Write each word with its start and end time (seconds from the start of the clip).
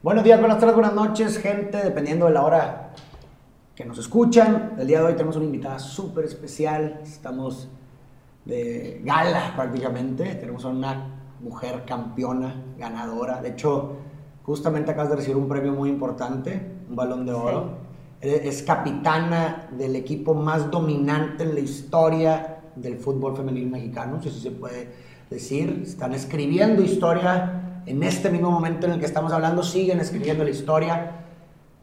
Buenos 0.00 0.22
días, 0.22 0.38
buenas 0.38 0.60
tardes, 0.60 0.76
buenas 0.76 0.94
noches, 0.94 1.38
gente, 1.38 1.76
dependiendo 1.78 2.26
de 2.26 2.30
la 2.30 2.44
hora 2.44 2.90
que 3.74 3.84
nos 3.84 3.98
escuchan. 3.98 4.74
El 4.78 4.86
día 4.86 5.00
de 5.00 5.06
hoy 5.06 5.12
tenemos 5.14 5.34
una 5.34 5.46
invitada 5.46 5.80
súper 5.80 6.24
especial. 6.24 7.00
Estamos 7.02 7.68
de 8.44 9.02
gala 9.04 9.54
prácticamente. 9.56 10.36
Tenemos 10.36 10.64
a 10.64 10.68
una 10.68 11.20
mujer 11.40 11.82
campeona, 11.84 12.62
ganadora. 12.78 13.42
De 13.42 13.48
hecho, 13.48 13.96
justamente 14.44 14.92
acabas 14.92 15.10
de 15.10 15.16
recibir 15.16 15.36
un 15.36 15.48
premio 15.48 15.72
muy 15.72 15.88
importante, 15.88 16.76
un 16.88 16.94
balón 16.94 17.26
de 17.26 17.32
oro. 17.32 17.78
Es 18.20 18.62
capitana 18.62 19.68
del 19.72 19.96
equipo 19.96 20.32
más 20.32 20.70
dominante 20.70 21.42
en 21.42 21.54
la 21.54 21.60
historia 21.60 22.60
del 22.76 22.98
fútbol 22.98 23.36
femenil 23.36 23.68
mexicano, 23.68 24.22
si 24.22 24.28
así 24.28 24.38
se 24.38 24.52
puede 24.52 24.92
decir. 25.28 25.82
Están 25.84 26.14
escribiendo 26.14 26.82
historia 26.82 27.67
en 27.88 28.02
este 28.02 28.30
mismo 28.30 28.50
momento 28.50 28.86
en 28.86 28.92
el 28.92 29.00
que 29.00 29.06
estamos 29.06 29.32
hablando, 29.32 29.62
siguen 29.62 29.98
escribiendo 30.00 30.44
la 30.44 30.50
historia. 30.50 31.12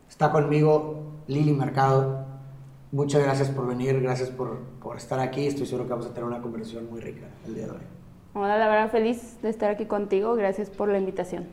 Está 0.07 0.31
conmigo 0.31 1.03
Lili 1.27 1.51
Mercado. 1.51 2.25
Muchas 2.91 3.23
gracias 3.23 3.49
por 3.49 3.67
venir, 3.67 3.99
gracias 4.01 4.29
por, 4.29 4.59
por 4.81 4.97
estar 4.97 5.19
aquí. 5.19 5.47
Estoy 5.47 5.65
seguro 5.65 5.85
que 5.85 5.91
vamos 5.91 6.05
a 6.05 6.09
tener 6.09 6.23
una 6.25 6.41
conversación 6.41 6.87
muy 6.89 7.01
rica 7.01 7.25
el 7.47 7.55
día 7.55 7.65
de 7.65 7.71
hoy. 7.71 7.77
Hola, 8.35 8.57
la 8.57 8.67
verdad 8.67 8.91
feliz 8.91 9.41
de 9.41 9.49
estar 9.49 9.71
aquí 9.71 9.85
contigo. 9.85 10.35
Gracias 10.35 10.69
por 10.69 10.89
la 10.89 10.99
invitación. 10.99 11.45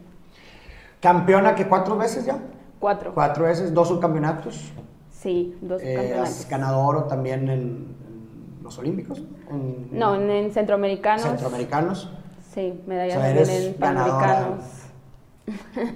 Campeona 1.00 1.54
que 1.54 1.66
cuatro 1.66 1.96
veces 1.96 2.26
ya. 2.26 2.38
Cuatro. 2.78 3.12
Cuatro 3.14 3.44
veces, 3.44 3.72
dos 3.72 3.88
subcampeonatos. 3.88 4.72
Sí, 5.10 5.56
dos 5.62 5.80
Eh, 5.82 5.94
campeonatos. 5.94 6.28
has 6.28 6.48
ganado 6.48 6.80
oro 6.80 7.04
también 7.04 7.48
en, 7.48 7.60
en 7.60 8.58
los 8.62 8.78
Olímpicos. 8.78 9.22
En, 9.50 9.88
No, 9.98 10.14
en, 10.14 10.28
en 10.30 10.52
centroamericanos. 10.52 11.22
Centroamericanos. 11.22 12.10
Sí, 12.52 12.74
medallas 12.86 13.16
O 13.16 13.20
sea, 13.20 13.30
eres 13.30 13.78
ganadora. 13.78 14.48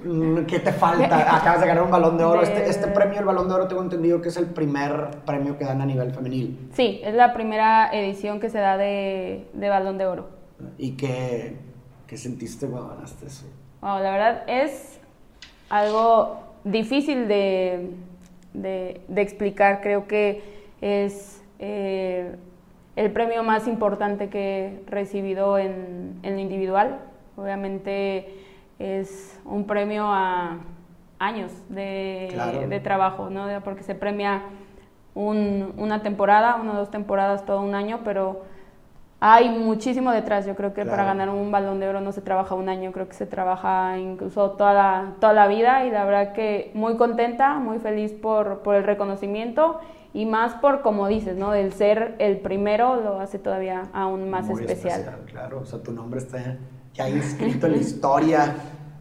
Mm, 0.04 0.44
¿Qué 0.46 0.58
te 0.58 0.72
falta? 0.72 1.36
Acabas 1.36 1.60
de 1.60 1.66
ganar 1.66 1.84
un 1.84 1.90
balón 1.90 2.16
de 2.18 2.24
oro. 2.24 2.40
De- 2.40 2.46
Este, 2.46 2.68
este 2.68 2.86
premio, 2.88 3.18
el 3.20 3.24
balón 3.24 3.48
de 3.48 3.54
oro, 3.54 3.68
tengo 3.68 3.82
entendido 3.82 4.20
que 4.22 4.28
es 4.30 4.36
el 4.36 4.46
primer 4.46 5.10
premio 5.24 5.56
que 5.58 5.64
dan 5.64 5.80
a 5.80 5.86
nivel 5.86 6.12
femenil. 6.12 6.68
Sí, 6.72 7.00
es 7.04 7.14
la 7.14 7.32
primera 7.34 7.90
edición 7.92 8.40
que 8.40 8.48
se 8.50 8.58
da 8.58 8.76
de, 8.76 9.46
de 9.52 9.68
Balón 9.68 9.98
de 9.98 10.06
Oro. 10.06 10.28
¿Y 10.78 10.92
qué, 10.92 11.56
qué 12.06 12.16
sentiste 12.16 12.66
cuando 12.66 12.88
ganaste 12.94 13.26
eso? 13.26 13.46
Wow, 13.82 13.98
la 13.98 14.10
verdad 14.10 14.42
es 14.48 14.98
algo 15.68 16.40
difícil 16.64 17.28
de 17.28 17.90
explicar. 19.14 19.80
Creo 19.82 20.06
que 20.08 20.42
es 20.80 21.42
eh, 21.58 22.34
el 22.96 23.12
premio 23.12 23.42
más 23.42 23.68
importante 23.68 24.28
que 24.28 24.66
he 24.86 24.90
recibido 24.90 25.58
en, 25.58 26.18
en 26.22 26.34
lo 26.34 26.40
individual. 26.40 26.98
Obviamente 27.36 28.34
es 28.78 29.40
un 29.44 29.66
premio 29.66 30.06
a 30.08 30.58
años 31.18 31.52
de, 31.68 32.28
Claro. 32.32 32.66
de 32.68 32.80
trabajo, 32.80 33.30
¿no? 33.30 33.46
Porque 33.62 33.82
se 33.82 33.94
premia 33.94 34.42
un- 35.14 35.72
una 35.78 36.02
temporada, 36.02 36.56
una 36.56 36.72
o 36.72 36.76
dos 36.76 36.90
temporadas, 36.90 37.44
todo 37.46 37.60
un 37.62 37.74
año, 37.74 38.00
pero 38.04 38.42
hay 39.18 39.48
muchísimo 39.48 40.10
detrás. 40.12 40.44
Yo 40.46 40.54
creo 40.54 40.74
que 40.74 40.84
para 40.84 41.04
ganar 41.04 41.30
un 41.30 41.50
balón 41.50 41.80
de 41.80 41.88
oro 41.88 42.00
no 42.02 42.12
se 42.12 42.20
trabaja 42.20 42.54
un 42.54 42.68
año, 42.68 42.92
creo 42.92 43.08
que 43.08 43.14
se 43.14 43.26
trabaja 43.26 43.96
incluso 43.98 44.50
toda 44.52 44.74
la, 44.74 45.12
toda 45.20 45.32
la 45.32 45.46
vida 45.46 45.84
y 45.86 45.90
la 45.90 46.04
verdad 46.04 46.32
que 46.34 46.70
muy 46.74 46.96
contenta, 46.96 47.54
muy 47.54 47.78
feliz 47.78 48.12
por, 48.12 48.58
por 48.58 48.74
el 48.74 48.84
reconocimiento 48.84 49.80
y 50.16 50.24
más 50.24 50.54
por, 50.54 50.80
como 50.80 51.08
dices, 51.08 51.36
¿no? 51.36 51.52
El 51.52 51.74
ser 51.74 52.14
el 52.18 52.38
primero 52.38 53.02
lo 53.02 53.20
hace 53.20 53.38
todavía 53.38 53.82
aún 53.92 54.30
más 54.30 54.46
Muy 54.46 54.62
especial. 54.62 55.04
Claro, 55.26 55.60
o 55.60 55.66
sea, 55.66 55.82
tu 55.82 55.92
nombre 55.92 56.20
está 56.20 56.56
ya 56.94 57.06
inscrito 57.06 57.66
en 57.66 57.72
la 57.72 57.78
historia 57.78 58.54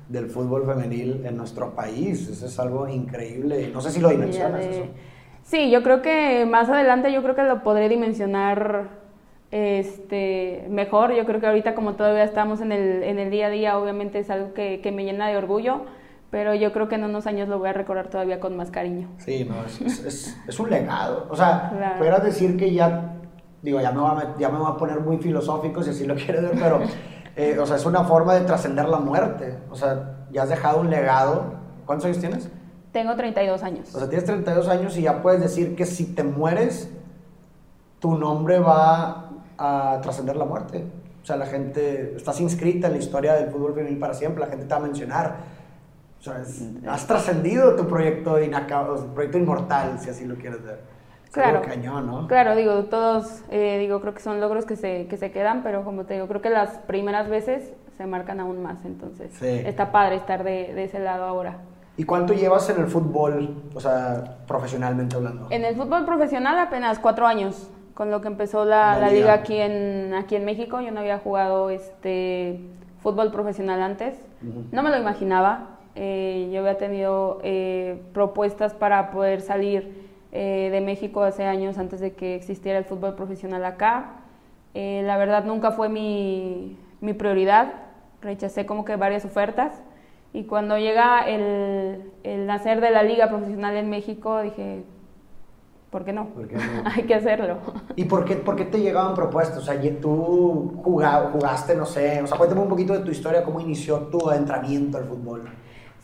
del 0.09 0.29
fútbol 0.29 0.65
femenil 0.65 1.25
en 1.25 1.37
nuestro 1.37 1.73
país. 1.73 2.27
Eso 2.27 2.45
es 2.45 2.59
algo 2.59 2.89
increíble. 2.89 3.71
No 3.73 3.79
sé 3.79 3.91
si 3.91 4.01
lo 4.01 4.09
dimensionas 4.09 4.59
de- 4.59 4.69
eso. 4.81 4.87
Sí, 5.43 5.71
yo 5.71 5.83
creo 5.83 6.01
que 6.01 6.45
más 6.45 6.67
adelante 6.67 7.13
yo 7.13 7.23
creo 7.23 7.33
que 7.33 7.43
lo 7.43 7.63
podré 7.63 7.87
dimensionar 7.87 8.89
este, 9.51 10.65
mejor. 10.69 11.13
Yo 11.13 11.23
creo 11.25 11.39
que 11.39 11.47
ahorita 11.47 11.75
como 11.75 11.93
todavía 11.93 12.25
estamos 12.25 12.59
en 12.59 12.73
el, 12.73 13.03
en 13.03 13.19
el 13.19 13.31
día 13.31 13.47
a 13.47 13.49
día, 13.51 13.77
obviamente 13.79 14.19
es 14.19 14.29
algo 14.29 14.53
que, 14.53 14.81
que 14.81 14.91
me 14.91 15.05
llena 15.05 15.29
de 15.29 15.37
orgullo, 15.37 15.85
pero 16.35 16.53
yo 16.53 16.73
creo 16.73 16.89
que 16.89 16.95
en 16.95 17.05
unos 17.05 17.27
años 17.27 17.47
lo 17.47 17.59
voy 17.59 17.69
a 17.69 17.71
recordar 17.71 18.09
todavía 18.09 18.41
con 18.41 18.57
más 18.57 18.69
cariño. 18.69 19.07
Sí, 19.19 19.45
no, 19.49 19.63
es, 19.63 19.79
es, 19.79 20.03
es- 20.03 20.37
es 20.45 20.59
un 20.59 20.69
legado. 20.69 21.27
O 21.29 21.35
sea, 21.37 21.69
Claro. 21.77 21.97
pudieras 21.97 22.25
decir 22.25 22.57
que 22.57 22.73
ya, 22.73 23.13
digo, 23.61 23.79
ya 23.79 23.93
me, 23.93 24.01
voy 24.01 24.09
a, 24.11 24.35
ya 24.37 24.49
me 24.49 24.57
voy 24.59 24.69
a 24.69 24.75
poner 24.75 24.99
muy 24.99 25.17
filosófico 25.17 25.81
si 25.81 25.91
así 25.91 26.05
lo 26.05 26.13
quieres 26.15 26.41
ver, 26.41 26.51
pero, 26.59 26.81
eh, 27.37 27.57
o 27.57 27.65
sea, 27.65 27.77
es 27.77 27.85
una 27.85 28.03
forma 28.03 28.33
de 28.33 28.41
trascender 28.41 28.89
la 28.89 28.97
muerte. 28.99 29.59
O 29.71 29.75
sea, 29.75 30.25
ya 30.29 30.43
has 30.43 30.49
dejado 30.49 30.81
un 30.81 30.89
legado. 30.89 31.53
¿Cuántos 31.85 32.07
años 32.07 32.19
tienes? 32.19 32.49
Tengo 32.91 33.15
32 33.15 33.63
años. 33.63 33.95
O 33.95 33.99
sea, 33.99 34.09
tienes 34.09 34.25
32 34.25 34.67
años 34.67 34.97
y 34.97 35.03
ya 35.03 35.21
puedes 35.21 35.39
decir 35.39 35.73
que 35.77 35.85
si 35.85 36.13
te 36.15 36.23
mueres, 36.25 36.89
tu 38.01 38.17
nombre 38.17 38.59
va 38.59 39.29
a 39.57 39.99
trascender 40.01 40.35
la 40.35 40.43
muerte. 40.43 40.83
O 41.23 41.25
sea, 41.25 41.37
la 41.37 41.45
gente, 41.45 42.13
estás 42.17 42.41
inscrita 42.41 42.87
en 42.87 42.93
la 42.93 42.99
historia 42.99 43.35
del 43.35 43.51
fútbol 43.51 43.73
femenil 43.73 43.99
para 43.99 44.13
siempre, 44.13 44.41
la 44.43 44.47
gente 44.49 44.65
te 44.65 44.71
va 44.73 44.81
a 44.81 44.83
mencionar. 44.83 45.55
O 46.25 46.31
sea, 46.33 46.41
es- 46.41 46.63
has 46.87 47.05
trascendido 47.05 47.75
tu 47.75 47.85
proyecto, 47.87 48.41
inacabado, 48.41 49.13
proyecto 49.13 49.37
inmortal, 49.37 49.99
si 49.99 50.09
así 50.09 50.25
lo 50.25 50.35
quieres 50.35 50.63
ver. 50.63 50.79
Claro. 51.31 51.57
algo 51.57 51.67
cañón, 51.69 52.07
¿no? 52.07 52.27
Claro, 52.29 52.55
digo, 52.55 52.85
todos, 52.85 53.41
eh, 53.51 53.77
digo, 53.77 53.99
creo 53.99 54.13
que 54.13 54.21
son 54.21 54.39
logros 54.39 54.65
que 54.65 54.77
se, 54.77 55.05
que 55.07 55.17
se 55.17 55.31
quedan, 55.31 55.63
pero 55.63 55.83
como 55.83 56.05
te 56.05 56.13
digo, 56.13 56.27
creo 56.29 56.41
que 56.41 56.49
las 56.49 56.77
primeras 56.87 57.27
veces 57.29 57.73
se 57.97 58.05
marcan 58.07 58.39
aún 58.39 58.63
más, 58.63 58.85
entonces 58.85 59.33
Sí. 59.33 59.45
está 59.65 59.91
padre 59.91 60.15
estar 60.15 60.45
de, 60.45 60.73
de 60.73 60.85
ese 60.85 60.97
lado 60.99 61.25
ahora. 61.25 61.57
¿Y 61.97 62.05
cuánto 62.05 62.33
llevas 62.33 62.69
en 62.69 62.79
el 62.79 62.87
fútbol, 62.87 63.63
o 63.75 63.79
sea, 63.81 64.37
profesionalmente 64.47 65.17
hablando? 65.17 65.47
En 65.49 65.65
el 65.65 65.75
fútbol 65.75 66.05
profesional 66.05 66.57
apenas 66.57 66.99
cuatro 66.99 67.27
años, 67.27 67.69
con 67.93 68.09
lo 68.11 68.21
que 68.21 68.29
empezó 68.29 68.63
la, 68.63 68.97
La 68.97 69.09
liga. 69.09 69.33
aquí 69.33 69.57
en, 69.59 70.13
aquí 70.13 70.37
en 70.37 70.45
México. 70.45 70.79
Yo 70.79 70.91
no 70.91 71.01
había 71.01 71.19
jugado 71.19 71.69
este 71.69 72.61
fútbol 73.03 73.31
profesional 73.33 73.81
antes. 73.81 74.15
Ujú. 74.41 74.63
No 74.71 74.83
me 74.83 74.89
lo 74.89 74.97
imaginaba. 74.97 75.74
Eh, 75.95 76.49
yo 76.53 76.59
había 76.61 76.77
tenido 76.77 77.39
eh, 77.43 78.01
propuestas 78.13 78.73
para 78.73 79.11
poder 79.11 79.41
salir 79.41 80.05
eh, 80.31 80.69
de 80.71 80.81
México 80.81 81.23
hace 81.23 81.45
años 81.45 81.77
antes 81.77 81.99
de 82.01 82.13
que 82.13 82.35
existiera 82.35 82.77
el 82.77 82.85
fútbol 82.85 83.15
profesional 83.15 83.63
acá. 83.63 84.17
Eh, 84.73 85.03
la 85.05 85.17
verdad 85.17 85.45
nunca 85.45 85.71
fue 85.71 85.87
mi, 85.89 86.77
mi 87.01 87.13
prioridad. 87.13 87.73
Rechacé 88.21 88.65
como 88.65 88.83
que 88.83 88.95
varias 88.97 89.23
ofertas. 89.23 89.81
Y 90.33 90.43
cuando 90.43 90.77
llega 90.77 91.21
el, 91.29 92.11
el 92.23 92.45
nacer 92.45 92.81
de 92.81 92.89
la 92.91 93.03
liga 93.03 93.29
profesional 93.29 93.77
en 93.77 93.89
México, 93.89 94.41
dije, 94.41 94.83
¿por 95.91 96.03
qué 96.03 96.11
no? 96.11 96.25
¿Por 96.27 96.49
qué 96.49 96.55
no? 96.57 96.61
Hay 96.93 97.03
que 97.03 97.15
hacerlo. 97.15 97.57
¿Y 97.95 98.03
por 98.03 98.25
qué, 98.25 98.35
por 98.35 98.57
qué 98.57 98.65
te 98.65 98.81
llegaban 98.81 99.13
propuestas? 99.15 99.59
O 99.59 99.61
sea, 99.61 99.79
tú 100.01 100.73
juga- 100.83 101.29
jugaste, 101.31 101.73
no 101.75 101.85
sé, 101.85 102.21
o 102.21 102.27
sea, 102.27 102.37
cuéntame 102.37 102.61
un 102.61 102.67
poquito 102.67 102.91
de 102.91 102.99
tu 102.99 103.11
historia, 103.11 103.43
cómo 103.43 103.61
inició 103.61 103.99
tu 104.11 104.29
adentramiento 104.29 104.97
al 104.97 105.05
fútbol. 105.05 105.43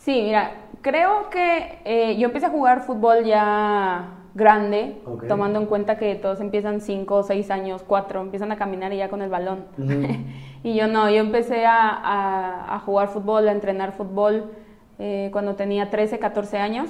Sí, 0.04 0.22
mira, 0.22 0.50
creo 0.80 1.30
que 1.30 1.78
eh, 1.84 2.16
yo 2.18 2.26
empecé 2.26 2.46
a 2.46 2.50
jugar 2.50 2.82
fútbol 2.82 3.24
ya 3.24 4.08
grande, 4.34 4.96
tomando 5.28 5.60
en 5.60 5.66
cuenta 5.66 5.96
que 5.96 6.16
todos 6.16 6.40
empiezan 6.40 6.80
5, 6.80 7.22
6 7.22 7.50
años, 7.50 7.84
4, 7.86 8.20
empiezan 8.20 8.50
a 8.50 8.56
caminar 8.56 8.92
y 8.92 8.96
ya 8.96 9.08
con 9.08 9.22
el 9.22 9.30
balón. 9.30 9.64
Y 10.64 10.74
yo 10.76 10.86
no, 10.86 11.10
yo 11.10 11.16
empecé 11.16 11.66
a, 11.66 11.88
a- 11.90 12.76
a 12.76 12.78
jugar 12.80 13.08
fútbol, 13.08 13.48
a 13.48 13.52
entrenar 13.52 13.92
fútbol 13.92 14.52
eh, 15.00 15.28
cuando 15.32 15.56
tenía 15.56 15.90
13, 15.90 16.20
14 16.20 16.58
años. 16.58 16.88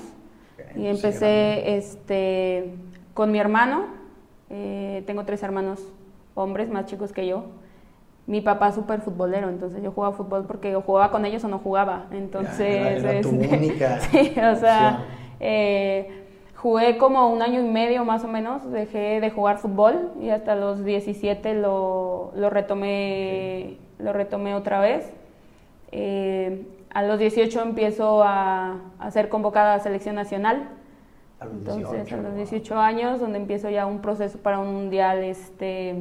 Y 0.76 0.80
sí, 0.80 0.86
empecé 0.88 1.76
este, 1.76 2.74
con 3.14 3.30
mi 3.32 3.38
hermano, 3.38 3.86
eh, 4.50 5.02
tengo 5.06 5.24
tres 5.24 5.42
hermanos 5.42 5.80
hombres 6.34 6.68
más 6.70 6.84
chicos 6.86 7.12
que 7.12 7.26
yo. 7.26 7.44
Mi 8.26 8.40
papá 8.40 8.68
es 8.68 8.74
súper 8.76 9.00
futbolero, 9.00 9.48
entonces 9.48 9.82
yo 9.82 9.90
jugaba 9.92 10.14
fútbol 10.14 10.44
porque 10.46 10.76
o 10.76 10.82
jugaba 10.82 11.10
con 11.10 11.24
ellos 11.24 11.42
o 11.44 11.48
no 11.48 11.58
jugaba. 11.58 12.06
Entonces, 12.12 12.60
era- 12.60 13.10
era 13.10 13.20
tu 13.20 13.30
este, 13.30 13.56
única 13.56 14.00
sí, 14.10 14.32
o 14.38 14.56
sea, 14.56 15.00
eh, 15.40 16.24
jugué 16.54 16.98
como 16.98 17.30
un 17.32 17.42
año 17.42 17.60
y 17.60 17.64
medio 17.68 18.04
más 18.04 18.22
o 18.24 18.28
menos, 18.28 18.70
dejé 18.70 19.20
de 19.20 19.30
jugar 19.30 19.58
fútbol 19.58 20.12
y 20.20 20.30
hasta 20.30 20.54
los 20.54 20.84
17 20.84 21.54
lo, 21.54 22.30
lo 22.36 22.48
retomé, 22.50 23.78
lo 23.98 24.12
retomé 24.12 24.54
otra 24.54 24.78
vez. 24.80 25.12
Eh, 25.90 26.66
a 26.94 27.02
los 27.02 27.18
18 27.18 27.60
empiezo 27.62 28.22
a, 28.22 28.76
a 28.98 29.10
ser 29.10 29.28
convocada 29.28 29.74
a 29.74 29.80
selección 29.80 30.14
nacional. 30.14 30.68
A 31.40 31.46
los 31.46 31.54
Entonces, 31.54 31.90
18, 31.90 32.14
a 32.14 32.18
los 32.18 32.26
wow. 32.28 32.36
18 32.36 32.78
años, 32.78 33.20
donde 33.20 33.38
empiezo 33.38 33.68
ya 33.70 33.86
un 33.86 34.00
proceso 34.00 34.38
para 34.38 34.60
un 34.60 34.72
mundial 34.74 35.24
este, 35.24 35.96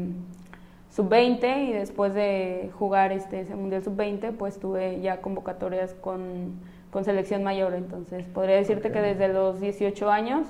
sub-20 0.91 1.69
y 1.69 1.73
después 1.73 2.13
de 2.13 2.69
jugar 2.77 3.11
este, 3.11 3.41
ese 3.41 3.55
mundial 3.55 3.83
sub-20, 3.83 4.33
pues 4.37 4.59
tuve 4.59 5.01
ya 5.01 5.21
convocatorias 5.21 5.93
con, 5.95 6.51
con 6.91 7.05
selección 7.05 7.43
mayor. 7.43 7.73
Entonces, 7.73 8.25
podría 8.27 8.57
decirte 8.57 8.91
que 8.91 9.01
desde 9.01 9.27
los 9.29 9.59
18 9.61 10.11
años 10.11 10.47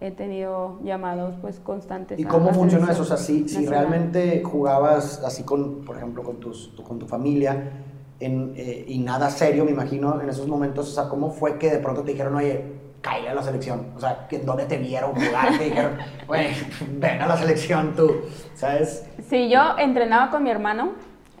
he 0.00 0.10
tenido 0.12 0.78
llamados 0.84 1.34
pues 1.40 1.58
constantes. 1.58 2.20
¿Y 2.20 2.24
cómo 2.24 2.52
funciona 2.52 2.92
eso? 2.92 3.02
O 3.02 3.04
sea, 3.06 3.16
si, 3.16 3.48
si 3.48 3.66
realmente 3.66 4.42
jugabas 4.44 5.22
así 5.24 5.42
con, 5.42 5.84
por 5.84 5.96
ejemplo, 5.96 6.22
con, 6.22 6.36
tus, 6.38 6.74
tu- 6.76 6.84
con 6.84 6.98
tu 6.98 7.06
familia, 7.06 7.72
en, 8.20 8.52
eh, 8.56 8.84
y 8.88 8.98
nada 8.98 9.30
serio, 9.30 9.64
me 9.64 9.70
imagino, 9.70 10.20
en 10.20 10.28
esos 10.28 10.46
momentos. 10.46 10.88
O 10.90 10.94
sea, 10.94 11.08
¿cómo 11.08 11.30
fue 11.30 11.58
que 11.58 11.70
de 11.70 11.78
pronto 11.78 12.02
te 12.02 12.12
dijeron, 12.12 12.34
oye, 12.36 12.64
cállate 13.00 13.28
a 13.30 13.34
la 13.34 13.42
selección? 13.42 13.92
O 13.96 14.00
sea, 14.00 14.26
¿dónde 14.44 14.66
te 14.66 14.78
vieron 14.78 15.14
jugar? 15.14 15.56
Te 15.58 15.64
dijeron, 15.64 15.98
güey, 16.26 16.48
ven 16.92 17.22
a 17.22 17.26
la 17.26 17.36
selección 17.36 17.94
tú, 17.94 18.22
¿sabes? 18.54 19.08
Sí, 19.28 19.48
yo 19.48 19.76
entrenaba 19.78 20.30
con 20.30 20.42
mi 20.42 20.50
hermano, 20.50 20.92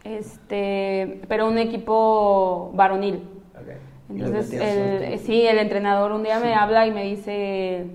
este, 0.04 1.20
pero 1.28 1.48
un 1.48 1.58
equipo 1.58 2.70
varonil. 2.74 3.22
Entonces, 4.10 4.52
el, 4.54 5.18
sí, 5.18 5.46
el 5.46 5.58
entrenador 5.58 6.12
un 6.12 6.22
día 6.22 6.38
me 6.40 6.54
habla 6.54 6.86
y 6.86 6.92
me 6.92 7.04
dice, 7.04 7.86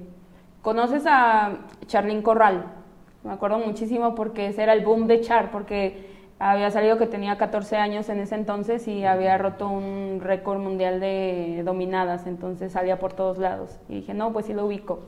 ¿conoces 0.62 1.06
a 1.08 1.58
Charlín 1.88 2.22
Corral? 2.22 2.66
Me 3.24 3.32
acuerdo 3.32 3.58
muchísimo 3.58 4.14
porque 4.14 4.48
ese 4.48 4.62
era 4.62 4.74
el 4.74 4.86
boom 4.86 5.08
de 5.08 5.22
Char, 5.22 5.50
porque 5.50 6.13
había 6.52 6.72
salido 6.72 6.98
que 6.98 7.08
tenía 7.08 7.38
14 7.38 7.78
años 7.78 8.10
en 8.10 8.20
ese 8.20 8.36
entonces 8.36 8.88
y 8.88 9.06
había 9.06 9.38
roto 9.38 9.70
un 9.70 10.20
récord 10.22 10.60
mundial 10.60 11.00
de 11.00 11.62
dominadas, 11.64 12.28
entonces 12.28 12.74
salía 12.74 13.00
por 13.00 13.14
todos 13.14 13.38
lados. 13.38 13.80
Y 13.88 13.96
dije, 13.96 14.14
no, 14.14 14.34
pues 14.34 14.48
sí 14.48 14.54
lo 14.54 14.66
ubico. 14.66 15.00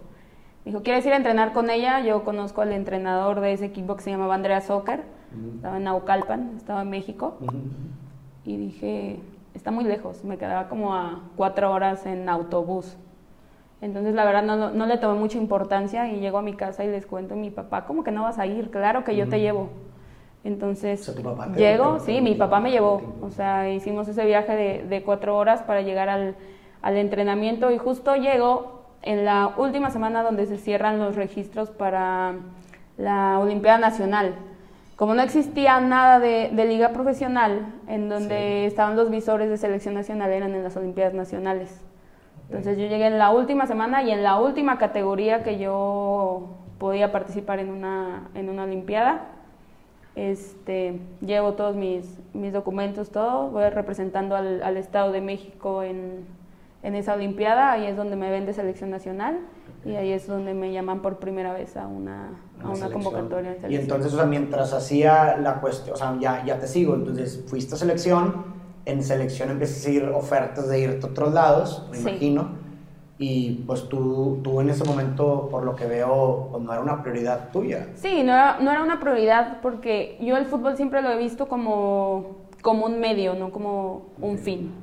Dijo, 0.63 0.81
¿quieres 0.81 1.05
ir 1.05 1.13
a 1.13 1.17
entrenar 1.17 1.51
con 1.51 1.69
ella? 1.69 1.99
Yo 1.99 2.23
conozco 2.23 2.61
al 2.61 2.71
entrenador 2.71 3.41
de 3.41 3.51
ese 3.51 3.65
equipo 3.65 3.95
que 3.95 4.03
se 4.03 4.11
llamaba 4.11 4.35
Andrea 4.35 4.61
Soccer, 4.61 5.03
estaba 5.55 5.77
en 5.77 5.83
Naucalpan, 5.83 6.53
estaba 6.55 6.83
en 6.83 6.89
México. 6.89 7.37
Y 8.45 8.55
dije, 8.55 9.19
está 9.53 9.71
muy 9.71 9.83
lejos, 9.83 10.23
me 10.23 10.37
quedaba 10.37 10.69
como 10.69 10.95
a 10.95 11.21
cuatro 11.35 11.71
horas 11.71 12.05
en 12.05 12.29
autobús. 12.29 12.95
Entonces, 13.81 14.15
la 14.15 14.23
verdad, 14.23 14.43
no, 14.43 14.71
no, 14.71 14.85
le 14.85 14.97
tomé 14.97 15.19
mucha 15.19 15.37
importancia 15.37 16.11
y 16.11 16.19
llego 16.19 16.37
a 16.37 16.41
mi 16.41 16.53
casa 16.53 16.85
y 16.85 16.87
les 16.87 17.05
cuento 17.05 17.33
a 17.33 17.37
mi 17.37 17.51
papá, 17.51 17.85
¿cómo 17.85 18.03
que 18.05 18.11
no 18.11 18.23
vas 18.23 18.39
a 18.39 18.45
ir? 18.45 18.71
Claro 18.71 19.03
que 19.03 19.15
yo 19.15 19.27
te 19.27 19.41
llevo. 19.41 19.69
Entonces, 20.45 21.11
llego, 21.57 21.99
sí, 21.99 22.21
mi 22.21 22.35
papá 22.35 22.59
me 22.59 22.69
llevó. 22.69 23.01
O 23.19 23.31
sea, 23.31 23.67
hicimos 23.67 24.07
ese 24.07 24.23
viaje 24.25 24.55
de, 24.55 24.83
de 24.87 25.01
cuatro 25.01 25.35
horas 25.35 25.63
para 25.63 25.81
llegar 25.81 26.07
al, 26.07 26.35
al, 26.83 26.97
entrenamiento 26.97 27.71
y 27.71 27.79
justo 27.79 28.15
llego 28.15 28.83
en 29.01 29.25
la 29.25 29.55
última 29.57 29.89
semana 29.89 30.21
donde 30.21 30.45
se 30.45 30.57
cierran 30.57 30.99
los 30.99 31.15
registros 31.15 31.71
para 31.71 32.35
la 32.95 33.39
Olimpiada 33.39 33.79
Nacional. 33.79 34.35
Como 34.95 35.15
no 35.15 35.23
existía 35.23 35.79
nada 35.79 36.19
de, 36.19 36.51
de 36.53 36.65
liga 36.65 36.89
profesional, 36.89 37.65
en 37.87 38.07
donde 38.07 38.67
estaban 38.67 38.95
los 38.95 39.09
visores 39.09 39.49
de 39.49 39.57
selección 39.57 39.95
nacional, 39.95 40.31
eran 40.31 40.53
en 40.53 40.63
las 40.63 40.77
Olimpiadas 40.77 41.15
Nacionales. 41.15 41.83
Entonces 42.49 42.77
yo 42.77 42.85
llegué 42.85 43.07
en 43.07 43.17
la 43.17 43.31
última 43.31 43.65
semana 43.65 44.03
y 44.03 44.11
en 44.11 44.21
la 44.21 44.39
última 44.39 44.77
categoría 44.77 45.41
que 45.41 45.57
yo 45.57 46.49
podía 46.77 47.11
participar 47.11 47.57
en 47.57 47.71
una, 47.71 48.29
en 48.35 48.47
una 48.47 48.65
Olimpiada. 48.65 49.31
Este, 50.15 50.99
llevo 51.19 51.53
todos 51.53 51.75
mis, 51.75 52.05
mis 52.33 52.53
documentos, 52.53 53.09
todo, 53.09 53.49
voy 53.49 53.69
representando 53.69 54.35
al, 54.35 54.63
al 54.63 54.77
Estado 54.77 55.11
de 55.11 55.19
México 55.19 55.83
en, 55.83 56.25
en, 56.83 56.95
esa 56.95 57.15
Olimpiada, 57.15 57.73
ahí 57.73 57.85
es 57.85 57.97
donde 57.97 58.15
me 58.15 58.31
ven 58.31 58.45
de 58.45 58.53
selección 58.53 58.89
nacional 58.89 59.39
y 59.83 59.95
ahí 59.95 60.11
es 60.11 60.25
donde 60.25 60.53
me 60.53 60.71
llaman 60.71 61.01
por 61.01 61.17
primera 61.17 61.53
vez 61.53 61.75
a 61.75 61.87
una, 61.87 62.29
a 62.63 62.69
una 62.69 62.89
convocatoria. 62.89 63.57
y 63.67 63.75
entonces, 63.75 64.13
o 64.13 64.15
sea, 64.15 64.25
mientras 64.25 64.71
hacía 64.71 65.37
la 65.37 65.59
cuestión, 65.59 65.95
o 65.95 65.97
sea, 65.97 66.17
ya, 66.19 66.45
ya 66.45 66.59
te 66.59 66.67
sigo, 66.67 66.95
entonces 66.95 67.43
fuiste 67.47 67.75
a 67.75 67.77
selección, 67.77 68.45
en 68.85 69.03
selección 69.03 69.51
empiezas 69.51 69.77
a 69.77 69.81
seguir 69.81 70.03
ofertas 70.05 70.69
de 70.69 70.79
irte 70.79 71.05
a 71.05 71.09
otros 71.09 71.33
lados, 71.33 71.87
me 71.91 71.99
imagino. 71.99 72.64
Y 73.17 73.63
pues 73.65 73.87
tú, 73.87 74.39
tú 74.43 74.59
en 74.59 74.69
ese 74.69 74.83
momento, 74.83 75.47
por 75.49 75.63
lo 75.63 75.75
que 75.75 75.85
veo, 75.85 76.49
pues 76.51 76.63
no 76.63 76.73
era 76.73 76.81
una 76.81 77.01
prioridad 77.01 77.49
tuya. 77.51 77.87
Sí, 77.95 78.23
no 78.23 78.33
era, 78.33 78.57
no 78.59 78.71
era 78.71 78.83
una 78.83 78.99
prioridad 78.99 79.61
porque 79.61 80.17
yo 80.19 80.35
el 80.35 80.45
fútbol 80.45 80.75
siempre 80.75 81.01
lo 81.01 81.09
he 81.11 81.17
visto 81.17 81.47
como, 81.47 82.35
como 82.61 82.85
un 82.85 82.99
medio, 82.99 83.33
no 83.33 83.51
como 83.51 84.07
un 84.19 84.37
fin. 84.37 84.73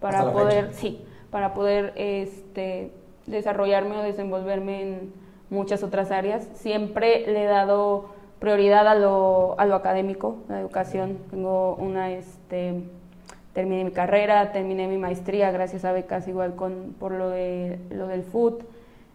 Para 0.00 0.32
poder, 0.32 0.72
sí, 0.72 1.04
para 1.30 1.52
poder 1.52 1.92
este, 1.96 2.92
desarrollarme 3.26 3.96
o 3.96 4.02
desenvolverme 4.02 4.82
en 4.82 5.12
muchas 5.50 5.82
otras 5.82 6.12
áreas. 6.12 6.48
Siempre 6.54 7.24
le 7.26 7.42
he 7.42 7.46
dado 7.46 8.10
prioridad 8.38 8.86
a 8.86 8.94
lo, 8.94 9.58
a 9.58 9.66
lo 9.66 9.74
académico, 9.74 10.36
la 10.48 10.60
educación. 10.60 11.18
Tengo 11.30 11.74
una... 11.74 12.12
Este, 12.12 12.84
terminé 13.52 13.84
mi 13.84 13.90
carrera, 13.90 14.52
terminé 14.52 14.86
mi 14.86 14.98
maestría 14.98 15.50
gracias 15.50 15.84
a 15.84 15.92
becas 15.92 16.28
igual 16.28 16.54
con, 16.54 16.94
por 16.98 17.12
lo, 17.12 17.30
de, 17.30 17.78
lo 17.90 18.06
del 18.06 18.22
foot, 18.22 18.62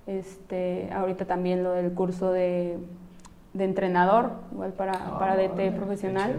este, 0.07 0.89
ahorita 0.93 1.25
también 1.25 1.63
lo 1.63 1.71
del 1.71 1.93
curso 1.93 2.31
de, 2.31 2.77
de 3.53 3.63
entrenador, 3.63 4.31
igual 4.51 4.73
para, 4.73 4.93
ah, 4.93 5.19
para 5.19 5.35
DT 5.35 5.75
profesional. 5.75 6.35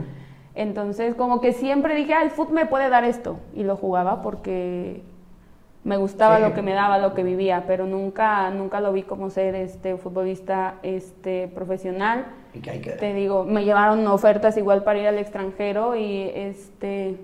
Entonces, 0.54 1.14
como 1.14 1.40
que 1.40 1.52
siempre 1.52 1.94
dije, 1.94 2.14
ah, 2.14 2.22
el 2.22 2.30
foot 2.30 2.50
me 2.50 2.66
puede 2.66 2.88
dar 2.88 3.04
esto, 3.04 3.38
y 3.54 3.64
lo 3.64 3.76
jugaba 3.76 4.22
porque 4.22 5.02
me 5.84 5.96
gustaba 5.96 6.40
lo 6.40 6.52
que 6.52 6.62
me 6.62 6.72
daba, 6.72 6.98
lo 6.98 7.14
que 7.14 7.22
vivía, 7.22 7.64
pero 7.66 7.86
nunca, 7.86 8.50
nunca 8.50 8.80
lo 8.80 8.92
vi 8.92 9.04
como 9.04 9.30
ser 9.30 9.54
este 9.54 9.96
futbolista 9.96 10.74
este 10.82 11.46
profesional. 11.46 12.26
¿Y 12.54 12.58
qué 12.58 12.70
hay 12.70 12.80
que... 12.80 12.90
Te 12.90 13.14
digo, 13.14 13.44
me 13.44 13.64
llevaron 13.64 14.04
ofertas 14.08 14.56
igual 14.56 14.82
para 14.82 14.98
ir 14.98 15.06
al 15.06 15.18
extranjero 15.18 15.94
y 15.94 16.30
este 16.34 17.16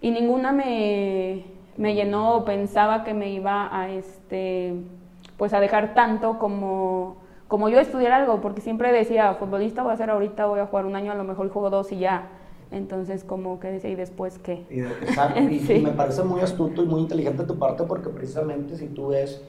y 0.00 0.10
ninguna 0.10 0.52
me, 0.52 1.44
me 1.76 1.94
llenó 1.94 2.36
o 2.36 2.44
pensaba 2.44 3.04
que 3.04 3.14
me 3.14 3.30
iba 3.30 3.68
a 3.76 3.90
este 3.90 4.74
pues 5.36 5.52
a 5.54 5.60
dejar 5.60 5.94
tanto 5.94 6.38
como 6.38 7.16
como 7.48 7.68
yo 7.68 7.80
estudiar 7.80 8.12
algo 8.12 8.40
porque 8.40 8.60
siempre 8.60 8.92
decía 8.92 9.34
futbolista 9.34 9.82
voy 9.82 9.92
a 9.92 9.96
ser 9.96 10.10
ahorita 10.10 10.46
voy 10.46 10.60
a 10.60 10.66
jugar 10.66 10.86
un 10.86 10.96
año 10.96 11.12
a 11.12 11.14
lo 11.14 11.24
mejor 11.24 11.48
juego 11.50 11.70
dos 11.70 11.90
y 11.92 11.98
ya 11.98 12.28
entonces 12.70 13.24
como 13.24 13.58
que 13.58 13.68
decía 13.68 13.90
y 13.90 13.94
después 13.94 14.38
qué 14.38 14.66
y, 14.70 14.80
exacto. 14.80 15.40
Y, 15.50 15.80
me 15.80 15.92
parece 15.92 16.22
muy 16.22 16.40
astuto 16.40 16.82
y 16.82 16.86
muy 16.86 17.00
inteligente 17.00 17.42
de 17.42 17.48
tu 17.48 17.58
parte 17.58 17.84
porque 17.84 18.10
precisamente 18.10 18.76
si 18.76 18.86
tú 18.86 19.08
ves 19.08 19.42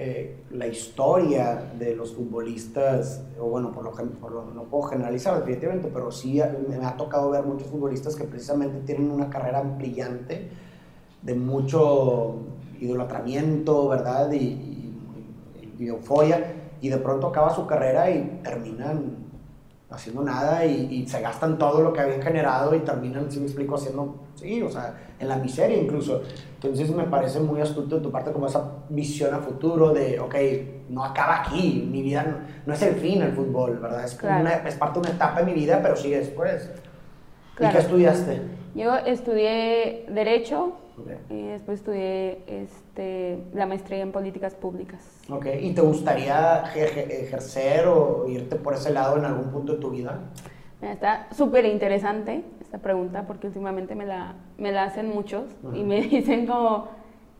eh, 0.00 0.44
la 0.52 0.68
historia 0.68 1.72
de 1.76 1.96
los 1.96 2.14
futbolistas, 2.14 3.20
o 3.36 3.46
bueno, 3.46 3.72
por 3.72 3.82
lo, 3.82 3.90
por 3.90 4.30
lo, 4.30 4.44
no 4.44 4.62
puedo 4.62 4.84
generalizar 4.84 5.36
definitivamente, 5.40 5.90
pero 5.92 6.12
sí 6.12 6.40
me 6.68 6.76
ha 6.86 6.96
tocado 6.96 7.30
ver 7.30 7.42
muchos 7.42 7.66
futbolistas 7.66 8.14
que 8.14 8.22
precisamente 8.22 8.78
tienen 8.86 9.10
una 9.10 9.28
carrera 9.28 9.60
brillante, 9.60 10.50
de 11.20 11.34
mucho 11.34 12.36
idolatramiento, 12.78 13.88
¿verdad? 13.88 14.30
Y, 14.30 14.92
y, 15.80 15.88
euforia, 15.88 16.54
y 16.80 16.90
de 16.90 16.98
pronto 16.98 17.26
acaba 17.26 17.52
su 17.52 17.66
carrera 17.66 18.08
y 18.08 18.40
terminan 18.44 19.16
haciendo 19.90 20.22
nada 20.22 20.64
y, 20.66 21.06
se 21.06 21.20
gastan 21.20 21.56
todo 21.56 21.80
lo 21.80 21.92
que 21.92 22.00
habían 22.00 22.20
generado 22.20 22.74
y 22.74 22.80
terminan, 22.80 23.30
si 23.30 23.38
me 23.38 23.46
explico, 23.46 23.76
haciendo, 23.76 24.16
sí, 24.34 24.60
o 24.62 24.70
sea, 24.70 24.94
en 25.18 25.28
la 25.28 25.36
miseria 25.36 25.78
incluso. 25.78 26.22
Entonces 26.54 26.90
me 26.90 27.04
parece 27.04 27.40
muy 27.40 27.60
astuto 27.60 27.96
de 27.96 28.02
tu 28.02 28.10
parte 28.10 28.30
como 28.32 28.46
esa 28.46 28.70
visión 28.90 29.32
a 29.34 29.38
futuro 29.38 29.92
de, 29.92 30.20
ok, 30.20 30.34
no 30.90 31.04
acaba 31.04 31.40
aquí, 31.40 31.88
mi 31.90 32.02
vida 32.02 32.44
no, 32.66 32.74
es 32.74 32.82
el 32.82 32.96
fin 32.96 33.22
el 33.22 33.32
fútbol, 33.32 33.78
¿verdad? 33.78 34.04
Es, 34.04 34.18
es 34.66 34.74
parte 34.76 35.00
de 35.00 35.06
una 35.06 35.16
etapa 35.16 35.40
de 35.40 35.46
mi 35.46 35.54
vida, 35.54 35.80
pero 35.82 35.96
sigue 35.96 36.18
después. 36.18 36.70
¿Y 37.58 37.68
qué 37.68 37.78
estudiaste? 37.78 38.42
Yo 38.74 38.94
estudié 38.96 40.06
Derecho 40.10 40.74
y 41.30 41.46
después 41.48 41.80
estudié 41.80 42.42
este, 42.46 43.38
la 43.52 43.66
maestría 43.66 44.00
en 44.00 44.12
Políticas 44.12 44.54
Públicas. 44.54 45.00
Ok, 45.30 45.46
¿y 45.60 45.72
te 45.72 45.80
gustaría 45.80 46.64
ejercer 46.74 47.86
o 47.86 48.26
irte 48.28 48.56
por 48.56 48.74
ese 48.74 48.92
lado 48.92 49.16
en 49.16 49.24
algún 49.24 49.50
punto 49.50 49.74
de 49.74 49.78
tu 49.78 49.90
vida? 49.90 50.20
Está 50.80 51.26
súper 51.34 51.64
interesante 51.64 52.44
esta 52.60 52.78
pregunta 52.78 53.24
porque 53.26 53.48
últimamente 53.48 53.94
me 53.94 54.06
la, 54.06 54.34
me 54.58 54.72
la 54.72 54.84
hacen 54.84 55.08
muchos 55.08 55.44
y 55.74 55.82
me 55.82 56.02
dicen 56.08 56.46
como, 56.46 56.88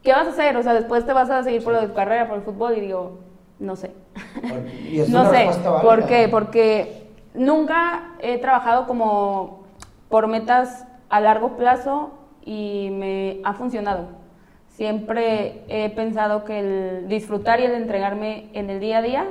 ¿qué 0.02 0.12
vas 0.12 0.26
a 0.26 0.30
hacer? 0.30 0.56
O 0.56 0.62
sea, 0.62 0.74
después 0.74 1.06
te 1.06 1.12
vas 1.12 1.30
a 1.30 1.42
seguir 1.42 1.62
por 1.62 1.78
tu 1.78 1.94
carrera, 1.94 2.28
por 2.28 2.38
el 2.38 2.42
fútbol 2.42 2.76
y 2.76 2.80
digo, 2.80 3.18
no 3.58 3.76
sé. 3.76 3.92
no 5.08 5.30
sé, 5.30 5.48
¿por 5.82 6.06
qué? 6.06 6.28
Porque 6.28 7.08
nunca 7.34 8.14
he 8.20 8.38
trabajado 8.38 8.86
como 8.86 9.64
por 10.08 10.26
metas 10.26 10.86
a 11.08 11.20
largo 11.20 11.56
plazo 11.56 12.10
y 12.48 12.88
me 12.90 13.40
ha 13.44 13.52
funcionado. 13.52 14.06
Siempre 14.68 15.64
he 15.68 15.90
pensado 15.90 16.44
que 16.44 16.60
el 16.60 17.08
disfrutar 17.08 17.60
y 17.60 17.64
el 17.64 17.72
entregarme 17.72 18.48
en 18.54 18.70
el 18.70 18.80
día 18.80 18.98
a 18.98 19.02
día, 19.02 19.26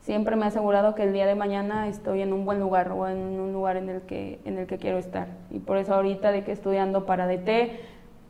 siempre 0.00 0.34
me 0.34 0.44
ha 0.44 0.48
asegurado 0.48 0.96
que 0.96 1.04
el 1.04 1.12
día 1.12 1.26
de 1.26 1.36
mañana 1.36 1.86
estoy 1.86 2.22
en 2.22 2.32
un 2.32 2.44
buen 2.44 2.58
lugar 2.58 2.90
o 2.90 3.06
en 3.06 3.18
un 3.18 3.52
lugar 3.52 3.76
en 3.76 3.88
el 3.88 4.02
que, 4.02 4.40
en 4.44 4.58
el 4.58 4.66
que 4.66 4.78
quiero 4.78 4.98
estar. 4.98 5.28
Y 5.52 5.60
por 5.60 5.76
eso 5.76 5.94
ahorita 5.94 6.32
de 6.32 6.42
que 6.42 6.50
estudiando 6.50 7.06
para 7.06 7.28
DT, 7.28 7.78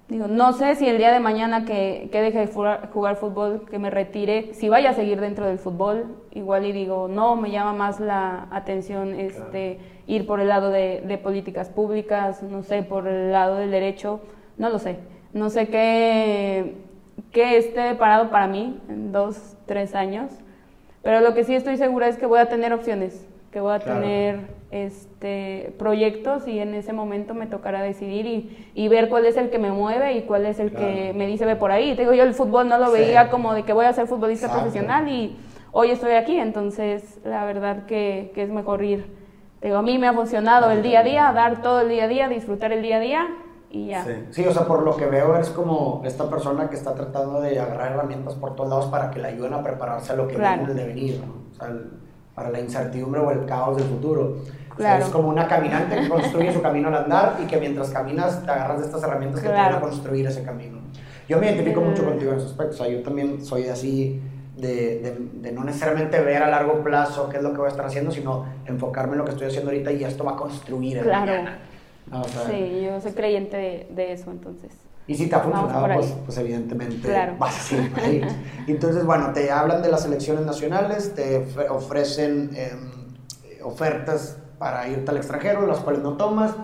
digo, 0.09 0.27
no 0.29 0.53
sé 0.53 0.75
si 0.75 0.87
el 0.87 0.99
día 0.99 1.13
de 1.13 1.21
mañana 1.21 1.65
que, 1.65 2.09
que 2.13 2.21
deje 2.21 2.41
de 2.41 2.47
jugar, 2.47 3.17
fútbol, 3.17 3.65
que 3.71 3.79
me 3.79 3.91
retire, 3.91 4.53
si 4.55 4.69
vaya 4.69 4.91
a 4.91 4.95
seguir 4.95 5.21
dentro 5.21 5.47
del 5.47 5.59
fútbol, 5.59 6.07
igual 6.33 6.67
y 6.67 6.73
digo, 6.73 7.09
no, 7.09 7.37
me 7.37 7.51
llama 7.51 7.73
más 7.73 8.01
la 8.01 8.47
atención 8.51 9.19
este 9.19 9.79
ir 10.07 10.27
por 10.27 10.41
el 10.41 10.49
lado 10.49 10.71
de, 10.71 11.19
políticas 11.23 11.71
públicas, 11.71 12.43
no 12.43 12.63
sé, 12.63 12.83
por 12.83 13.09
el 13.09 13.33
lado 13.33 13.57
del 13.57 13.71
derecho, 13.71 14.21
no 14.59 14.69
lo 14.69 14.79
sé. 14.79 14.99
No 15.33 15.51
sé 15.51 15.69
qué, 15.69 16.75
qué 17.33 17.57
esté 17.57 17.95
parado 17.95 18.31
para 18.31 18.47
mí 18.47 18.79
en 18.89 19.11
dos, 19.11 19.57
tres 19.67 19.95
años, 19.95 20.31
pero 21.03 21.21
lo 21.21 21.35
que 21.35 21.45
sí 21.45 21.55
estoy 21.55 21.77
segura 21.77 22.09
es 22.09 22.17
que 22.17 22.27
voy 22.27 22.39
a 22.39 22.49
tener 22.49 22.73
opciones, 22.73 23.27
que 23.51 23.61
voy 23.61 23.75
a 23.75 23.79
Claro. 23.81 24.01
tener 24.01 24.41
este, 24.75 25.73
proyectos 25.79 26.49
y 26.49 26.59
en 26.59 26.75
ese 26.75 26.93
momento 26.93 27.33
me 27.33 27.47
tocará 27.47 27.81
decidir 27.81 28.27
y, 28.27 28.71
y 28.75 28.89
ver 28.89 29.09
cuál 29.09 29.25
es 29.25 29.37
el 29.37 29.49
que 29.51 29.59
me 29.59 29.71
mueve 29.71 30.15
y 30.15 30.23
cuál 30.23 30.47
es 30.47 30.59
el 30.59 30.73
que 30.73 31.13
me 31.15 31.27
dice 31.29 31.47
ve 31.47 31.55
por 31.55 31.71
ahí. 31.71 31.95
Te 31.95 32.03
digo, 32.03 32.13
yo 32.13 32.25
el 32.25 32.35
fútbol 32.35 32.69
no 32.69 32.77
lo 32.79 32.87
Sí. 32.87 32.93
veía 33.01 33.31
como 33.31 33.55
de 33.55 33.63
que 33.63 33.73
voy 33.73 33.87
a 33.87 33.93
ser 33.93 34.07
futbolista 34.09 34.47
Exacto. 34.47 34.65
profesional 34.65 35.09
y 35.09 35.37
hoy 35.71 35.91
estoy 35.91 36.13
aquí, 36.13 36.37
entonces 36.39 37.21
la 37.25 37.45
verdad 37.45 37.87
que, 37.87 38.33
que 38.35 38.43
es 38.43 38.51
mejor 38.51 38.83
ir. 38.85 39.07
Te 39.61 39.69
digo, 39.69 39.79
a 39.79 39.83
mí 39.83 39.97
me 39.97 40.09
ha 40.09 40.13
funcionado 40.13 40.71
el 40.71 40.83
día 40.83 41.01
a 41.01 41.03
día, 41.05 41.33
dar 41.33 41.63
todo 41.63 41.81
el 41.83 41.89
día 41.89 42.05
a 42.05 42.09
día, 42.09 42.29
disfrutar 42.29 42.73
el 42.73 42.83
día 42.83 42.97
a 42.97 43.01
día 43.01 43.29
y 43.71 43.87
ya. 43.89 44.05
Sí. 44.05 44.11
Sí, 44.31 44.47
o 44.47 44.53
sea, 44.53 44.67
por 44.67 44.83
lo 44.83 44.97
que 44.97 45.07
veo 45.07 45.35
eres 45.37 45.51
como 45.51 46.03
esta 46.05 46.29
persona 46.29 46.69
que 46.69 46.75
está 46.77 46.95
tratando 46.95 47.41
de 47.41 47.59
agarrar 47.61 47.93
herramientas 47.93 48.35
por 48.35 48.57
todos 48.57 48.69
lados 48.71 48.87
para 48.87 49.11
que 49.11 49.21
le 49.21 49.29
ayuden 49.29 49.55
a 49.55 49.63
prepararse 49.63 50.13
a 50.13 50.17
lo 50.17 50.27
que 50.27 50.35
Claro. 50.35 50.65
viene 50.65 50.73
en 50.73 50.79
el 50.79 50.85
devenir, 50.95 51.21
¿no? 51.25 51.33
O 51.53 51.55
sea, 51.55 51.69
el- 51.69 51.91
para 52.35 52.51
la 52.51 52.59
incertidumbre 52.59 53.21
o 53.21 53.31
el 53.31 53.47
caos 53.47 53.77
del 53.77 53.87
futuro. 53.87 54.39
O 54.75 54.77
sea, 54.77 54.97
Claro. 54.97 55.05
es 55.05 55.11
como 55.11 55.29
una 55.29 55.47
caminante 55.47 56.01
que 56.01 56.09
construye 56.09 56.53
su 56.53 56.61
camino 56.61 56.89
al 56.89 56.97
andar 56.97 57.37
y 57.43 57.47
que 57.47 57.59
mientras 57.59 57.91
caminas 57.91 58.43
te 58.45 58.51
agarras 58.51 58.81
de 58.81 58.87
estas 58.87 59.03
herramientas 59.03 59.41
que 59.41 59.47
te 59.49 59.55
Claro. 59.55 59.75
van 59.77 59.79
a 59.79 59.81
construir 59.89 60.27
ese 60.27 60.43
camino. 60.43 60.79
Yo 61.29 61.39
me 61.39 61.47
identifico 61.47 61.81
Mm. 61.81 61.85
mucho 61.89 62.05
contigo 62.05 62.33
en 62.33 62.39
ese 62.39 62.47
aspecto. 62.49 62.75
O 62.75 62.77
sea, 62.77 62.89
yo 62.89 63.03
también 63.03 63.45
soy 63.45 63.69
así 63.69 64.21
de, 64.57 64.99
de, 65.01 65.17
de 65.43 65.53
no 65.53 65.65
necesariamente 65.65 66.21
ver 66.21 66.43
a 66.43 66.49
largo 66.49 66.83
plazo 66.83 67.29
qué 67.29 67.37
es 67.39 67.43
lo 67.43 67.53
que 67.53 67.59
voy 67.59 67.67
a 67.67 67.71
estar 67.71 67.87
haciendo, 67.87 68.11
sino 68.11 68.47
enfocarme 68.67 69.13
en 69.13 69.19
lo 69.19 69.25
que 69.25 69.31
estoy 69.33 69.47
haciendo 69.49 69.71
ahorita 69.71 69.93
y 69.93 70.05
esto 70.05 70.25
va 70.25 70.33
a 70.33 70.37
construir 70.37 70.99
el 70.99 71.05
Claro. 71.05 71.27
mañana. 71.27 71.59
No, 72.11 72.21
o 72.21 72.25
sea, 72.29 72.43
Sí, 72.47 72.83
yo 72.85 73.01
soy 73.01 73.13
creyente 73.13 73.57
de, 73.57 73.87
de 73.91 74.13
eso, 74.13 74.31
entonces. 74.31 74.73
y 75.07 75.15
si 75.15 75.27
te 75.29 75.37
ha 75.37 75.41
funcionado, 75.41 75.87
pues, 75.95 76.15
pues 76.25 76.39
evidentemente 76.39 77.09
Claro. 77.09 77.35
vas 77.39 77.57
a 77.59 77.63
seguir 77.63 77.93
ahí. 77.97 78.23
Entonces, 78.67 79.05
bueno, 79.05 79.33
te 79.33 79.51
hablan 79.51 79.83
de 79.83 79.89
las 79.91 80.03
selecciones 80.03 80.45
nacionales, 80.47 81.15
te 81.15 81.45
ofre- 81.47 81.69
ofrecen 81.71 82.51
em, 82.55 82.91
ofertas 83.63 84.39
para 84.65 84.89
irte 84.89 85.11
al 85.11 85.19
extranjero, 85.19 85.67
las 85.67 85.81
cuales 85.81 86.03
no 86.03 86.15
tomas. 86.15 86.57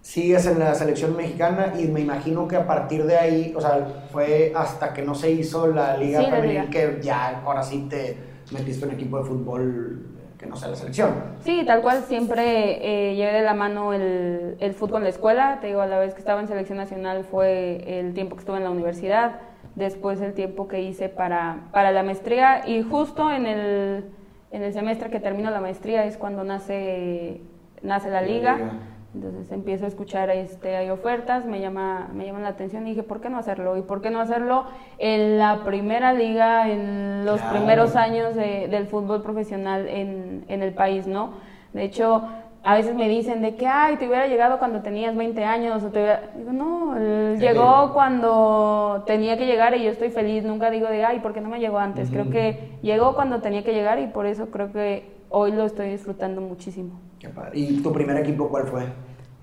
Sigues 0.00 0.46
en 0.46 0.60
la 0.60 0.74
selección 0.74 1.14
mexicana 1.14 1.74
y 1.78 1.86
me 1.86 2.00
imagino 2.00 2.48
que 2.48 2.56
a 2.56 2.66
partir 2.66 3.04
de 3.04 3.18
ahí, 3.18 3.52
o 3.54 3.60
sea, 3.60 3.86
fue 4.10 4.50
hasta 4.56 4.94
que 4.94 5.02
no 5.02 5.14
se 5.14 5.32
hizo 5.32 5.66
la 5.66 5.98
liga 5.98 6.20
Sí, 6.20 6.30
femenil 6.30 6.70
que 6.70 7.00
ya 7.02 7.42
ahora 7.44 7.62
sí 7.62 7.86
te 7.90 8.16
metiste 8.50 8.86
en 8.86 8.92
equipo 8.92 9.18
de 9.18 9.24
fútbol 9.24 10.06
que 10.38 10.46
no 10.46 10.56
sea 10.56 10.70
la 10.70 10.76
selección. 10.76 11.10
Sí, 11.40 11.64
tal 11.66 11.82
cual, 11.82 12.02
siempre 12.04 13.10
eh, 13.10 13.14
llevé 13.14 13.32
de 13.32 13.42
la 13.42 13.52
mano 13.52 13.92
el, 13.92 14.56
el 14.58 14.72
fútbol 14.72 14.98
en 14.98 15.04
la 15.04 15.10
escuela. 15.10 15.58
Te 15.60 15.66
digo, 15.66 15.82
a 15.82 15.86
la 15.86 15.98
vez 15.98 16.14
que 16.14 16.20
estaba 16.20 16.40
en 16.40 16.48
selección 16.48 16.78
nacional 16.78 17.24
fue 17.24 18.00
el 18.00 18.14
tiempo 18.14 18.36
que 18.36 18.40
estuve 18.40 18.56
en 18.56 18.64
la 18.64 18.70
universidad, 18.70 19.40
después 19.74 20.18
el 20.22 20.32
tiempo 20.32 20.66
que 20.66 20.80
hice 20.80 21.10
para, 21.10 21.68
para 21.72 21.92
la 21.92 22.02
maestría 22.02 22.66
y 22.66 22.80
justo 22.80 23.30
en 23.30 23.44
el, 23.44 24.04
en 24.50 24.62
el 24.62 24.72
semestre 24.72 25.10
que 25.10 25.20
termino 25.20 25.50
la 25.50 25.60
maestría 25.60 26.04
es 26.04 26.16
cuando 26.16 26.44
nace, 26.44 27.40
nace 27.82 28.10
la 28.10 28.22
liga. 28.22 28.56
liga. 28.56 28.70
Entonces 29.14 29.50
empiezo 29.52 29.86
a 29.86 29.88
escuchar, 29.88 30.28
este, 30.30 30.76
hay 30.76 30.90
ofertas, 30.90 31.46
me, 31.46 31.60
llama, 31.60 32.08
me 32.12 32.26
llaman 32.26 32.42
la 32.42 32.50
atención 32.50 32.86
y 32.86 32.90
dije, 32.90 33.02
¿por 33.02 33.20
qué 33.22 33.30
no 33.30 33.38
hacerlo? 33.38 33.76
¿Y 33.78 33.82
por 33.82 34.02
qué 34.02 34.10
no 34.10 34.20
hacerlo 34.20 34.66
en 34.98 35.38
la 35.38 35.64
primera 35.64 36.12
liga, 36.12 36.68
en 36.70 37.24
los 37.24 37.40
Claro. 37.40 37.56
primeros 37.56 37.96
años 37.96 38.34
de- 38.34 38.68
del 38.68 38.86
fútbol 38.86 39.22
profesional 39.22 39.88
en, 39.88 40.44
en 40.48 40.62
el 40.62 40.72
país, 40.74 41.06
¿no? 41.06 41.30
De 41.72 41.84
hecho, 41.84 42.22
a 42.64 42.74
veces 42.74 42.94
me 42.94 43.08
dicen 43.08 43.40
de 43.40 43.54
que, 43.54 43.66
ay, 43.66 43.96
te 43.96 44.06
hubiera 44.06 44.26
llegado 44.26 44.58
cuando 44.58 44.80
tenías 44.82 45.16
20 45.16 45.44
años, 45.44 45.82
o 45.82 45.88
te 45.88 46.00
hubiera... 46.00 46.22
Digo, 46.36 46.52
no, 46.52 46.96
él 46.96 47.38
llegó 47.38 47.92
cuando 47.94 49.04
tenía 49.06 49.38
que 49.38 49.46
llegar 49.46 49.76
y 49.76 49.84
yo 49.84 49.90
estoy 49.90 50.10
feliz, 50.10 50.44
nunca 50.44 50.70
digo 50.70 50.88
de, 50.88 51.04
ay, 51.04 51.20
¿por 51.20 51.32
qué 51.32 51.40
no 51.40 51.48
me 51.48 51.60
llegó 51.60 51.78
antes? 51.78 52.10
Creo 52.10 52.30
que 52.30 52.72
llegó 52.82 53.14
cuando 53.14 53.40
tenía 53.40 53.62
que 53.64 53.72
llegar 53.72 53.98
y 54.00 54.08
por 54.08 54.26
eso 54.26 54.46
creo 54.50 54.72
que 54.72 55.10
hoy 55.30 55.52
lo 55.52 55.64
estoy 55.64 55.88
disfrutando 55.90 56.40
muchísimo. 56.40 57.00
Qué 57.18 57.28
padre. 57.28 57.52
¿Y 57.54 57.80
tu 57.82 57.92
primer 57.92 58.16
equipo 58.18 58.48
cuál 58.48 58.64
fue? 58.66 58.82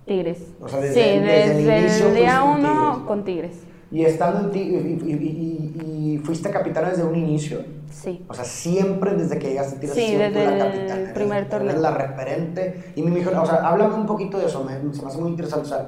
Tigres. 0.05 0.53
O 0.61 0.67
sea, 0.69 0.79
desde- 0.81 0.93
sí, 0.93 1.19
desde 1.19 1.51
el 1.51 1.57
desde, 1.57 1.79
inicio 1.79 2.07
el 2.09 2.15
día 2.15 2.41
fuiste 2.41 2.61
en 2.61 2.67
uno 2.67 2.89
Tigres. 2.91 3.07
con 3.07 3.23
Tigres. 3.25 3.67
Y 3.91 4.03
estando 4.03 4.39
en 4.41 4.51
ti, 4.51 4.59
y, 4.59 5.09
y- 5.09 5.13
y- 5.13 6.13
y 6.15 6.17
fuiste 6.19 6.49
capitana 6.49 6.89
desde 6.89 7.03
un 7.03 7.15
inicio. 7.15 7.59
Sí. 7.91 8.25
O 8.27 8.33
sea, 8.33 8.43
siempre 8.43 9.13
desde 9.13 9.37
que 9.39 9.49
llegaste 9.49 9.75
a 9.77 9.79
Tigres 9.79 9.95
Sí, 9.95 10.05
siempre 10.07 10.29
desde 10.31 10.45
la 10.45 10.51
el 10.53 10.59
capitana. 10.71 10.99
eres- 11.01 11.13
primer 11.13 11.37
eres 11.37 11.49
torneo. 11.49 11.77
la 11.77 11.91
referente. 11.91 12.93
Y 12.95 13.01
me 13.03 13.11
dijo, 13.15 13.29
o 13.39 13.45
sea, 13.45 13.55
háblame 13.67 13.93
un 13.95 14.05
poquito 14.05 14.37
de 14.39 14.47
eso, 14.47 14.63
me, 14.63 14.73
se 14.93 15.01
me 15.01 15.07
hace 15.07 15.17
muy 15.19 15.29
interesante. 15.29 15.65
O 15.65 15.69
sea, 15.69 15.87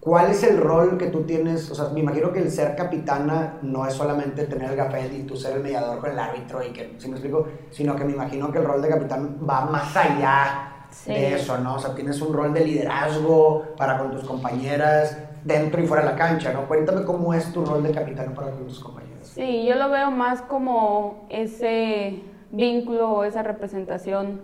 ¿cuál 0.00 0.30
es 0.30 0.42
el 0.42 0.58
rol 0.58 0.98
que 0.98 1.06
tú 1.06 1.22
tienes? 1.22 1.70
O 1.70 1.74
sea, 1.74 1.88
me 1.90 2.00
imagino 2.00 2.32
que 2.32 2.40
el 2.40 2.50
ser 2.50 2.74
capitana 2.76 3.58
no 3.62 3.86
es 3.86 3.94
solamente 3.94 4.44
tener 4.44 4.70
el 4.70 4.76
gafet 4.76 5.12
y 5.12 5.22
tú 5.22 5.36
ser 5.36 5.56
el 5.56 5.62
mediador 5.62 5.98
con 6.00 6.10
el 6.10 6.18
árbitro 6.18 6.62
y 6.66 6.72
que, 6.72 6.94
¿sí 6.98 7.08
me 7.08 7.14
explico? 7.14 7.46
Sino 7.70 7.94
que 7.96 8.04
me 8.04 8.12
imagino 8.12 8.50
que 8.50 8.58
el 8.58 8.64
rol 8.64 8.82
de 8.82 8.88
capitán 8.88 9.38
va 9.48 9.64
más 9.66 9.96
allá 9.96 10.66
Sí. 10.90 11.12
de 11.12 11.34
eso, 11.36 11.56
¿no? 11.58 11.76
O 11.76 11.78
sea, 11.78 11.94
tienes 11.94 12.20
un 12.20 12.32
rol 12.34 12.52
de 12.52 12.64
liderazgo 12.64 13.62
para 13.76 13.96
con 13.98 14.10
tus 14.10 14.24
compañeras 14.24 15.16
dentro 15.44 15.82
y 15.82 15.86
fuera 15.86 16.04
de 16.04 16.10
la 16.10 16.16
cancha, 16.16 16.52
¿no? 16.52 16.66
Cuéntame 16.66 17.04
cómo 17.04 17.34
es 17.34 17.52
tu 17.52 17.64
rol 17.64 17.82
de 17.82 17.92
capitán 17.92 18.34
para 18.34 18.50
tus 18.52 18.80
compañeras. 18.80 19.26
Sí, 19.26 19.64
yo 19.66 19.74
lo 19.76 19.90
veo 19.90 20.10
más 20.10 20.42
como 20.42 21.26
ese 21.28 22.22
vínculo 22.50 23.10
o 23.10 23.24
esa 23.24 23.42
representación 23.42 24.40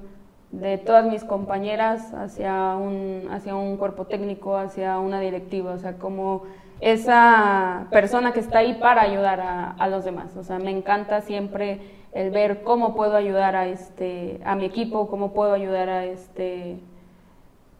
de 0.52 0.78
todas 0.78 1.04
mis 1.04 1.24
compañeras 1.24 2.14
hacia 2.14 2.76
un, 2.76 3.28
hacia 3.30 3.54
un 3.56 3.76
cuerpo 3.76 4.06
técnico, 4.06 4.56
hacia 4.56 4.98
una 4.98 5.20
directiva, 5.20 5.72
o 5.72 5.78
sea, 5.78 5.98
como 5.98 6.44
esa 6.80 7.86
persona 7.90 8.32
que 8.32 8.40
está 8.40 8.58
ahí 8.58 8.74
para 8.74 9.02
ayudar 9.02 9.40
a, 9.40 9.70
a 9.70 9.88
los 9.88 10.04
demás. 10.04 10.36
O 10.36 10.44
sea, 10.44 10.58
me 10.58 10.70
encanta 10.70 11.20
siempre 11.20 11.80
el 12.12 12.30
ver 12.30 12.62
cómo 12.62 12.94
puedo 12.94 13.16
ayudar 13.16 13.56
a, 13.56 13.66
este, 13.66 14.40
a 14.44 14.54
mi 14.54 14.64
equipo, 14.64 15.08
cómo 15.08 15.32
puedo 15.32 15.52
ayudar 15.52 15.90
a, 15.90 16.04
este, 16.04 16.78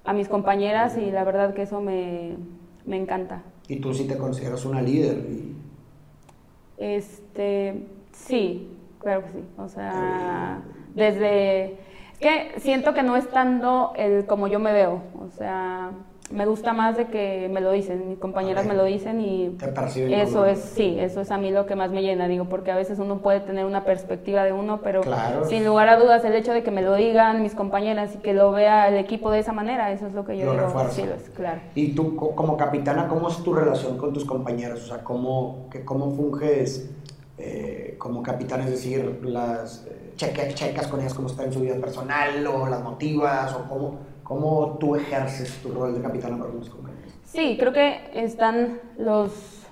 a 0.04 0.12
mis 0.12 0.28
compañeras 0.28 0.98
y 0.98 1.10
la 1.10 1.24
verdad 1.24 1.54
que 1.54 1.62
eso 1.62 1.80
me, 1.80 2.36
me 2.86 2.96
encanta. 2.96 3.42
Y 3.68 3.76
tú 3.80 3.92
sí 3.92 4.04
te 4.06 4.16
consideras 4.16 4.64
una 4.64 4.80
líder. 4.82 5.18
y- 5.30 5.56
Este, 6.78 7.86
sí, 8.12 8.70
claro 9.00 9.22
que 9.24 9.32
sí. 9.32 9.44
O 9.58 9.68
sea, 9.68 10.60
desde 10.94 11.76
que 12.20 12.52
siento 12.58 12.94
que 12.94 13.02
no 13.02 13.16
es 13.16 13.28
tanto 13.30 13.92
el 13.96 14.26
como 14.26 14.46
yo 14.48 14.58
me 14.58 14.72
veo. 14.72 15.02
O 15.20 15.30
sea, 15.36 15.90
me 16.30 16.44
gusta 16.44 16.72
más 16.72 16.96
de 16.96 17.06
que 17.06 17.48
me 17.52 17.60
lo 17.60 17.70
dicen, 17.70 18.08
mis 18.08 18.18
compañeras 18.18 18.66
me 18.66 18.74
lo 18.74 18.84
dicen 18.84 19.20
y 19.20 19.56
eso 20.10 20.44
es, 20.44 20.58
sí, 20.58 20.96
eso 20.98 21.20
es 21.20 21.30
a 21.30 21.38
mí 21.38 21.50
lo 21.52 21.66
que 21.66 21.76
más 21.76 21.90
me 21.90 22.02
llena, 22.02 22.26
digo, 22.26 22.46
porque 22.46 22.72
a 22.72 22.76
veces 22.76 22.98
uno 22.98 23.18
puede 23.18 23.40
tener 23.40 23.64
una 23.64 23.84
perspectiva 23.84 24.42
de 24.44 24.52
uno, 24.52 24.80
pero 24.82 25.02
Claro. 25.02 25.44
sin 25.48 25.64
lugar 25.64 25.88
a 25.88 25.96
dudas 25.96 26.24
el 26.24 26.34
hecho 26.34 26.52
de 26.52 26.62
que 26.62 26.70
me 26.72 26.82
lo 26.82 26.94
digan 26.96 27.42
mis 27.42 27.54
compañeras 27.54 28.14
y 28.16 28.18
que 28.18 28.34
lo 28.34 28.50
vea 28.50 28.88
el 28.88 28.96
equipo 28.96 29.30
de 29.30 29.38
esa 29.38 29.52
manera, 29.52 29.92
eso 29.92 30.06
es 30.08 30.14
lo 30.14 30.24
que 30.24 30.36
yo 30.36 30.46
Lo 30.46 30.52
digo, 30.52 30.64
refuerza. 30.66 30.90
sí, 30.94 31.02
es, 31.02 31.30
claro. 31.30 31.60
Y 31.76 31.94
tú, 31.94 32.16
co- 32.16 32.34
como 32.34 32.56
capitana, 32.56 33.06
¿cómo 33.06 33.28
es 33.28 33.36
tu 33.44 33.54
relación 33.54 33.96
con 33.96 34.12
tus 34.12 34.24
compañeros? 34.24 34.82
O 34.82 34.86
sea, 34.88 35.04
¿cómo, 35.04 35.68
que, 35.70 35.84
cómo 35.84 36.10
funges 36.10 36.90
eh, 37.38 37.94
como 37.98 38.22
capitana? 38.22 38.64
Es 38.64 38.70
decir, 38.70 39.20
las 39.22 39.86
eh, 39.88 40.12
cheque- 40.16 40.54
checas 40.54 40.88
con 40.88 41.00
ellas 41.00 41.14
cómo 41.14 41.28
está 41.28 41.44
en 41.44 41.52
su 41.52 41.60
vida 41.60 41.76
personal, 41.76 42.44
o 42.46 42.66
las 42.66 42.82
motivas, 42.82 43.54
o 43.54 43.68
cómo, 43.68 43.98
cómo 44.26 44.76
tú 44.80 44.96
ejerces 44.96 45.62
tu 45.62 45.70
rol 45.70 45.94
de 45.94 46.02
capitana 46.02 46.36
para 46.36 46.50
tus 46.50 46.68
compañeros. 46.68 47.12
Sí, 47.24 47.56
creo 47.58 47.72
que 47.72 48.10
están 48.12 48.80
los, 48.98 49.64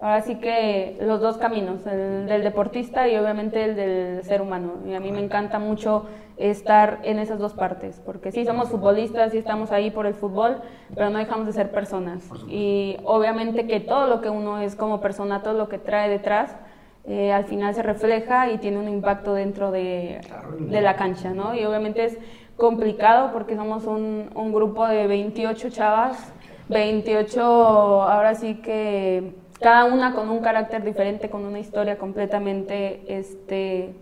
ahora 0.00 0.20
sí 0.22 0.36
que 0.36 0.98
los 1.00 1.20
dos 1.20 1.38
caminos, 1.38 1.86
el 1.86 2.26
del 2.26 2.42
deportista 2.42 3.06
y 3.08 3.16
obviamente 3.16 3.62
el 3.64 3.76
del 3.76 4.24
ser 4.24 4.42
humano. 4.42 4.74
Y 4.86 4.94
a 4.94 5.00
mí 5.00 5.12
me 5.12 5.22
encanta 5.22 5.60
mucho 5.60 6.06
estar 6.38 6.98
en 7.04 7.20
esas 7.20 7.38
dos 7.38 7.52
partes, 7.52 8.00
porque 8.04 8.32
sí 8.32 8.44
somos 8.44 8.68
futbolistas 8.70 9.32
y 9.34 9.38
estamos 9.38 9.70
ahí 9.70 9.90
por 9.90 10.06
el 10.06 10.14
fútbol, 10.14 10.60
pero 10.94 11.10
no 11.10 11.18
dejamos 11.18 11.46
de 11.46 11.52
ser 11.52 11.70
personas. 11.70 12.28
Y 12.48 12.96
obviamente 13.04 13.66
que 13.68 13.78
todo 13.78 14.08
lo 14.08 14.20
que 14.20 14.30
uno 14.30 14.58
es 14.58 14.74
como 14.74 15.00
persona, 15.00 15.42
todo 15.42 15.54
lo 15.54 15.68
que 15.68 15.78
trae 15.78 16.08
detrás, 16.08 16.56
eh, 17.04 17.32
al 17.32 17.44
final 17.44 17.74
se 17.74 17.82
refleja 17.82 18.50
y 18.50 18.58
tiene 18.58 18.78
un 18.78 18.88
impacto 18.88 19.34
dentro 19.34 19.70
de, 19.70 20.20
de 20.58 20.80
la 20.80 20.96
cancha, 20.96 21.30
¿no? 21.30 21.54
Y 21.54 21.64
obviamente 21.64 22.04
es 22.04 22.18
complicado 22.60 23.32
porque 23.32 23.56
somos 23.56 23.86
un, 23.86 24.30
un 24.34 24.52
grupo 24.52 24.86
de 24.86 25.08
28 25.08 25.70
chavas, 25.70 26.32
28 26.68 27.42
ahora 27.42 28.36
sí 28.36 28.56
que 28.56 29.32
cada 29.60 29.86
una 29.86 30.14
con 30.14 30.30
un 30.30 30.40
carácter 30.40 30.84
diferente, 30.84 31.28
con 31.28 31.44
una 31.44 31.58
historia 31.58 31.98
completamente 31.98 33.02
este, 33.08 33.94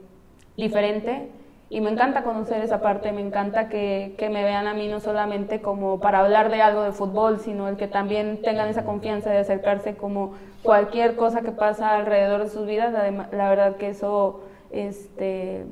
diferente. 0.57 1.31
Y 1.71 1.83
me 1.83 1.91
encanta 1.91 2.23
conocer 2.23 2.63
esa 2.63 2.81
parte, 2.81 3.13
me 3.13 3.21
encanta 3.21 3.69
que, 3.69 4.15
que 4.17 4.31
me 4.31 4.43
vean 4.43 4.67
a 4.67 4.73
mí 4.73 4.89
no 4.89 5.01
solamente 5.01 5.61
como 5.61 6.01
para 6.01 6.21
hablar 6.21 6.51
de 6.51 6.63
algo 6.63 6.83
de 6.83 6.93
fútbol, 6.93 7.41
sino 7.41 7.69
el 7.69 7.77
que 7.77 7.89
también 7.89 8.41
tengan 8.41 8.69
esa 8.69 8.85
confianza 8.85 9.31
de 9.31 9.39
acercarse 9.39 9.95
como 9.95 10.33
cualquier 10.63 11.15
cosa 11.17 11.43
que 11.43 11.53
pasa 11.53 11.95
alrededor 11.95 12.45
de 12.45 12.49
sus 12.49 12.67
vidas. 12.67 12.95
La 13.33 13.51
verdad 13.51 13.77
que 13.77 13.91
eso 13.91 14.41
este, 14.71 15.67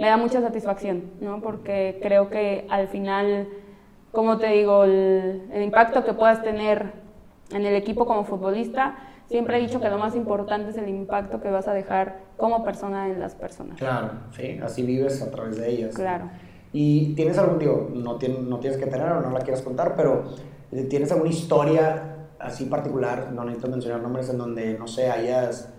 me 0.00 0.08
da 0.08 0.16
mucha 0.16 0.40
satisfacción, 0.40 1.10
¿no? 1.20 1.42
Porque 1.42 2.00
creo 2.02 2.30
que 2.30 2.66
al 2.70 2.88
final, 2.88 3.48
como 4.12 4.38
te 4.38 4.46
digo, 4.48 4.84
el, 4.84 5.42
el 5.52 5.62
impacto 5.62 6.04
que 6.04 6.14
puedas 6.14 6.42
tener 6.42 6.92
en 7.52 7.66
el 7.66 7.74
equipo 7.74 8.06
como 8.06 8.24
futbolista, 8.24 8.96
siempre 9.26 9.58
he 9.58 9.60
dicho 9.60 9.78
que 9.78 9.90
lo 9.90 9.98
más 9.98 10.16
importante 10.16 10.70
es 10.70 10.78
el 10.78 10.88
impacto 10.88 11.42
que 11.42 11.50
vas 11.50 11.68
a 11.68 11.74
dejar 11.74 12.20
como 12.38 12.64
persona 12.64 13.08
en 13.08 13.20
las 13.20 13.34
personas. 13.34 13.78
Claro, 13.78 14.12
sí, 14.34 14.58
así 14.62 14.82
vives 14.82 15.20
a 15.20 15.30
través 15.30 15.58
de 15.58 15.70
ellas. 15.70 15.94
Claro. 15.94 16.30
Y 16.72 17.14
tienes 17.14 17.36
algún, 17.36 17.58
digo, 17.58 17.90
no, 17.92 18.12
no 18.14 18.58
tienes 18.58 18.78
que 18.78 18.86
tener 18.86 19.12
o 19.12 19.20
no 19.20 19.30
la 19.30 19.40
quieras 19.40 19.60
contar, 19.60 19.96
pero 19.96 20.24
eh, 20.72 20.84
tienes 20.84 21.12
alguna 21.12 21.30
historia 21.30 22.28
así 22.38 22.64
particular, 22.64 23.32
no 23.32 23.44
necesito 23.44 23.68
mencionar 23.68 24.00
nombres, 24.00 24.30
en 24.30 24.38
donde, 24.38 24.78
no 24.78 24.86
sé, 24.86 25.10
hayas 25.10 25.74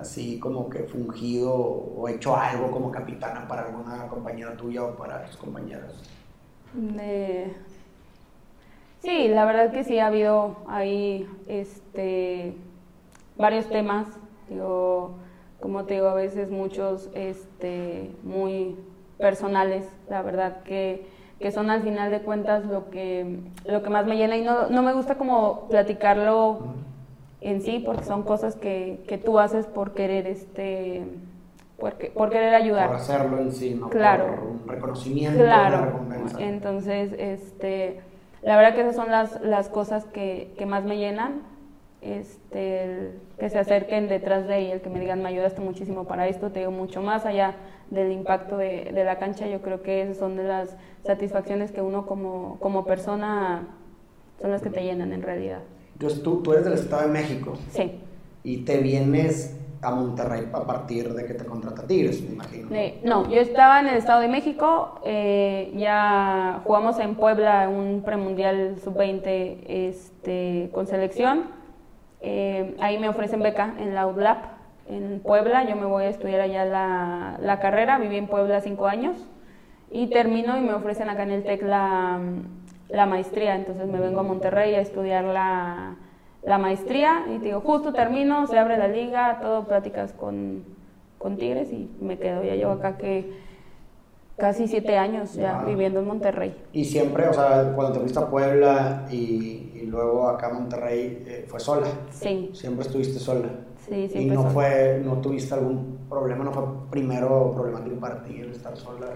así 0.00 0.38
como 0.38 0.68
que 0.70 0.80
fungido 0.84 1.54
o 1.54 2.08
hecho 2.08 2.34
algo 2.34 2.70
como 2.70 2.90
capitana 2.90 3.46
para 3.46 3.66
alguna 3.66 4.08
compañera 4.08 4.56
tuya 4.56 4.84
o 4.84 4.96
para 4.96 5.24
tus 5.24 5.36
compañeras. 5.36 5.92
Sí, 9.02 9.28
la 9.28 9.44
verdad 9.44 9.72
que 9.72 9.84
sí 9.84 9.98
ha 9.98 10.06
habido 10.06 10.56
ahí 10.66 11.28
este, 11.46 12.54
varios 13.36 13.68
temas, 13.68 14.06
digo, 14.48 15.16
como 15.60 15.84
te 15.84 15.94
digo, 15.94 16.08
a 16.08 16.14
veces 16.14 16.50
muchos 16.50 17.08
este, 17.14 18.10
muy 18.22 18.76
personales, 19.18 19.86
la 20.08 20.22
verdad 20.22 20.62
que, 20.62 21.06
que, 21.38 21.50
son 21.50 21.70
al 21.70 21.82
final 21.82 22.10
de 22.10 22.20
cuentas 22.20 22.64
lo 22.64 22.90
que, 22.90 23.40
lo 23.64 23.82
que 23.82 23.90
más 23.90 24.06
me 24.06 24.16
llena. 24.16 24.36
Y 24.36 24.42
no, 24.42 24.68
no 24.68 24.82
me 24.82 24.92
gusta 24.92 25.16
como 25.16 25.66
platicarlo 25.68 26.74
en 27.40 27.62
sí 27.62 27.82
porque 27.84 28.04
son 28.04 28.22
cosas 28.22 28.56
que, 28.56 29.02
que 29.08 29.18
tú 29.18 29.38
haces 29.38 29.66
por 29.66 29.94
querer 29.94 30.26
este 30.26 31.04
por, 31.78 31.96
por, 32.12 32.28
querer 32.28 32.54
ayudar. 32.54 32.88
Por 32.88 32.96
hacerlo 32.96 33.38
en 33.38 33.52
sí, 33.52 33.74
no 33.74 33.88
claro. 33.88 34.26
por 34.26 34.46
un 34.46 34.68
reconocimiento, 34.68 35.38
claro. 35.38 36.00
Entonces, 36.38 37.14
este, 37.16 38.00
la 38.42 38.56
verdad 38.56 38.74
que 38.74 38.82
esas 38.82 38.96
son 38.96 39.10
las, 39.10 39.40
las 39.40 39.70
cosas 39.70 40.04
que, 40.04 40.52
que 40.58 40.66
más 40.66 40.84
me 40.84 40.98
llenan 40.98 41.40
este, 42.02 43.12
que 43.38 43.50
se 43.50 43.58
acerquen 43.58 44.08
detrás 44.08 44.46
de 44.46 44.58
ella, 44.58 44.74
el 44.74 44.80
que 44.80 44.90
me 44.90 45.00
digan, 45.00 45.22
me 45.22 45.28
ayudaste 45.28 45.60
muchísimo 45.60 46.04
para 46.04 46.28
esto, 46.28 46.50
te 46.50 46.60
digo 46.60 46.70
mucho 46.70 47.02
más 47.02 47.26
allá 47.26 47.54
del 47.90 48.12
impacto 48.12 48.56
de, 48.56 48.90
de 48.92 49.04
la 49.04 49.18
cancha, 49.18 49.46
yo 49.46 49.60
creo 49.60 49.82
que 49.82 50.02
esas 50.02 50.16
son 50.16 50.36
de 50.36 50.44
las 50.44 50.76
satisfacciones 51.04 51.72
que 51.72 51.82
uno 51.82 52.06
como, 52.06 52.58
como 52.60 52.84
persona 52.84 53.68
son 54.40 54.50
las 54.50 54.62
que 54.62 54.70
te 54.70 54.82
llenan 54.82 55.12
en 55.12 55.22
realidad. 55.22 55.60
Entonces 56.00 56.22
tú, 56.22 56.42
tú 56.42 56.52
eres 56.52 56.64
del 56.64 56.74
Estado 56.74 57.02
de 57.02 57.08
México. 57.08 57.58
Sí. 57.72 57.92
Y 58.42 58.58
te 58.58 58.78
vienes 58.78 59.56
a 59.82 59.90
Monterrey 59.90 60.48
a 60.52 60.66
partir 60.66 61.12
de 61.12 61.26
que 61.26 61.34
te 61.34 61.44
contrata 61.44 61.86
Tigres, 61.86 62.22
me 62.22 62.34
imagino. 62.34 62.68
no, 63.04 63.30
yo 63.30 63.40
estaba 63.40 63.80
en 63.80 63.88
el 63.88 63.96
Estado 63.96 64.20
de 64.20 64.28
México, 64.28 65.00
eh, 65.04 65.72
ya 65.76 66.60
jugamos 66.64 66.98
en 66.98 67.14
Puebla 67.14 67.68
un 67.68 68.02
premundial 68.02 68.76
sub-20 68.82 69.58
este, 69.66 70.70
con 70.72 70.86
selección 70.86 71.60
eh, 72.20 72.76
ahí 72.80 72.98
me 72.98 73.08
ofrecen 73.08 73.40
beca 73.42 73.74
en 73.78 73.94
la 73.94 74.06
UDLAP 74.06 74.44
en 74.88 75.20
Puebla. 75.20 75.64
Yo 75.64 75.76
me 75.76 75.86
voy 75.86 76.04
a 76.04 76.08
estudiar 76.08 76.40
allá 76.40 76.64
la, 76.64 77.38
la, 77.40 77.60
carrera. 77.60 77.98
Viví 77.98 78.16
en 78.16 78.26
Puebla 78.26 78.60
cinco 78.60 78.86
años 78.86 79.16
y 79.90 80.08
termino 80.08 80.56
y 80.58 80.60
me 80.60 80.74
ofrecen 80.74 81.08
acá 81.08 81.22
en 81.22 81.30
el 81.30 81.44
TEC 81.44 81.62
la, 81.62 82.20
la 82.92 83.06
maestría. 83.06 83.56
Entonces 83.56 83.86
me 83.86 84.00
vengo 84.00 84.20
a 84.20 84.22
Monterrey 84.22 84.74
a 84.74 84.80
estudiar 84.80 85.24
la, 85.24 85.96
la 86.42 86.58
maestría 86.58 87.24
y 87.28 87.38
digo, 87.38 87.60
justo 87.60 87.92
termino, 87.92 88.46
se 88.46 88.58
abre 88.58 88.76
la 88.78 88.88
liga, 88.88 89.38
todo 89.40 89.64
pláticas 89.64 90.12
con, 90.12 90.64
con 91.18 91.36
Tigres 91.36 91.72
y 91.72 91.90
me 92.00 92.18
quedo. 92.18 92.42
Ya 92.42 92.54
llevo 92.54 92.72
acá 92.72 92.96
que 92.96 93.32
casi 94.36 94.66
siete 94.66 94.96
años 94.96 95.34
ya 95.34 95.62
viviendo 95.64 96.00
en 96.00 96.06
Monterrey. 96.06 96.56
Y 96.72 96.84
siempre, 96.84 97.28
o 97.28 97.32
sea, 97.34 97.72
cuando 97.74 97.92
te 97.92 98.00
fuiste 98.00 98.18
a 98.18 98.26
Puebla 98.26 99.06
y, 99.10 99.70
y 99.74 99.86
luego 99.86 100.28
acá 100.28 100.46
a 100.48 100.54
Monterrey, 100.54 101.22
eh, 101.26 101.44
¿fue 101.46 101.60
sola? 101.60 101.86
Sí. 102.10 102.50
Siempre 102.54 102.86
estuviste 102.86 103.18
sola. 103.18 103.48
Sí, 103.86 104.08
siempre 104.08 104.22
¿Y 104.22 104.30
no, 104.30 104.44
fue, 104.44 105.02
no 105.04 105.20
tuviste 105.20 105.54
algún 105.54 105.98
problema, 106.08 106.44
no 106.44 106.52
fue 106.52 106.62
primero 106.90 107.52
problemático 107.52 107.96
para 107.96 108.22
ti 108.22 108.40
el 108.40 108.50
estar 108.52 108.76
sola? 108.76 109.08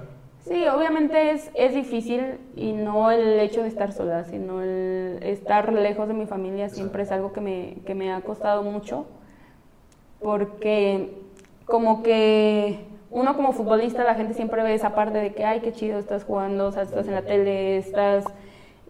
Sí, 0.45 0.67
obviamente 0.69 1.31
es, 1.31 1.51
es 1.55 1.75
difícil 1.75 2.39
y 2.55 2.73
no 2.73 3.11
el 3.11 3.41
hecho 3.41 3.63
de 3.63 3.69
estar 3.69 3.93
sola, 3.93 4.25
sino 4.25 4.63
el 4.63 5.19
estar 5.23 5.73
lejos 5.73 6.07
de 6.07 6.15
mi 6.15 6.27
familia 6.27 6.69
siempre 6.69 7.03
es 7.03 7.13
algo 7.13 7.33
que 7.33 7.41
me, 7.41 7.77
que 7.87 7.95
me 7.95 8.13
ha 8.13 8.21
costado 8.21 8.63
mucho 8.63 9.07
porque 10.21 11.11
como 11.67 12.03
que 12.03 12.87
uno 13.11 13.37
como 13.37 13.53
futbolista, 13.53 14.03
la 14.03 14.17
gente 14.17 14.35
siempre 14.35 14.63
ve 14.63 14.75
esa 14.75 14.95
parte 14.95 15.19
de 15.19 15.35
que, 15.35 15.45
ay, 15.45 15.61
qué 15.61 15.73
chido, 15.73 15.99
estás 15.99 16.25
jugando, 16.25 16.67
o 16.67 16.73
sea, 16.73 16.83
estás 16.83 17.07
en 17.07 17.15
la 17.15 17.23
tele, 17.23 17.77
estás... 17.77 18.25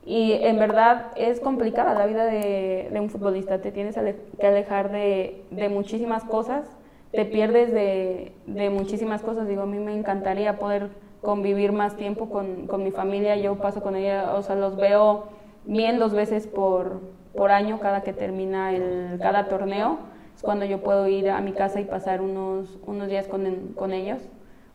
Y 0.07 0.33
en 0.33 0.59
verdad 0.59 1.13
es 1.17 1.41
complicada 1.41 1.95
la 1.95 2.07
vida 2.07 2.25
de, 2.25 2.89
un 2.99 3.11
futbolista, 3.11 3.61
te 3.61 3.73
tienes 3.73 3.97
que 4.39 4.47
alejar 4.47 4.91
de, 4.93 5.45
muchísimas 5.71 6.25
cosas, 6.25 6.67
te 7.11 7.25
pierdes 7.25 7.73
de, 7.73 8.33
muchísimas 8.71 9.23
cosas. 9.23 9.49
Digo, 9.49 9.63
a 9.63 9.67
mí 9.67 9.79
me 9.79 9.95
encantaría 9.95 10.59
poder 10.59 10.89
convivir 11.25 11.73
más 11.73 11.97
tiempo 11.97 12.31
con, 12.31 12.69
con, 12.69 12.85
mi 12.85 12.93
familia, 12.93 13.35
yo 13.35 13.57
paso 13.57 13.83
con 13.83 13.97
ella, 13.97 14.35
o 14.37 14.43
sea, 14.43 14.55
los 14.55 14.77
veo 14.77 15.25
bien 15.65 15.99
dos 15.99 16.15
veces 16.15 16.47
por, 16.47 17.01
por 17.35 17.51
año 17.51 17.81
cada 17.81 18.03
que 18.03 18.13
termina 18.13 18.73
el, 18.73 19.19
cada 19.21 19.49
torneo 19.49 19.99
es 20.37 20.43
cuando 20.43 20.65
yo 20.65 20.83
puedo 20.83 21.09
ir 21.09 21.31
a 21.31 21.41
mi 21.41 21.53
casa 21.53 21.81
y 21.81 21.85
pasar 21.85 22.21
unos, 22.21 22.79
unos 22.87 23.09
días 23.09 23.27
con, 23.29 23.73
con 23.75 23.93
ellos. 23.93 24.21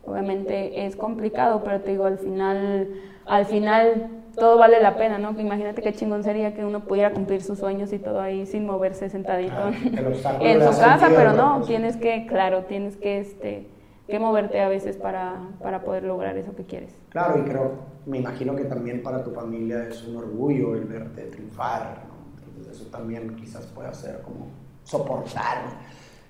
Obviamente 0.06 0.86
es 0.86 0.96
complicado, 0.96 1.62
pero 1.64 1.82
te 1.82 1.92
digo, 1.92 2.06
al 2.06 2.18
final, 2.18 2.88
al 3.26 3.46
final 3.46 4.08
todo 4.36 4.58
vale 4.58 4.82
la 4.82 4.96
pena, 4.96 5.18
¿no? 5.18 5.38
Imagínate 5.40 5.82
qué 5.82 5.94
chingón 5.94 6.24
sería 6.24 6.54
que 6.54 6.64
uno 6.64 6.82
pudiera 6.82 7.12
cumplir 7.12 7.42
sus 7.42 7.60
sueños 7.60 7.92
y 7.92 8.00
todo 8.00 8.22
ahí 8.22 8.46
sin 8.46 8.66
moverse 8.66 9.10
sentadito 9.10 9.56
en 10.40 10.62
su 10.62 10.80
casa, 10.80 11.10
pero 11.16 11.34
no, 11.34 11.62
tienes 11.64 11.98
que, 11.98 12.26
claro, 12.26 12.64
tienes 12.64 12.96
que, 12.96 13.20
este, 13.20 13.68
que 14.10 14.20
moverte 14.20 14.60
a 14.60 14.68
veces 14.68 14.98
para, 14.98 15.40
para 15.62 15.84
poder 15.84 16.04
lograr 16.04 16.38
eso 16.38 16.56
que 16.56 16.66
quieres. 16.66 16.94
Claro, 17.10 17.40
y 17.40 17.44
creo, 17.44 17.72
me 18.06 18.18
imagino 18.18 18.56
que 18.56 18.66
también 18.66 19.04
para 19.04 19.24
tu 19.24 19.32
familia 19.32 19.88
es 19.88 20.04
un 20.06 20.18
orgullo 20.18 20.76
el 20.76 20.86
verte 20.86 21.24
triunfar, 21.24 22.04
¿no? 22.08 22.44
Entonces 22.46 22.76
eso 22.76 22.90
también 22.90 23.36
quizás 23.36 23.66
pueda 23.68 23.94
ser 23.94 24.22
como 24.22 24.48
soportar 24.84 25.78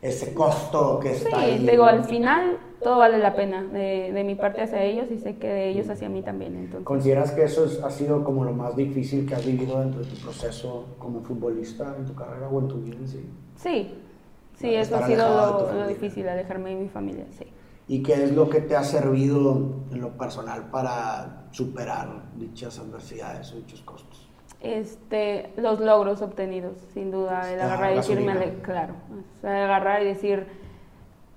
ese 0.02 0.34
costo 0.34 1.00
que 1.00 1.12
está 1.12 1.42
sí, 1.42 1.68
digo, 1.70 1.84
al 1.84 2.06
final 2.06 2.58
todo 2.82 2.98
vale 2.98 3.18
la 3.18 3.36
pena 3.36 3.64
de, 3.64 4.12
de, 4.14 4.24
mi 4.24 4.36
parte 4.36 4.62
hacia 4.62 4.82
ellos 4.84 5.08
y 5.12 5.18
sé 5.18 5.36
que 5.36 5.48
de 5.48 5.70
ellos 5.70 5.90
hacia 5.90 6.08
mí 6.08 6.22
también. 6.22 6.56
Entonces. 6.56 6.86
¿Consideras 6.86 7.32
que 7.32 7.44
eso 7.44 7.68
ha 7.84 7.90
sido 7.90 8.24
como 8.24 8.46
lo 8.46 8.54
más 8.54 8.76
difícil 8.78 9.28
que 9.28 9.36
has 9.36 9.46
vivido 9.46 9.80
dentro 9.80 10.02
de 10.02 10.08
tu 10.08 10.16
proceso 10.16 10.86
como 10.98 11.22
futbolista 11.22 11.96
en 11.98 12.06
tu 12.06 12.16
carrera 12.16 12.48
o 12.48 12.60
en 12.60 12.68
tu 12.70 12.76
vida 12.76 12.96
en 12.96 13.08
sí? 13.08 13.30
Sí, 13.58 13.94
sí, 14.58 14.74
eso 14.74 14.96
ha 14.96 15.06
sido 15.06 15.28
lo, 15.28 15.74
lo, 15.74 15.88
difícil, 15.88 16.30
alejarme 16.30 16.70
de 16.70 16.76
mi 16.78 16.88
familia, 16.88 17.26
sí. 17.32 17.46
¿Y 17.90 18.02
qué 18.02 18.24
es 18.24 18.32
lo 18.32 18.50
que 18.50 18.62
te 18.62 18.78
ha 18.78 18.84
servido 18.84 19.84
en 19.92 20.00
lo 20.00 20.18
personal 20.18 20.70
para 20.70 21.48
superar 21.52 22.30
dichas 22.38 22.80
adversidades 22.80 23.52
o 23.52 23.58
dichos 23.58 23.82
costos? 23.82 24.30
este, 24.62 25.52
los 25.56 25.80
logros 25.80 26.22
obtenidos, 26.22 26.78
sin 26.94 27.12
duda, 27.12 27.52
el 27.52 27.62
agarrar 27.62 27.94
y 27.94 27.96
decir, 27.96 28.62
claro, 28.62 28.94
agarrar 29.44 30.02
y 30.02 30.06
decir, 30.06 30.48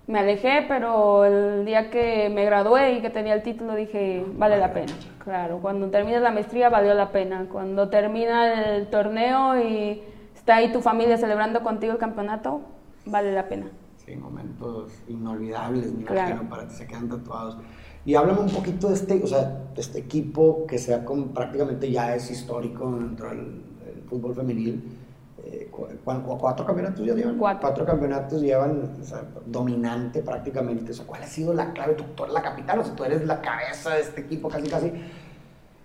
me 0.07 0.19
alejé, 0.19 0.65
pero 0.67 1.25
el 1.25 1.65
día 1.65 1.91
que 1.91 2.29
me 2.29 2.45
gradué 2.45 2.95
y 2.95 3.01
que 3.01 3.11
tenía 3.11 3.35
el 3.35 3.43
título 3.43 3.75
dije, 3.75 4.25
vale 4.35 4.59
la 4.59 4.73
pena, 4.73 4.93
claro, 5.23 5.59
cuando 5.63 5.89
terminas 5.91 6.23
la 6.23 6.33
maestría 6.33 6.69
valió 6.69 6.95
la 6.95 7.13
pena, 7.13 7.47
cuando 7.51 7.89
termina 7.89 8.75
el 8.75 8.89
torneo 8.89 9.61
y 9.61 10.03
está 10.35 10.57
ahí 10.57 10.73
tu 10.73 10.81
familia 10.81 11.17
celebrando 11.17 11.63
contigo 11.63 11.93
el 11.93 11.99
campeonato, 11.99 12.61
vale 13.07 13.33
la 13.33 13.49
pena. 13.49 13.67
Sí, 14.13 14.19
momentos 14.19 14.93
inolvidables, 15.09 15.93
me 15.93 16.03
imagino, 16.03 16.47
para 16.49 16.67
que 16.67 16.75
se 16.75 16.87
quedan 16.87 17.09
tatuados. 17.09 17.57
Y 18.05 18.15
háblame 18.15 18.41
un 18.41 18.51
poquito 18.51 18.89
de 18.89 18.95
este, 18.95 19.23
o 19.23 19.27
sea, 19.27 19.43
de 19.75 19.81
este 19.81 20.01
equipo 20.01 20.67
que 20.67 20.79
sea 20.79 21.05
prácticamente 21.33 21.91
ya 21.91 22.15
es 22.15 22.31
histórico 22.31 22.91
dentro 22.91 23.29
del, 23.31 23.63
fútbol 24.07 24.35
femenil. 24.35 24.99
Eh, 25.45 25.71
¿Cuatro 26.05 26.67
campeonatos 26.67 27.07
ya 27.07 27.15
llevan? 27.15 27.39
Cuatro. 27.39 27.87
campeonatos 27.87 28.43
llevan, 28.43 28.83
o 29.01 29.05
sea, 29.05 29.25
dominante 29.47 30.21
prácticamente. 30.21 30.91
O 30.91 30.95
sea, 30.95 31.07
¿cuál 31.07 31.23
ha 31.23 31.27
sido 31.27 31.55
la 31.55 31.73
clave? 31.73 31.95
Tú, 31.95 32.05
eres 32.23 32.35
la 32.35 32.43
capital, 32.43 32.81
o 32.81 32.85
sea, 32.85 32.95
tú 32.95 33.05
eres 33.05 33.25
la 33.25 33.41
cabeza 33.41 33.95
de 33.95 34.03
este 34.03 34.21
equipo 34.21 34.51
casi, 34.51 34.69
casi. 34.69 34.93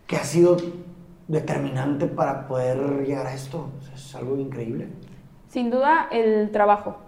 ¿Qué 0.06 0.18
ha 0.18 0.24
sido 0.26 0.58
determinante 1.30 2.08
para 2.08 2.46
poder 2.46 3.06
llegar 3.06 3.28
a 3.28 3.34
esto? 3.34 3.70
es 3.96 4.16
algo 4.16 4.36
increíble. 4.36 4.90
Sin 5.48 5.72
duda, 5.72 6.10
el 6.12 6.52
trabajo. 6.52 7.07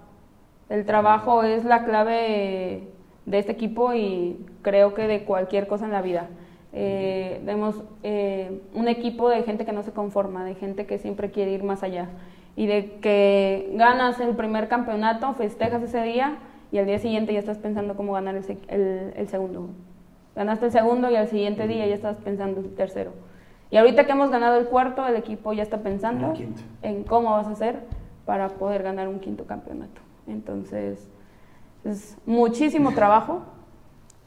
El 0.69 0.85
trabajo 0.85 1.43
es 1.43 1.65
la 1.65 1.83
clave 1.83 2.87
de 3.25 3.39
este 3.39 3.51
equipo 3.51 3.93
y 3.93 4.45
creo 4.61 4.93
que 4.93 5.07
de 5.07 5.23
cualquier 5.23 5.67
cosa 5.67 5.85
en 5.85 5.91
la 5.91 6.01
vida. 6.01 6.27
Eh, 6.71 7.41
vemos 7.43 7.83
eh, 8.03 8.61
un 8.75 8.87
equipo 8.87 9.29
de 9.29 9.41
gente 9.41 9.65
que 9.65 9.71
no 9.71 9.81
se 9.81 9.91
conforma, 9.91 10.45
de 10.45 10.53
gente 10.53 10.85
que 10.85 10.99
siempre 10.99 11.31
quiere 11.31 11.51
ir 11.51 11.63
más 11.63 11.81
allá 11.81 12.09
y 12.55 12.67
de 12.67 12.97
que 13.01 13.71
ganas 13.73 14.19
el 14.19 14.35
primer 14.35 14.67
campeonato, 14.67 15.33
festejas 15.33 15.81
ese 15.81 16.03
día 16.03 16.37
y 16.71 16.77
al 16.77 16.85
día 16.85 16.99
siguiente 16.99 17.33
ya 17.33 17.39
estás 17.39 17.57
pensando 17.57 17.95
cómo 17.95 18.13
ganar 18.13 18.35
el, 18.35 19.13
el, 19.15 19.27
segundo. 19.27 19.69
Ganaste 20.35 20.67
el 20.67 20.71
segundo 20.71 21.09
y 21.09 21.15
al 21.15 21.27
siguiente 21.27 21.67
día 21.67 21.87
ya 21.87 21.95
estás 21.95 22.17
pensando 22.17 22.59
en 22.59 22.67
el 22.67 22.75
tercero. 22.75 23.13
Y 23.71 23.77
ahorita 23.77 24.05
que 24.05 24.11
hemos 24.11 24.29
ganado 24.29 24.59
el 24.59 24.65
cuarto, 24.65 25.07
el 25.07 25.15
equipo 25.15 25.53
ya 25.53 25.63
está 25.63 25.79
pensando 25.79 26.33
en 26.83 27.03
cómo 27.03 27.31
vas 27.31 27.47
a 27.47 27.51
hacer 27.51 27.79
para 28.25 28.49
poder 28.49 28.83
ganar 28.83 29.07
un 29.07 29.19
quinto 29.19 29.45
campeonato. 29.45 30.08
Entonces, 30.29 31.07
es 31.83 32.17
muchísimo 32.25 32.93
trabajo, 32.93 33.41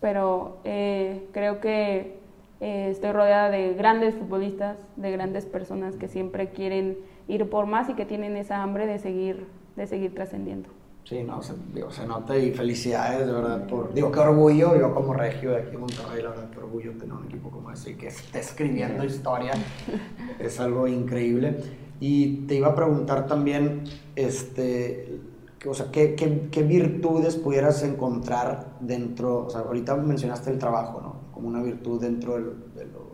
pero 0.00 0.58
eh, 0.64 1.28
creo 1.32 1.60
que 1.60 2.20
Eh, 2.64 2.90
estoy 2.92 3.10
rodeada 3.10 3.50
de 3.50 3.74
grandes 3.74 4.14
futbolistas, 4.14 4.76
de 4.94 5.10
grandes 5.10 5.46
personas 5.46 5.96
que 5.96 6.06
siempre 6.06 6.50
quieren 6.50 6.96
ir 7.26 7.50
por 7.50 7.66
más 7.66 7.88
y 7.90 7.94
que 7.94 8.04
tienen 8.06 8.36
esa 8.36 8.62
hambre 8.62 8.86
de 8.86 9.00
seguir, 9.00 9.48
de 9.74 9.84
seguir 9.88 10.14
trascendiendo. 10.14 10.68
Sí, 11.02 11.24
no, 11.24 11.42
se, 11.42 11.54
digo, 11.74 11.90
se 11.90 12.06
nota 12.06 12.38
y 12.38 12.52
felicidades, 12.52 13.26
de 13.26 13.32
verdad, 13.32 13.66
por, 13.66 13.92
digo, 13.92 14.12
qué 14.12 14.20
orgullo, 14.20 14.78
yo 14.78 14.94
como 14.94 15.12
regio 15.12 15.50
de 15.50 15.56
aquí 15.62 15.74
en 15.74 15.80
Monterrey, 15.80 16.22
la 16.22 16.30
verdad, 16.30 16.50
qué 16.50 16.58
orgullo 16.60 16.92
tener 16.92 17.12
un 17.12 17.24
equipo 17.24 17.50
como 17.50 17.72
ese 17.72 17.90
y 17.90 17.94
que 17.96 18.06
esté 18.06 18.38
escribiendo 18.38 19.02
historia, 19.02 19.54
es 20.38 20.60
algo 20.60 20.86
increíble. 20.86 21.56
Y 21.98 22.46
te 22.46 22.54
iba 22.54 22.68
a 22.68 22.74
preguntar 22.76 23.26
también, 23.26 23.82
este, 24.14 25.18
o 25.66 25.74
sea, 25.74 25.90
¿qué, 25.90 26.14
qué, 26.14 26.48
qué 26.50 26.62
virtudes 26.62 27.36
pudieras 27.36 27.82
encontrar 27.82 28.76
dentro, 28.80 29.46
o 29.46 29.50
sea, 29.50 29.60
ahorita 29.60 29.96
mencionaste 29.96 30.50
el 30.50 30.58
trabajo, 30.58 31.00
¿no? 31.00 31.16
Como 31.32 31.48
una 31.48 31.62
virtud 31.62 32.00
dentro 32.00 32.36
de 32.36 32.84
lo 32.86 33.12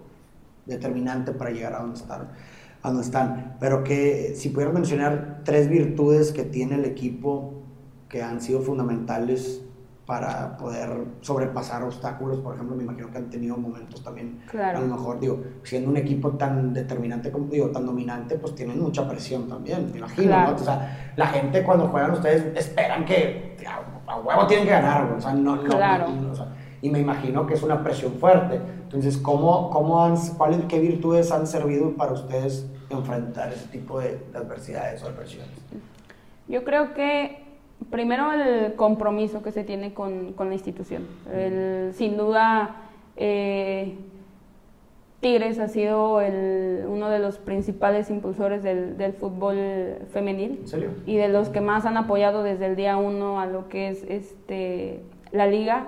determinante 0.67 1.33
para 1.33 1.51
llegar 1.51 1.75
a 1.75 1.81
donde 1.81 2.01
a 2.83 2.89
donde 2.89 3.03
están. 3.03 3.57
Pero 3.61 3.85
que 3.85 4.35
si 4.37 4.51
pudieras 4.51 4.75
mencionar 4.75 5.43
tres 5.45 5.69
virtudes 5.69 6.33
que 6.33 6.45
tiene 6.45 6.77
el 6.77 6.85
equipo 6.85 7.55
que 8.09 8.23
han 8.23 8.41
sido 8.41 8.61
fundamentales 8.61 9.63
para 10.09 10.57
poder 10.57 10.89
sobrepasar 11.21 11.83
obstáculos. 11.83 12.39
Por 12.39 12.55
ejemplo, 12.55 12.75
me 12.75 12.83
imagino 12.83 13.11
que 13.11 13.19
han 13.19 13.29
tenido 13.29 13.59
momentos 13.59 14.03
también, 14.03 14.41
a 14.59 14.73
lo 14.73 14.87
mejor, 14.87 15.21
digo, 15.21 15.39
siendo 15.63 15.91
un 15.91 15.99
equipo 15.99 16.31
tan 16.31 16.73
determinante 16.73 17.31
como, 17.31 17.49
digo, 17.49 17.69
tan 17.69 17.85
dominante, 17.85 18.39
pues 18.39 18.55
tienen 18.55 18.81
mucha 18.81 19.07
presión 19.07 19.47
también, 19.47 19.91
me 19.93 19.99
imagino, 19.99 20.47
¿no? 20.47 20.55
O 20.55 20.59
sea, 20.59 21.13
la 21.15 21.27
gente 21.27 21.63
cuando 21.63 21.89
juegan 21.89 22.13
ustedes 22.13 22.57
esperan 22.57 23.05
que 23.05 23.55
a, 24.07 24.17
huevo 24.19 24.47
tienen 24.47 24.65
que 24.65 24.73
ganar, 24.73 25.13
o 25.13 25.21
sea, 25.21 25.35
no, 25.35 25.57
no, 25.57 26.31
o 26.31 26.35
sea, 26.35 26.55
y 26.81 26.89
me 26.89 27.01
imagino 27.01 27.47
que 27.47 27.53
es 27.53 27.63
una 27.63 27.85
presión 27.85 28.15
fuerte. 28.15 28.63
Entonces, 28.85 29.19
¿cómo, 29.19 29.69
cómo 29.69 30.03
han, 30.03 30.17
cuáles, 30.39 30.65
qué 30.71 30.79
virtudes 30.81 31.31
han 31.33 31.47
servido 31.47 31.95
para 31.97 32.13
ustedes 32.13 32.67
enfrentar 32.89 33.53
ese 33.53 33.67
tipo 33.67 34.01
de, 34.01 34.27
de 34.33 34.39
adversidades 34.39 35.03
o 35.03 35.09
presiones? 35.09 35.51
Yo 36.47 36.65
creo 36.65 36.95
que 36.95 37.48
primero 37.91 38.33
el 38.33 38.75
compromiso 38.75 39.43
que 39.43 39.53
se 39.53 39.65
tiene 39.65 39.95
con, 39.95 40.33
con 40.33 40.49
la 40.49 40.55
institución. 40.55 41.07
El, 41.33 41.93
sin 41.95 42.17
duda, 42.17 42.77
eh, 43.17 43.97
Tigres 45.21 45.59
ha 45.59 45.69
sido 45.69 46.21
el, 46.21 46.85
uno 46.87 47.09
de 47.09 47.19
los 47.19 47.39
principales 47.39 48.09
impulsores 48.09 48.63
del, 48.63 48.97
del, 48.97 49.15
fútbol 49.15 49.57
femenil 50.13 50.65
y 51.07 51.17
de 51.17 51.29
los 51.29 51.49
que 51.49 51.61
más 51.61 51.87
han 51.87 51.97
apoyado 51.97 52.45
desde 52.45 52.67
el 52.67 52.77
día 52.77 52.97
uno 52.97 53.41
a 53.41 53.47
lo 53.47 53.69
que 53.69 53.89
es 53.89 54.05
este, 54.05 55.03
la 55.33 55.47
liga. 55.47 55.87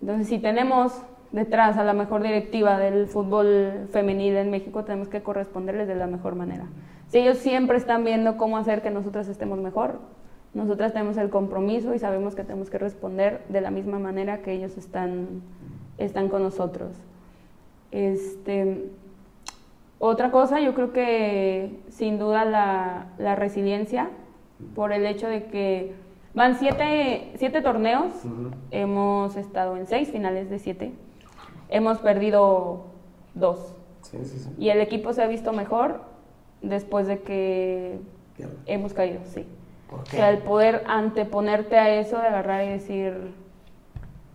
Entonces, 0.00 0.28
si 0.28 0.38
tenemos 0.38 1.02
detrás 1.32 1.76
a 1.76 1.84
la 1.84 1.92
mejor 1.92 2.22
directiva 2.22 2.78
del 2.78 3.06
fútbol 3.08 3.88
femenil 3.92 4.36
en 4.36 4.50
México, 4.50 4.84
tenemos 4.84 5.08
que 5.08 5.22
corresponderles 5.22 5.86
de 5.86 5.96
la 5.96 6.06
mejor 6.06 6.34
manera. 6.34 6.66
Si 7.08 7.18
ellos 7.18 7.38
siempre 7.38 7.76
están 7.76 8.04
viendo 8.04 8.38
cómo 8.38 8.56
hacer 8.56 8.80
que 8.80 8.90
nosotras 8.90 9.28
estemos 9.28 9.58
mejor, 9.58 9.98
nosotras 10.52 10.92
tenemos 10.92 11.16
el 11.16 11.30
compromiso 11.30 11.94
y 11.94 11.98
sabemos 11.98 12.34
que 12.34 12.42
tenemos 12.42 12.70
que 12.70 12.78
responder 12.78 13.42
de 13.48 13.60
la 13.60 13.70
misma 13.70 13.98
manera 13.98 14.42
que 14.42 14.52
ellos 14.52 14.76
están, 14.76 15.42
están 15.98 16.28
con 16.28 16.42
nosotros. 16.42 16.90
Este, 17.92 18.90
otra 19.98 20.30
cosa, 20.30 20.60
yo 20.60 20.74
creo 20.74 20.92
que 20.92 21.78
sin 21.88 22.18
duda 22.18 22.44
la, 22.44 23.06
la 23.18 23.36
resiliencia, 23.36 24.10
por 24.74 24.92
el 24.92 25.06
hecho 25.06 25.28
de 25.28 25.44
que 25.44 25.94
van 26.34 26.56
siete, 26.56 27.32
siete 27.36 27.62
torneos, 27.62 28.12
hemos 28.70 29.36
estado 29.36 29.76
en 29.76 29.86
seis 29.86 30.10
finales 30.10 30.50
de 30.50 30.58
siete, 30.58 30.92
hemos 31.68 31.98
perdido 31.98 32.86
dos. 33.34 33.76
Y 34.58 34.70
el 34.70 34.80
equipo 34.80 35.12
se 35.12 35.22
ha 35.22 35.26
visto 35.26 35.52
mejor 35.52 36.00
después 36.62 37.06
de 37.06 37.20
que 37.20 38.00
hemos 38.66 38.94
caído, 38.94 39.20
sí. 39.24 39.46
O 39.92 40.06
sea, 40.06 40.30
el 40.30 40.38
poder 40.38 40.82
anteponerte 40.86 41.76
a 41.76 42.00
eso, 42.00 42.18
de 42.18 42.26
agarrar 42.26 42.64
y 42.64 42.68
decir, 42.68 43.32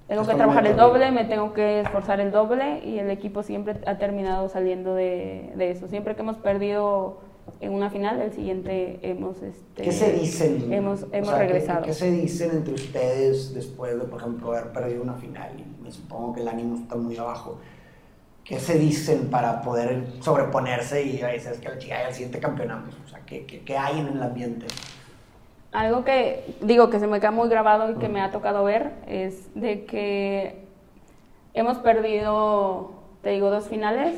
tengo 0.08 0.26
que 0.26 0.36
trabajar 0.36 0.68
el 0.68 0.76
doble, 0.76 1.12
me 1.12 1.26
tengo 1.26 1.54
que 1.54 1.82
esforzar 1.82 2.20
el 2.20 2.32
doble 2.32 2.82
y 2.86 3.00
el 3.00 3.10
equipo 3.10 3.42
siempre 3.42 3.80
ha 3.86 3.98
terminado 3.98 4.50
saliendo 4.50 4.94
de, 4.94 5.52
de 5.56 5.72
eso. 5.72 5.88
Siempre 5.88 6.16
que 6.16 6.22
hemos 6.22 6.38
perdido 6.38 7.20
en 7.60 7.74
una 7.74 7.90
final, 7.90 8.22
el 8.22 8.32
siguiente 8.32 9.00
hemos... 9.02 9.42
Este, 9.42 9.84
¿Qué 9.84 9.92
se 9.92 10.12
dicen? 10.12 10.72
Hemos, 10.72 11.06
hemos 11.12 11.38
regresado. 11.38 11.84
¿qué, 11.84 11.94
se 11.94 12.12
dicen 12.12 12.52
entre 12.52 12.74
ustedes 12.74 13.54
después 13.54 13.98
de, 13.98 14.06
por 14.06 14.20
ejemplo, 14.20 14.52
haber 14.52 14.72
perdido 14.72 15.02
una 15.02 15.16
final? 15.16 15.52
Y 15.58 15.84
me 15.84 15.92
supongo 15.92 16.34
que 16.34 16.42
el 16.42 16.48
ánimo 16.48 16.76
está 16.76 16.96
muy 16.96 17.18
abajo. 17.18 17.60
¿Qué 18.44 18.60
se 18.60 18.78
dicen 18.78 19.30
para 19.32 19.62
poder 19.64 20.06
sobreponerse 20.20 21.02
y 21.02 21.18
decir 21.18 21.54
que 21.60 21.94
al 21.94 22.14
siguiente 22.14 22.40
campeonato? 22.40 22.96
O 23.04 23.08
sea, 23.08 23.22
¿qué, 23.26 23.46
qué, 23.48 23.64
qué 23.64 23.76
hay 23.76 24.00
en 24.00 24.08
el 24.08 24.22
ambiente? 24.22 24.68
Algo 25.76 26.06
que 26.06 26.56
digo 26.62 26.90
que 26.90 27.00
se 27.00 27.08
me 27.08 27.20
queda 27.20 27.32
muy 27.32 27.50
grabado 27.50 27.92
y 27.92 27.96
que 27.96 28.08
me 28.08 28.22
ha 28.22 28.32
tocado 28.32 28.64
ver 28.64 28.94
es 29.08 29.54
de 29.56 29.86
que 29.86 30.64
hemos 31.54 31.78
perdido, 31.80 32.92
te 33.22 33.32
digo, 33.32 33.50
dos 33.50 33.68
finales 33.68 34.16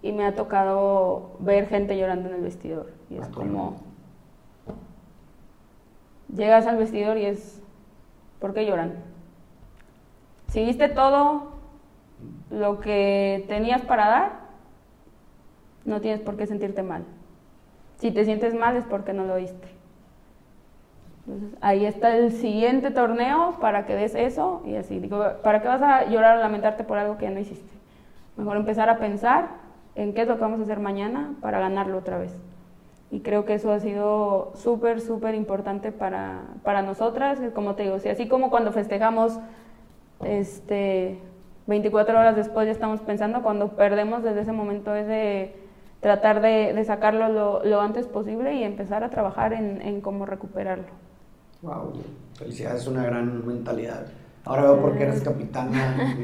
y 0.00 0.12
me 0.12 0.24
ha 0.24 0.34
tocado 0.34 1.32
ver 1.38 1.68
gente 1.68 1.98
llorando 1.98 2.30
en 2.30 2.36
el 2.36 2.40
vestidor. 2.40 2.90
Y 3.10 3.18
es 3.18 3.28
como, 3.28 3.76
llegas 6.34 6.66
al 6.66 6.78
vestidor 6.78 7.18
y 7.18 7.26
es, 7.26 7.60
¿por 8.40 8.54
qué 8.54 8.64
lloran? 8.64 8.94
Si 10.48 10.64
viste 10.64 10.88
todo 10.88 11.52
lo 12.50 12.80
que 12.80 13.44
tenías 13.48 13.82
para 13.82 14.08
dar, 14.08 14.32
no 15.84 16.00
tienes 16.00 16.20
por 16.20 16.38
qué 16.38 16.46
sentirte 16.46 16.82
mal. 16.82 17.04
Si 17.98 18.10
te 18.10 18.24
sientes 18.24 18.54
mal 18.54 18.76
es 18.76 18.84
porque 18.84 19.12
no 19.12 19.24
lo 19.24 19.36
viste. 19.36 19.73
Entonces, 21.26 21.58
ahí 21.62 21.86
está 21.86 22.14
el 22.16 22.32
siguiente 22.32 22.90
torneo 22.90 23.56
para 23.60 23.86
que 23.86 23.94
des 23.94 24.14
eso 24.14 24.62
y 24.66 24.76
así. 24.76 25.00
Digo, 25.00 25.24
¿para 25.42 25.62
qué 25.62 25.68
vas 25.68 25.80
a 25.80 26.04
llorar 26.04 26.36
o 26.36 26.40
lamentarte 26.40 26.84
por 26.84 26.98
algo 26.98 27.16
que 27.16 27.24
ya 27.24 27.30
no 27.30 27.40
hiciste? 27.40 27.72
Mejor 28.36 28.58
empezar 28.58 28.90
a 28.90 28.98
pensar 28.98 29.48
en 29.94 30.12
qué 30.12 30.22
es 30.22 30.28
lo 30.28 30.34
que 30.34 30.42
vamos 30.42 30.60
a 30.60 30.64
hacer 30.64 30.80
mañana 30.80 31.34
para 31.40 31.60
ganarlo 31.60 31.96
otra 31.96 32.18
vez. 32.18 32.36
Y 33.10 33.20
creo 33.20 33.46
que 33.46 33.54
eso 33.54 33.72
ha 33.72 33.80
sido 33.80 34.52
súper, 34.54 35.00
súper 35.00 35.34
importante 35.34 35.92
para, 35.92 36.42
para 36.62 36.82
nosotras. 36.82 37.40
Como 37.54 37.74
te 37.74 37.84
digo, 37.84 37.98
si 38.00 38.10
así 38.10 38.28
como 38.28 38.50
cuando 38.50 38.72
festejamos 38.72 39.38
este, 40.24 41.18
24 41.66 42.18
horas 42.18 42.36
después 42.36 42.66
ya 42.66 42.72
estamos 42.72 43.00
pensando, 43.00 43.42
cuando 43.42 43.68
perdemos 43.76 44.22
desde 44.22 44.42
ese 44.42 44.52
momento 44.52 44.94
es 44.94 45.06
de 45.06 45.56
tratar 46.00 46.42
de, 46.42 46.84
sacarlo 46.84 47.62
lo, 47.64 47.80
antes 47.80 48.06
posible 48.08 48.52
y 48.54 48.62
empezar 48.62 49.04
a 49.04 49.08
trabajar 49.08 49.54
en 49.54 50.02
cómo 50.02 50.26
recuperarlo. 50.26 51.13
Wow, 51.64 51.94
felicidades, 52.34 52.82
es 52.82 52.88
una 52.88 53.04
gran 53.04 53.46
mentalidad. 53.46 54.06
Ahora 54.44 54.64
veo 54.64 54.82
por 54.82 54.98
qué 54.98 55.04
eres 55.04 55.22
capitana. 55.22 56.14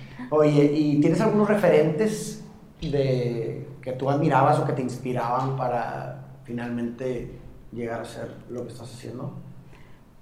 Oye, 0.30 0.72
¿y 0.72 1.00
tienes 1.02 1.20
algunos 1.20 1.48
referentes 1.48 2.42
de 2.80 3.68
que 3.82 3.92
tú 3.92 4.08
admirabas 4.08 4.58
o 4.58 4.64
que 4.64 4.72
te 4.72 4.80
inspiraban 4.80 5.54
para 5.54 6.24
finalmente 6.44 7.38
llegar 7.72 8.00
a 8.00 8.04
ser 8.06 8.30
lo 8.48 8.62
que 8.62 8.72
estás 8.72 8.90
haciendo? 8.90 9.34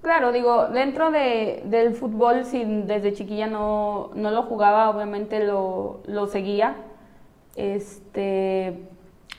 Claro, 0.03 0.33
digo, 0.33 0.67
dentro 0.67 1.13
de, 1.13 1.63
del 1.67 1.95
fútbol, 1.95 2.45
si 2.45 2.65
desde 2.65 3.13
chiquilla 3.13 3.47
no, 3.47 4.11
no 4.17 4.33
lo 4.33 4.43
jugaba, 4.43 4.91
obviamente 4.91 5.47
lo, 5.47 6.03
lo, 6.07 6.27
seguía. 6.27 6.75
Este, 7.55 8.89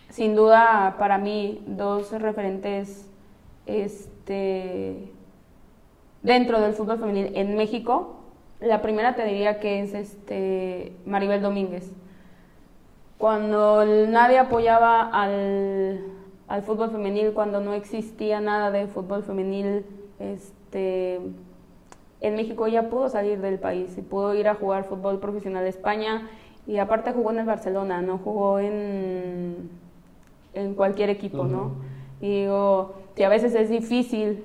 sin 0.09 0.33
duda, 0.33 0.95
para 0.97 1.17
mí, 1.17 1.61
dos 1.67 2.13
referentes 2.13 3.11
este, 3.65 5.11
dentro 6.25 6.59
del 6.59 6.73
fútbol 6.73 6.97
femenil 6.97 7.31
en 7.35 7.55
México, 7.55 8.15
la 8.59 8.81
primera 8.81 9.15
te 9.15 9.23
diría 9.25 9.59
que 9.59 9.81
es 9.81 9.93
este 9.93 10.91
Maribel 11.05 11.41
Domínguez. 11.41 11.91
Cuando 13.19 13.85
nadie 13.85 14.39
apoyaba 14.39 15.07
al, 15.07 16.03
al 16.47 16.63
fútbol 16.63 16.89
femenil, 16.89 17.33
cuando 17.33 17.61
no 17.61 17.73
existía 17.73 18.41
nada 18.41 18.71
de 18.71 18.87
fútbol 18.87 19.21
femenil, 19.21 19.85
este, 20.19 21.21
en 22.21 22.35
México 22.35 22.67
ya 22.67 22.89
pudo 22.89 23.07
salir 23.07 23.39
del 23.39 23.59
país 23.59 23.95
y 23.95 24.01
pudo 24.01 24.33
ir 24.33 24.47
a 24.47 24.55
jugar 24.55 24.85
fútbol 24.85 25.19
profesional 25.19 25.63
a 25.63 25.69
España 25.69 26.27
y 26.65 26.77
aparte 26.77 27.13
jugó 27.13 27.31
en 27.31 27.39
el 27.39 27.45
Barcelona, 27.45 28.01
no 28.01 28.17
jugó 28.17 28.57
en, 28.57 29.69
en 30.55 30.73
cualquier 30.73 31.11
equipo, 31.11 31.43
¿no? 31.43 31.73
Y 32.19 32.41
digo, 32.41 32.95
que 33.15 33.25
a 33.25 33.29
veces 33.29 33.53
es 33.53 33.69
difícil 33.69 34.43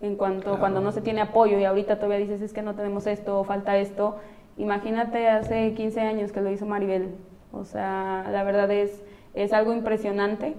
en 0.00 0.16
cuanto 0.16 0.58
cuando 0.58 0.80
no 0.80 0.92
se 0.92 1.00
tiene 1.00 1.20
apoyo 1.20 1.58
y 1.58 1.64
ahorita 1.64 1.96
todavía 1.96 2.18
dices 2.18 2.42
es 2.42 2.52
que 2.52 2.62
no 2.62 2.74
tenemos 2.74 3.06
esto 3.06 3.42
falta 3.44 3.76
esto. 3.78 4.16
Imagínate 4.56 5.28
hace 5.28 5.74
15 5.74 6.00
años 6.00 6.32
que 6.32 6.40
lo 6.40 6.50
hizo 6.50 6.66
Maribel. 6.66 7.14
O 7.52 7.64
sea, 7.64 8.26
la 8.30 8.42
verdad 8.44 8.70
es, 8.70 9.02
es 9.34 9.52
algo 9.52 9.72
impresionante. 9.72 10.54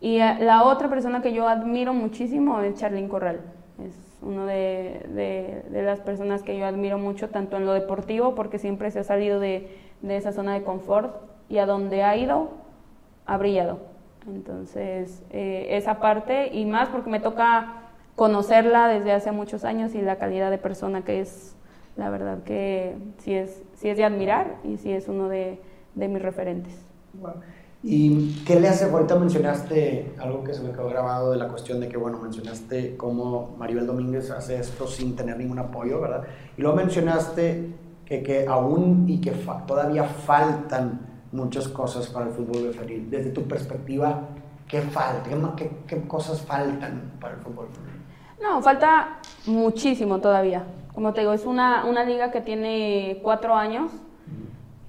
Y 0.00 0.18
la 0.18 0.64
otra 0.64 0.88
persona 0.88 1.20
que 1.20 1.32
yo 1.32 1.46
admiro 1.46 1.92
muchísimo 1.92 2.60
es 2.60 2.74
Charlene 2.76 3.08
Corral. 3.08 3.40
Es 3.86 4.18
uno 4.22 4.46
de, 4.46 5.64
las 5.70 6.00
personas 6.00 6.42
que 6.42 6.58
yo 6.58 6.66
admiro 6.66 6.98
mucho, 6.98 7.28
tanto 7.28 7.56
en 7.56 7.66
lo 7.66 7.72
deportivo, 7.72 8.34
porque 8.34 8.58
siempre 8.58 8.90
se 8.90 9.00
ha 9.00 9.04
salido 9.04 9.40
de, 9.40 9.76
esa 10.08 10.32
zona 10.32 10.54
de 10.54 10.62
confort 10.62 11.14
y 11.48 11.58
a 11.58 11.66
donde 11.66 12.02
ha 12.02 12.16
ido, 12.16 12.50
ha 13.26 13.36
brillado. 13.36 13.78
Entonces, 14.26 15.22
eh, 15.30 15.68
esa 15.70 16.00
parte 16.00 16.48
y 16.52 16.66
más 16.66 16.88
porque 16.88 17.10
me 17.10 17.20
toca 17.20 17.89
conocerla 18.16 18.88
desde 18.88 19.12
hace 19.12 19.32
muchos 19.32 19.64
años 19.64 19.94
y 19.94 20.02
la 20.02 20.16
calidad 20.16 20.50
de 20.50 20.58
persona 20.58 21.02
que 21.04 21.20
es, 21.20 21.54
la 21.96 22.10
verdad 22.10 22.42
que 22.42 22.96
sí 23.18 23.34
es, 23.34 23.62
sí 23.74 23.88
es 23.88 23.96
de 23.96 24.04
admirar 24.04 24.58
y 24.64 24.76
sí 24.76 24.92
es 24.92 25.08
uno 25.08 25.28
de, 25.28 25.60
mis 25.94 26.22
referentes. 26.22 26.74
¿Y 27.82 28.42
qué 28.44 28.60
le 28.60 28.68
hace? 28.68 28.84
Ahorita 28.84 29.16
mencionaste 29.16 30.12
algo 30.18 30.44
que 30.44 30.52
se 30.52 30.62
me 30.62 30.70
quedó 30.70 30.88
grabado 30.88 31.32
de 31.32 31.38
la 31.38 31.48
cuestión 31.48 31.80
de 31.80 31.88
que, 31.88 31.96
bueno, 31.96 32.18
mencionaste 32.18 32.96
cómo 32.96 33.56
Maribel 33.58 33.86
Domínguez 33.86 34.30
hace 34.30 34.58
esto 34.58 34.86
sin 34.86 35.16
tener 35.16 35.38
ningún 35.38 35.58
apoyo, 35.58 36.00
¿verdad? 36.00 36.24
Y 36.56 36.62
luego 36.62 36.76
mencionaste 36.76 37.74
que, 38.04 38.22
que 38.22 38.46
aún 38.46 39.06
y 39.08 39.20
que 39.20 39.30
todavía 39.66 40.04
faltan 40.04 41.10
muchas 41.32 41.68
cosas 41.68 42.08
para 42.08 42.26
el 42.26 42.32
fútbol 42.32 42.72
femenil. 42.74 43.10
Desde 43.10 43.30
tu 43.30 43.44
perspectiva, 43.44 44.28
¿qué 44.68 44.82
falta? 44.82 45.30
¿Qué, 45.56 45.70
qué 45.86 46.02
cosas 46.06 46.40
faltan 46.42 47.12
para 47.20 47.34
el 47.34 47.40
fútbol 47.40 47.68
femenil? 47.72 47.99
No, 48.40 48.62
falta 48.62 49.18
muchísimo 49.46 50.20
todavía. 50.20 50.64
Como 50.94 51.12
te 51.12 51.20
digo, 51.20 51.32
es 51.32 51.44
una, 51.44 51.84
una 51.84 52.04
liga 52.04 52.30
que 52.30 52.40
tiene 52.40 53.20
cuatro 53.22 53.54
años 53.54 53.92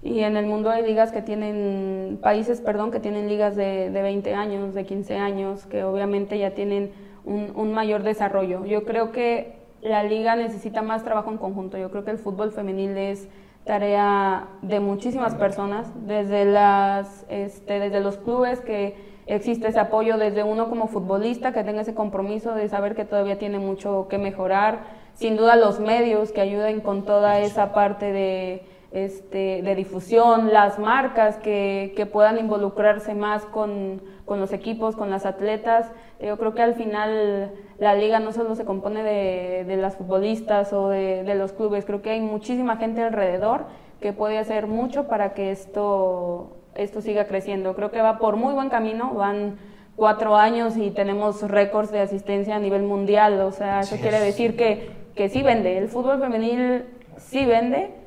y 0.04 0.22
en 0.22 0.36
el 0.36 0.48
mundo 0.48 0.70
hay 0.72 0.84
ligas 0.84 1.12
que 1.12 1.22
tienen, 1.22 2.20
países, 2.22 2.60
perdón, 2.60 2.92
que 2.92 3.00
tienen 3.00 3.28
ligas 3.28 3.56
de, 3.56 3.92
de 3.92 4.02
20 4.02 4.34
años, 4.34 4.74
de 4.74 4.86
15 4.86 5.18
años, 5.18 5.66
que 5.68 5.84
obviamente 5.84 6.40
ya 6.40 6.52
tienen 6.52 6.92
un, 7.24 7.52
un, 7.56 7.72
mayor 7.74 8.02
desarrollo. 8.02 8.66
Yo 8.66 8.84
creo 8.84 9.12
que 9.12 9.60
la 9.82 10.04
liga 10.04 10.36
necesita 10.36 10.82
más 10.82 11.04
trabajo 11.04 11.30
en 11.30 11.38
conjunto. 11.38 11.78
Yo 11.78 11.92
creo 11.92 12.04
que 12.04 12.12
el 12.12 12.18
fútbol 12.18 12.52
femenil 12.52 12.98
es 12.98 13.28
tarea 13.64 14.48
de 14.64 14.80
muchísimas 14.80 15.36
personas, 15.36 15.88
desde, 16.08 16.46
las, 16.46 17.26
este, 17.30 17.80
desde 17.80 18.00
los 18.00 18.18
clubes 18.18 18.60
que 18.62 19.11
existe 19.25 19.67
ese 19.67 19.79
apoyo, 19.79 20.17
desde 20.17 20.43
uno 20.43 20.69
como 20.69 20.88
futbolista 20.88 21.53
que 21.53 21.63
tenga 21.63 21.81
ese 21.81 21.93
compromiso 21.93 22.53
de 22.53 22.67
saber 22.69 22.95
que 22.95 23.05
todavía 23.05 23.38
tiene 23.38 23.60
mucho 23.60 24.07
que 24.10 24.17
mejorar, 24.17 24.79
sin 25.13 25.38
duda 25.38 25.55
los 25.55 25.79
medios 25.79 26.31
que 26.31 26.41
ayuden 26.41 26.81
con 26.81 27.05
toda 27.05 27.39
esa 27.39 27.73
parte 27.73 28.12
de 28.12 28.63
este, 28.91 29.62
de 29.62 29.75
difusión, 29.75 30.51
las 30.51 30.77
marcas 30.77 31.38
que, 31.38 31.93
que 31.95 32.05
puedan 32.05 32.38
involucrarse 32.38 33.15
más 33.15 33.45
con, 33.45 34.01
con, 34.25 34.41
los 34.41 34.51
equipos, 34.51 34.97
con 34.97 35.10
las 35.10 35.25
atletas. 35.25 35.89
Yo 36.19 36.38
creo 36.38 36.53
que 36.53 36.62
al 36.62 36.75
final 36.75 37.53
la 37.79 37.95
liga 37.95 38.19
no 38.19 38.34
solo 38.34 38.55
se 38.55 38.65
compone 38.65 39.01
de, 39.01 39.63
de 39.63 39.77
las 39.77 39.95
futbolistas 39.95 40.73
o 40.73 40.89
de, 40.89 41.23
de, 41.23 41.36
los 41.36 41.53
clubes, 41.53 41.86
creo 41.86 42.01
que 42.01 42.12
hay 42.12 42.21
muchísima 42.21 42.77
gente 42.77 43.01
alrededor 43.01 43.65
que 44.01 44.13
puede 44.13 44.38
hacer 44.38 44.67
mucho 44.67 45.07
para 45.07 45.34
que 45.34 45.51
esto, 45.51 46.57
esto 46.75 47.01
siga 47.01 47.25
creciendo. 47.25 47.75
Creo 47.75 47.91
que 47.91 48.01
va 48.01 48.17
por 48.17 48.36
muy 48.36 48.53
buen 48.53 48.69
camino, 48.69 49.13
van 49.13 49.57
cuatro 49.95 50.36
años 50.36 50.77
y 50.77 50.91
tenemos 50.91 51.41
récords 51.41 51.91
de 51.91 51.99
asistencia 51.99 52.55
a 52.55 52.60
nivel 52.60 52.84
mundial, 52.84 53.39
o 53.41 53.51
sea, 53.51 53.81
eso 53.81 53.97
quiere 53.97 54.19
decir 54.19 54.55
que, 54.55 54.89
que 55.15 55.29
sí 55.29 55.43
vende, 55.43 55.77
el 55.77 55.89
fútbol 55.89 56.19
femenil 56.19 56.86
sí 57.17 57.45
vende 57.45 58.01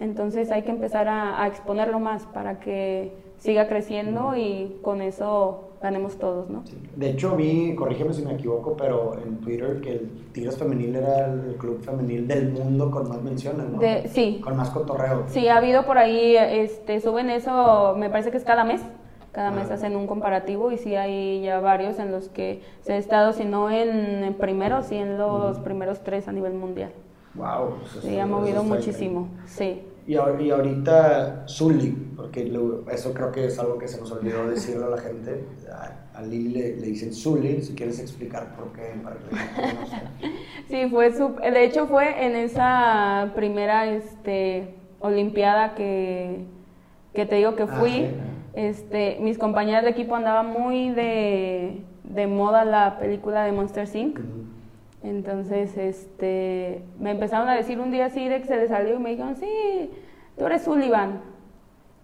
entonces 0.00 0.50
hay 0.50 0.62
que 0.62 0.70
empezar 0.70 1.06
a, 1.08 1.46
exponerlo 1.46 2.00
más 2.00 2.24
para 2.24 2.58
que 2.58 3.12
siga 3.40 3.66
creciendo 3.68 4.36
y 4.36 4.78
con 4.82 5.02
eso 5.02 5.70
ganemos 5.82 6.18
todos, 6.18 6.50
¿no? 6.50 6.62
De 6.94 7.10
hecho, 7.10 7.36
vi, 7.36 7.74
corrígeme 7.74 8.12
si 8.12 8.22
me 8.22 8.34
equivoco, 8.34 8.76
pero 8.76 9.16
en 9.18 9.38
Twitter 9.38 9.80
que 9.80 9.92
el 9.92 10.10
Tigres 10.32 10.58
Femenil 10.58 10.94
era 10.94 11.26
el 11.26 11.56
club 11.56 11.82
femenil 11.82 12.28
del 12.28 12.50
mundo 12.50 12.90
con 12.90 13.08
más 13.08 13.22
menciones, 13.22 13.66
¿no? 13.70 13.80
sí. 14.08 14.40
Con 14.44 14.56
más 14.56 14.70
cotorreo. 14.70 15.24
Sí, 15.28 15.48
ha 15.48 15.56
habido 15.56 15.86
por 15.86 15.96
ahí, 15.96 16.36
este, 16.36 17.00
suben 17.00 17.30
eso, 17.30 17.94
me 17.96 18.10
parece 18.10 18.30
que 18.30 18.36
es 18.36 18.44
cada 18.44 18.64
mes. 18.64 18.82
Cada 19.32 19.52
mes 19.52 19.68
ah. 19.70 19.74
hacen 19.74 19.96
un 19.96 20.08
comparativo 20.08 20.72
y 20.72 20.76
sí 20.76 20.96
hay 20.96 21.42
ya 21.42 21.60
varios 21.60 22.00
en 22.00 22.10
los 22.10 22.28
que 22.28 22.62
se 22.82 22.94
ha 22.94 22.96
estado, 22.96 23.32
si 23.32 23.44
no 23.44 23.70
en, 23.70 24.34
primero, 24.34 24.82
sí 24.82 24.96
en 24.96 25.18
los 25.18 25.60
primeros 25.60 26.00
tres 26.00 26.28
a 26.28 26.32
nivel 26.32 26.52
mundial. 26.52 26.92
Wow. 27.34 27.76
sí, 28.02 28.18
ha 28.18 28.26
movido 28.26 28.64
muchísimo, 28.64 29.28
sí. 29.46 29.82
Y, 30.10 30.16
ahorita 30.16 31.44
Zully, 31.46 31.92
porque 32.16 32.52
eso 32.90 33.14
creo 33.14 33.30
que 33.30 33.44
es 33.44 33.56
algo 33.60 33.78
que 33.78 33.86
se 33.86 34.00
nos 34.00 34.10
olvidó 34.10 34.50
decirle 34.50 34.86
a 34.86 34.88
la 34.88 34.98
gente. 34.98 35.44
A, 35.72 36.22
Lili 36.22 36.52
le, 36.52 36.72
dicen 36.72 37.14
Zully, 37.14 37.62
si 37.62 37.74
quieres 37.76 38.00
explicar 38.00 38.56
por 38.56 38.72
qué. 38.72 38.92
Para 39.04 39.16
sí, 40.68 40.88
fue 40.90 41.10
de 41.12 41.64
hecho 41.64 41.86
fue 41.86 42.26
en 42.26 42.34
esa 42.34 43.30
primera 43.36 43.86
este, 43.86 44.74
Olimpiada 44.98 45.76
que, 45.76 46.44
que 47.14 47.24
te 47.24 47.36
digo 47.36 47.54
que 47.54 47.62
ah, 47.62 47.68
fui. 47.68 48.08
este, 48.54 49.16
mis 49.20 49.38
compañeras 49.38 49.84
de 49.84 49.90
equipo 49.90 50.16
andaban 50.16 50.48
muy 50.48 50.90
de, 50.90 51.84
de 52.02 52.26
moda 52.26 52.64
la 52.64 52.98
película 52.98 53.44
de 53.44 53.52
Monster 53.52 53.88
Inc. 53.94 54.18
Entonces, 55.02 55.76
este, 55.76 56.82
me 56.98 57.12
empezaron 57.12 57.48
a 57.48 57.54
decir 57.54 57.80
un 57.80 57.90
día 57.90 58.06
así 58.06 58.28
de 58.28 58.40
que 58.40 58.46
se 58.46 58.56
les 58.56 58.68
salió 58.68 58.96
y 58.96 58.98
me 58.98 59.10
dijeron, 59.10 59.36
sí, 59.36 59.90
tú 60.36 60.46
eres 60.46 60.62
Sullivan. 60.62 61.20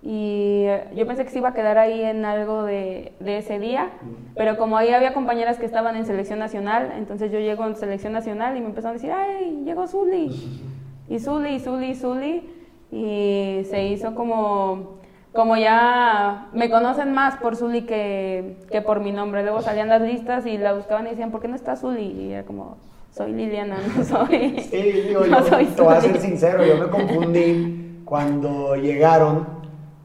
Y 0.02 0.64
eh, 0.66 0.84
yo 0.94 1.06
pensé 1.06 1.24
que 1.24 1.30
se 1.30 1.38
iba 1.38 1.48
a 1.48 1.54
quedar 1.54 1.78
ahí 1.78 2.02
en 2.02 2.24
algo 2.24 2.62
de, 2.62 3.12
de, 3.18 3.38
ese 3.38 3.58
día, 3.58 3.90
pero 4.36 4.56
como 4.56 4.76
ahí 4.76 4.90
había 4.90 5.12
compañeras 5.12 5.58
que 5.58 5.66
estaban 5.66 5.96
en 5.96 6.06
selección 6.06 6.38
nacional, 6.38 6.92
entonces 6.96 7.32
yo 7.32 7.40
llego 7.40 7.66
en 7.66 7.74
selección 7.76 8.12
nacional 8.12 8.56
y 8.56 8.60
me 8.60 8.66
empezaron 8.66 8.96
a 8.96 9.00
decir, 9.00 9.10
ay, 9.10 9.62
llegó 9.64 9.86
Zully. 9.86 10.62
Y 11.08 11.20
Zully, 11.20 11.54
y 11.54 11.60
Zully, 11.60 11.90
y 11.90 11.94
Zully. 11.94 12.42
Y 12.90 13.64
se 13.70 13.86
hizo 13.86 14.14
como, 14.16 14.98
como 15.36 15.56
ya 15.56 16.48
me 16.52 16.68
conocen 16.70 17.12
más 17.12 17.36
por 17.36 17.54
Zully 17.54 17.82
que, 17.82 18.56
que 18.70 18.80
por 18.80 19.00
mi 19.00 19.12
nombre. 19.12 19.42
Luego 19.42 19.62
salían 19.62 19.88
las 19.88 20.02
listas 20.02 20.46
y 20.46 20.58
la 20.58 20.72
buscaban 20.72 21.06
y 21.06 21.10
decían, 21.10 21.30
¿por 21.30 21.40
qué 21.40 21.48
no 21.48 21.54
está 21.54 21.76
Zully? 21.76 22.06
Y 22.06 22.32
era 22.32 22.44
como, 22.44 22.78
soy 23.12 23.32
Liliana, 23.32 23.76
no 23.96 24.04
soy. 24.04 24.58
Sí, 24.70 24.76
digo, 24.76 25.24
yo 25.26 25.44
te 25.44 25.82
voy 25.82 25.94
a 25.94 26.00
ser 26.00 26.18
sincero, 26.18 26.64
yo 26.64 26.76
me 26.78 26.88
confundí 26.88 28.00
cuando 28.04 28.74
llegaron 28.74 29.54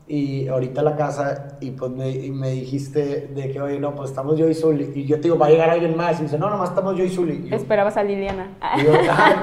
y 0.08 0.48
ahorita 0.50 0.82
a 0.82 0.84
la 0.84 0.98
casa 0.98 1.58
y 1.62 1.72
pues 1.72 1.90
me, 1.92 2.14
me, 2.32 2.50
dijiste 2.50 3.30
de 3.34 3.50
que, 3.50 3.62
oye, 3.62 3.80
no, 3.80 3.96
pues 3.96 4.10
estamos 4.10 4.38
yo 4.38 4.50
y 4.50 4.54
Zully. 4.54 4.92
Y 4.94 5.06
yo 5.06 5.16
te 5.16 5.24
digo, 5.24 5.38
va 5.38 5.48
a 5.48 5.50
llegar 5.50 5.70
alguien 5.70 5.96
más. 5.96 6.16
Y 6.16 6.24
me 6.24 6.24
dice, 6.24 6.38
no, 6.38 6.50
nomás 6.50 6.70
estamos 6.70 6.98
yo 6.98 7.06
y 7.06 7.10
Zully. 7.10 7.48
Esperabas 7.50 7.96
a 7.96 8.04
Liliana. 8.04 8.50
Y 8.78 8.84
yo, 8.84 8.92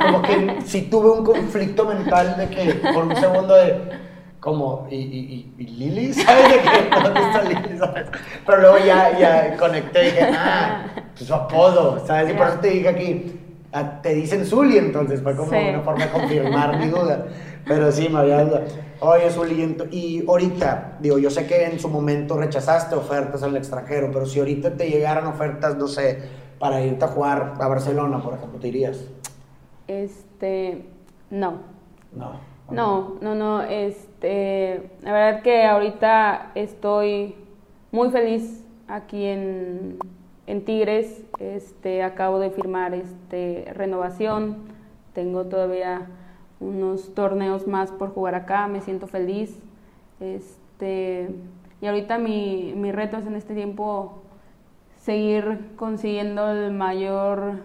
como 0.03 0.21
que 0.21 0.61
si 0.67 0.83
tuve 0.83 1.11
un 1.11 1.25
conflicto 1.25 1.87
mental 1.87 2.37
de 2.37 2.49
que 2.51 2.75
por 2.93 3.07
un 3.07 3.17
segundo 3.17 3.55
de, 3.55 3.81
como, 4.51 4.87
¿y, 4.91 4.97
y, 4.97 5.55
y 5.59 5.67
Lili? 5.67 6.13
¿Sabes 6.13 6.49
de 6.49 6.57
qué? 6.61 6.91
¿Dónde 7.03 7.21
está 7.21 7.43
Lili? 7.43 7.79
¿Sabes? 7.79 8.07
Pero 8.47 8.61
luego 8.61 8.79
ya, 8.79 9.19
ya 9.19 9.57
conecté 9.57 10.03
y 10.03 10.11
dije, 10.11 10.31
ah, 10.35 10.87
pues 11.15 11.27
su 11.27 11.35
apodo, 11.35 12.05
¿sabes? 12.07 12.31
Y 12.31 12.35
por 12.35 12.49
eso 12.49 12.59
te 12.61 12.69
dije 12.69 12.89
aquí, 12.89 13.39
Ah, 13.71 14.01
te 14.01 14.15
dicen 14.15 14.47
Zully, 14.47 14.79
entonces 14.79 15.23
fue 15.23 15.37
como 15.37 15.51
una 15.51 15.81
forma 15.81 16.07
de 16.07 16.11
confirmar 16.11 16.79
mi 16.79 16.87
duda. 16.87 17.27
Pero 17.67 17.93
sí, 17.93 18.09
me 18.09 18.21
había 18.21 18.43
duda. 18.45 18.65
Oye, 19.01 19.31
Zully, 19.31 19.77
y 19.91 20.25
ahorita, 20.27 20.97
digo, 21.01 21.19
yo 21.19 21.29
sé 21.29 21.47
que 21.47 21.67
en 21.67 21.79
su 21.79 21.89
momento 21.89 22.39
rechazaste 22.39 22.95
ofertas 22.95 23.43
al 23.43 23.57
extranjero, 23.57 24.11
pero 24.11 24.25
si 24.25 24.39
ahorita 24.39 24.75
te 24.77 24.89
llegaran 24.89 25.27
ofertas, 25.27 25.77
no 25.77 25.87
sé, 25.87 26.19
para 26.59 26.81
irte 26.81 27.05
a 27.05 27.09
jugar 27.09 27.55
a 27.61 27.69
Barcelona, 27.69 28.23
por 28.23 28.35
ejemplo, 28.35 28.59
¿te 28.59 28.69
irías? 28.69 29.05
Este, 29.87 30.87
no. 31.31 31.59
No. 32.13 32.48
No, 32.71 33.17
no, 33.23 33.35
no, 33.35 33.63
este, 33.63 34.91
la 35.01 35.13
verdad 35.13 35.43
que 35.43 35.65
ahorita 35.65 36.53
estoy 36.55 37.35
muy 37.93 38.11
feliz 38.11 38.63
aquí 38.89 39.25
en, 39.25 39.97
en 40.47 40.65
Tigres 40.67 41.25
este, 41.39 42.03
acabo 42.03 42.39
de 42.39 42.51
firmar 42.51 42.93
este, 42.93 43.73
renovación, 43.73 44.59
tengo 45.15 45.47
todavía 45.47 46.09
unos 46.61 47.15
torneos 47.15 47.67
más 47.67 47.91
por 47.91 48.13
jugar 48.13 48.35
acá, 48.35 48.67
me 48.69 48.83
siento 48.83 49.07
feliz. 49.07 49.59
Este, 50.21 51.31
y 51.81 51.87
ahorita 51.87 52.19
mi, 52.19 52.75
mi 52.77 52.93
reto 52.93 53.17
es 53.17 53.27
en 53.27 53.35
este 53.35 53.55
tiempo 53.55 54.21
seguir 54.99 55.71
consiguiendo 55.77 56.51
el 56.51 56.73
mayor 56.73 57.61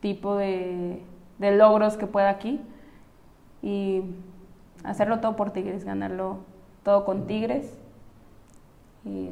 tipo 0.00 0.36
de, 0.36 1.02
de 1.38 1.56
logros 1.56 1.98
que 1.98 2.06
pueda 2.06 2.30
aquí 2.30 2.60
y 3.62 4.02
hacerlo 4.84 5.20
todo 5.20 5.36
por 5.36 5.52
Tigres, 5.52 5.84
ganarlo 5.84 6.38
todo 6.82 7.04
con 7.04 7.26
Tigres. 7.26 7.78
Y 9.04 9.30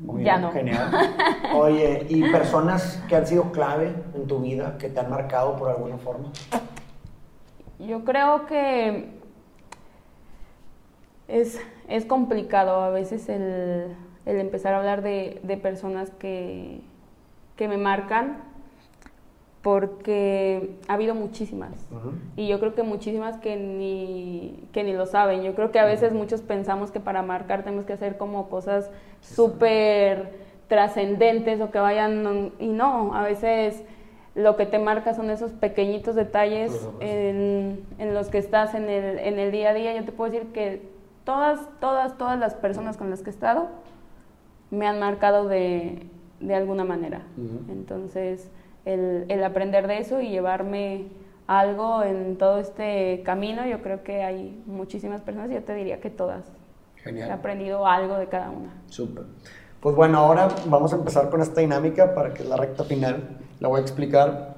muy 0.00 0.24
ya 0.24 0.38
no. 0.38 0.50
Genial. 0.52 0.90
Oye, 1.54 2.06
¿y 2.08 2.30
personas 2.30 3.02
que 3.08 3.16
han 3.16 3.26
sido 3.26 3.52
clave 3.52 3.94
en 4.14 4.26
tu 4.26 4.40
vida, 4.40 4.76
que 4.78 4.88
te 4.88 5.00
han 5.00 5.10
marcado 5.10 5.56
por 5.56 5.70
alguna 5.70 5.98
forma? 5.98 6.30
Yo 7.78 8.04
creo 8.04 8.46
que 8.46 9.10
es, 11.28 11.60
es 11.88 12.04
complicado 12.04 12.80
a 12.80 12.90
veces 12.90 13.28
el, 13.28 13.94
el 14.24 14.40
empezar 14.40 14.74
a 14.74 14.78
hablar 14.78 15.02
de, 15.02 15.40
de 15.42 15.56
personas 15.56 16.10
que, 16.10 16.80
que, 17.56 17.68
me 17.68 17.76
marcan, 17.76 18.38
porque 19.66 20.76
ha 20.86 20.94
habido 20.94 21.16
muchísimas. 21.16 21.72
Y 22.36 22.46
yo 22.46 22.60
creo 22.60 22.76
que 22.76 22.84
muchísimas 22.84 23.38
que 23.38 23.56
ni, 23.56 24.62
que 24.70 24.84
ni 24.84 24.92
lo 24.92 25.06
saben. 25.06 25.42
Yo 25.42 25.56
creo 25.56 25.72
que 25.72 25.80
a 25.80 25.84
veces 25.84 26.12
muchos 26.12 26.40
pensamos 26.40 26.92
que 26.92 27.00
para 27.00 27.22
marcar 27.22 27.64
tenemos 27.64 27.84
que 27.84 27.94
hacer 27.94 28.16
como 28.16 28.48
cosas 28.48 28.92
súper 29.20 30.34
trascendentes 30.68 31.60
o 31.60 31.72
que 31.72 31.80
vayan... 31.80 32.52
Y 32.60 32.68
no, 32.68 33.12
a 33.12 33.24
veces 33.24 33.82
lo 34.36 34.54
que 34.54 34.66
te 34.66 34.78
marca 34.78 35.14
son 35.14 35.30
esos 35.30 35.50
pequeñitos 35.50 36.14
detalles 36.14 36.88
en, 37.00 37.84
en, 37.98 38.14
los 38.14 38.28
que 38.28 38.38
estás 38.38 38.72
en 38.76 38.88
el, 38.88 39.18
en 39.18 39.40
el 39.40 39.50
día 39.50 39.70
a 39.70 39.74
día. 39.74 39.96
Yo 39.96 40.04
te 40.04 40.12
puedo 40.12 40.30
decir 40.30 40.52
que 40.52 40.88
todas, 41.24 41.58
todas, 41.80 42.16
todas 42.16 42.38
las 42.38 42.54
personas 42.54 42.96
con 42.96 43.10
las 43.10 43.20
que 43.22 43.30
he 43.30 43.32
estado 43.32 43.66
me 44.70 44.86
han 44.86 45.00
marcado 45.00 45.48
de, 45.48 46.06
de 46.38 46.54
alguna 46.54 46.84
manera. 46.84 47.22
Entonces, 47.68 48.48
el, 48.86 49.26
el, 49.28 49.44
aprender 49.44 49.86
de 49.86 49.98
eso 49.98 50.22
y 50.22 50.30
llevarme 50.30 51.08
algo 51.46 52.02
en 52.02 52.38
todo 52.38 52.58
este 52.58 53.22
camino, 53.24 53.66
yo 53.66 53.82
creo 53.82 54.02
que 54.02 54.22
hay 54.22 54.62
muchísimas 54.66 55.20
personas, 55.20 55.50
yo 55.50 55.62
te 55.62 55.74
diría 55.74 56.00
que 56.00 56.08
todas. 56.08 56.44
Genial. 56.96 57.28
He 57.28 57.32
aprendido 57.32 57.86
algo 57.86 58.16
de 58.16 58.26
cada 58.28 58.50
una. 58.50 58.72
Súper. 58.86 59.24
Pues 59.80 59.94
bueno, 59.94 60.18
ahora 60.18 60.48
vamos 60.66 60.92
a 60.92 60.96
empezar 60.96 61.28
con 61.30 61.40
esta 61.40 61.60
dinámica 61.60 62.14
para 62.14 62.32
que 62.32 62.42
la 62.42 62.56
recta 62.56 62.84
final 62.84 63.38
la 63.60 63.68
voy 63.68 63.78
a 63.78 63.82
explicar 63.82 64.56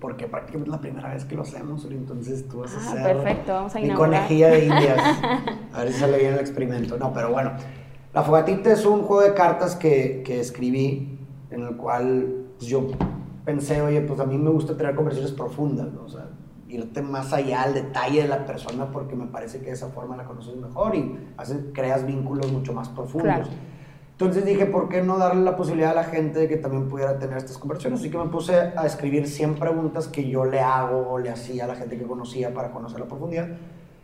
porque 0.00 0.26
prácticamente 0.26 0.70
es 0.70 0.76
la 0.76 0.80
primera 0.80 1.12
vez 1.12 1.24
que 1.24 1.34
lo 1.34 1.42
hacemos, 1.42 1.84
entonces 1.90 2.46
tú 2.48 2.60
vas 2.60 2.74
a 2.74 2.78
ah, 2.78 2.92
ser 2.92 3.02
perfecto, 3.02 3.52
vamos 3.52 3.74
a 3.74 3.80
mi 3.80 3.90
conejilla 3.90 4.48
de 4.48 4.58
indias. 4.66 5.00
A 5.72 5.82
ver 5.82 5.92
si 5.92 5.98
sale 5.98 6.18
bien 6.18 6.34
el 6.34 6.40
experimento. 6.40 6.96
No, 6.98 7.12
pero 7.12 7.32
bueno, 7.32 7.52
la 8.14 8.22
fogatita 8.22 8.72
es 8.72 8.84
un 8.86 9.02
juego 9.02 9.22
de 9.22 9.34
cartas 9.34 9.76
que, 9.76 10.22
que 10.24 10.40
escribí 10.40 11.18
en 11.50 11.62
el 11.62 11.76
cual 11.76 12.46
yo 12.60 12.88
pensé, 13.48 13.80
oye, 13.80 14.02
pues 14.02 14.20
a 14.20 14.26
mí 14.26 14.36
me 14.36 14.50
gusta 14.50 14.76
tener 14.76 14.94
conversaciones 14.94 15.34
profundas, 15.34 15.90
¿no? 15.90 16.02
o 16.04 16.08
sea, 16.10 16.28
irte 16.68 17.00
más 17.00 17.32
allá 17.32 17.62
al 17.62 17.72
detalle 17.72 18.20
de 18.20 18.28
la 18.28 18.44
persona 18.44 18.92
porque 18.92 19.16
me 19.16 19.26
parece 19.26 19.60
que 19.60 19.68
de 19.68 19.72
esa 19.72 19.88
forma 19.88 20.18
la 20.18 20.24
conoces 20.24 20.54
mejor 20.54 20.94
y 20.94 21.18
haces, 21.38 21.56
creas 21.72 22.04
vínculos 22.04 22.52
mucho 22.52 22.74
más 22.74 22.90
profundos. 22.90 23.48
Entonces 24.12 24.44
dije, 24.44 24.66
¿por 24.66 24.90
qué 24.90 25.00
no 25.00 25.16
darle 25.16 25.44
la 25.44 25.56
posibilidad 25.56 25.92
a 25.92 25.94
la 25.94 26.04
gente 26.04 26.40
de 26.40 26.46
que 26.46 26.58
también 26.58 26.90
pudiera 26.90 27.18
tener 27.18 27.38
estas 27.38 27.56
conversaciones? 27.56 28.00
Así 28.00 28.10
que 28.10 28.18
me 28.18 28.26
puse 28.26 28.54
a 28.54 28.84
escribir 28.84 29.26
100 29.26 29.54
preguntas 29.54 30.08
que 30.08 30.28
yo 30.28 30.44
le 30.44 30.60
hago 30.60 31.08
o 31.08 31.18
le 31.18 31.30
hacía 31.30 31.64
a 31.64 31.68
la 31.68 31.74
gente 31.74 31.96
que 31.96 32.04
conocía 32.04 32.52
para 32.52 32.70
conocer 32.70 33.00
la 33.00 33.06
profundidad 33.06 33.48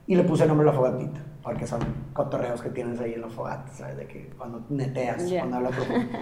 y 0.07 0.14
le 0.14 0.24
puse 0.24 0.44
el 0.44 0.48
nombre 0.48 0.64
de 0.64 0.72
la 0.72 0.78
fogatita, 0.78 1.20
porque 1.42 1.66
son 1.66 1.80
cotorreos 2.14 2.62
que 2.62 2.70
tienes 2.70 2.98
ahí 2.98 3.12
en 3.12 3.20
la 3.20 3.28
fogata, 3.28 3.70
¿sabes? 3.74 3.98
De 3.98 4.07
que 4.07 4.30
cuando 4.38 4.64
neteas, 4.70 5.22
cuando 5.22 5.57
hablas 5.57 5.74
profundo. 5.74 6.18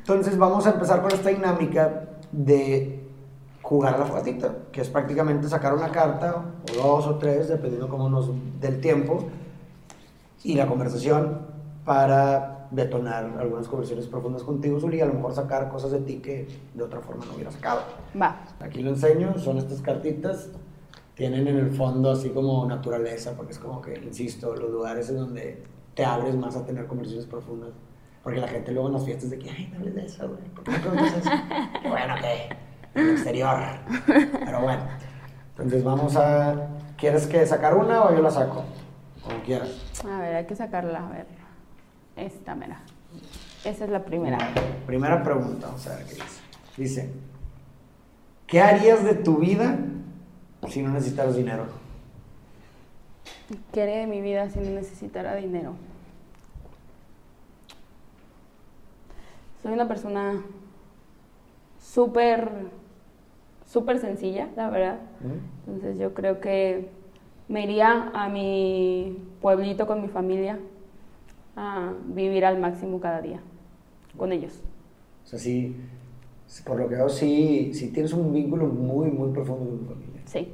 Entonces 0.00 0.36
vamos 0.36 0.66
a 0.66 0.72
empezar 0.72 1.00
con 1.00 1.12
esta 1.12 1.30
dinámica 1.30 2.17
de 2.32 3.00
jugar 3.62 3.94
a 3.94 3.98
la 3.98 4.04
fogatita, 4.04 4.54
que 4.72 4.80
es 4.80 4.88
prácticamente 4.88 5.48
sacar 5.48 5.74
una 5.74 5.90
carta, 5.90 6.44
o 6.70 6.76
dos 6.76 7.06
o 7.06 7.16
tres, 7.16 7.48
dependiendo 7.48 7.88
cómo 7.88 8.08
nos 8.08 8.30
del 8.60 8.80
tiempo, 8.80 9.24
y 10.42 10.54
la 10.54 10.66
conversación 10.66 11.40
para 11.84 12.68
detonar 12.70 13.36
algunas 13.38 13.66
conversaciones 13.66 14.06
profundas 14.06 14.42
contigo, 14.42 14.78
Zuli, 14.78 14.98
y 14.98 15.00
a 15.00 15.06
lo 15.06 15.14
mejor 15.14 15.34
sacar 15.34 15.68
cosas 15.68 15.90
de 15.90 16.00
ti 16.00 16.16
que 16.16 16.48
de 16.74 16.82
otra 16.82 17.00
forma 17.00 17.24
no 17.24 17.34
hubiera 17.34 17.50
sacado. 17.50 17.80
Va. 18.20 18.40
Aquí 18.60 18.82
lo 18.82 18.90
enseño, 18.90 19.38
son 19.38 19.58
estas 19.58 19.80
cartitas, 19.80 20.50
tienen 21.14 21.48
en 21.48 21.56
el 21.56 21.70
fondo 21.70 22.10
así 22.10 22.30
como 22.30 22.64
naturaleza, 22.66 23.32
porque 23.36 23.52
es 23.52 23.58
como 23.58 23.80
que, 23.80 23.98
insisto, 24.04 24.54
los 24.54 24.70
lugares 24.70 25.08
en 25.10 25.16
donde 25.16 25.62
te 25.94 26.04
abres 26.04 26.34
más 26.36 26.56
a 26.56 26.64
tener 26.64 26.86
conversaciones 26.86 27.28
profundas. 27.28 27.70
Porque 28.22 28.40
la 28.40 28.48
gente 28.48 28.72
luego 28.72 28.88
en 28.88 28.94
las 28.94 29.04
fiestas 29.04 29.30
de 29.30 29.38
que, 29.38 29.50
ay, 29.50 29.68
no 29.72 29.78
hables 29.78 29.94
de 29.94 30.04
eso, 30.04 30.28
güey, 30.28 30.44
¿por 30.50 30.64
qué 30.64 30.72
preguntas 30.72 31.14
eso? 31.16 31.30
bueno, 31.88 32.14
que 32.20 32.56
en 32.94 33.06
el 33.08 33.14
exterior. 33.14 33.58
Pero 34.06 34.60
bueno, 34.60 34.82
entonces 35.50 35.84
vamos 35.84 36.16
a, 36.16 36.68
¿quieres 36.96 37.26
que 37.26 37.46
sacar 37.46 37.74
una 37.74 38.04
o 38.04 38.14
yo 38.14 38.22
la 38.22 38.30
saco? 38.30 38.64
Como 39.22 39.42
quieras. 39.42 39.70
A 40.04 40.20
ver, 40.20 40.36
hay 40.36 40.46
que 40.46 40.56
sacarla, 40.56 41.06
a 41.06 41.10
ver. 41.10 41.26
Esta, 42.16 42.54
mira. 42.54 42.80
Esa 43.64 43.84
es 43.84 43.90
la 43.90 44.04
primera. 44.04 44.38
primera 44.86 45.22
pregunta, 45.22 45.66
vamos 45.66 45.86
a 45.86 45.96
ver 45.96 46.04
qué 46.06 46.14
dice. 46.14 46.40
Dice, 46.76 47.12
¿qué 48.46 48.60
harías 48.60 49.04
de 49.04 49.14
tu 49.14 49.38
vida 49.38 49.78
si 50.68 50.82
no 50.82 50.90
necesitaras 50.90 51.36
dinero? 51.36 51.66
¿Qué 53.72 53.82
haría 53.82 53.98
de 53.98 54.06
mi 54.06 54.20
vida 54.20 54.48
si 54.50 54.60
no 54.60 54.70
necesitara 54.70 55.34
dinero? 55.36 55.74
Soy 59.62 59.72
una 59.72 59.88
persona 59.88 60.42
súper, 61.80 62.48
súper 63.66 63.98
sencilla, 63.98 64.48
la 64.56 64.70
verdad. 64.70 64.98
Entonces 65.66 65.98
yo 65.98 66.14
creo 66.14 66.40
que 66.40 66.88
me 67.48 67.64
iría 67.64 68.10
a 68.14 68.28
mi 68.28 69.16
pueblito 69.40 69.86
con 69.86 70.02
mi 70.02 70.08
familia, 70.08 70.58
a 71.56 71.92
vivir 72.06 72.44
al 72.44 72.58
máximo 72.58 73.00
cada 73.00 73.20
día 73.20 73.40
con 74.16 74.32
ellos. 74.32 74.60
O 75.24 75.26
sea, 75.26 75.38
sí, 75.38 75.76
por 76.64 76.78
lo 76.78 76.88
que 76.88 76.94
veo, 76.94 77.08
sí, 77.08 77.72
sí 77.74 77.88
tienes 77.88 78.12
un 78.12 78.32
vínculo 78.32 78.66
muy, 78.66 79.10
muy 79.10 79.32
profundo 79.32 79.70
con 79.70 79.78
tu 79.78 79.84
familia. 79.86 80.22
Sí. 80.26 80.52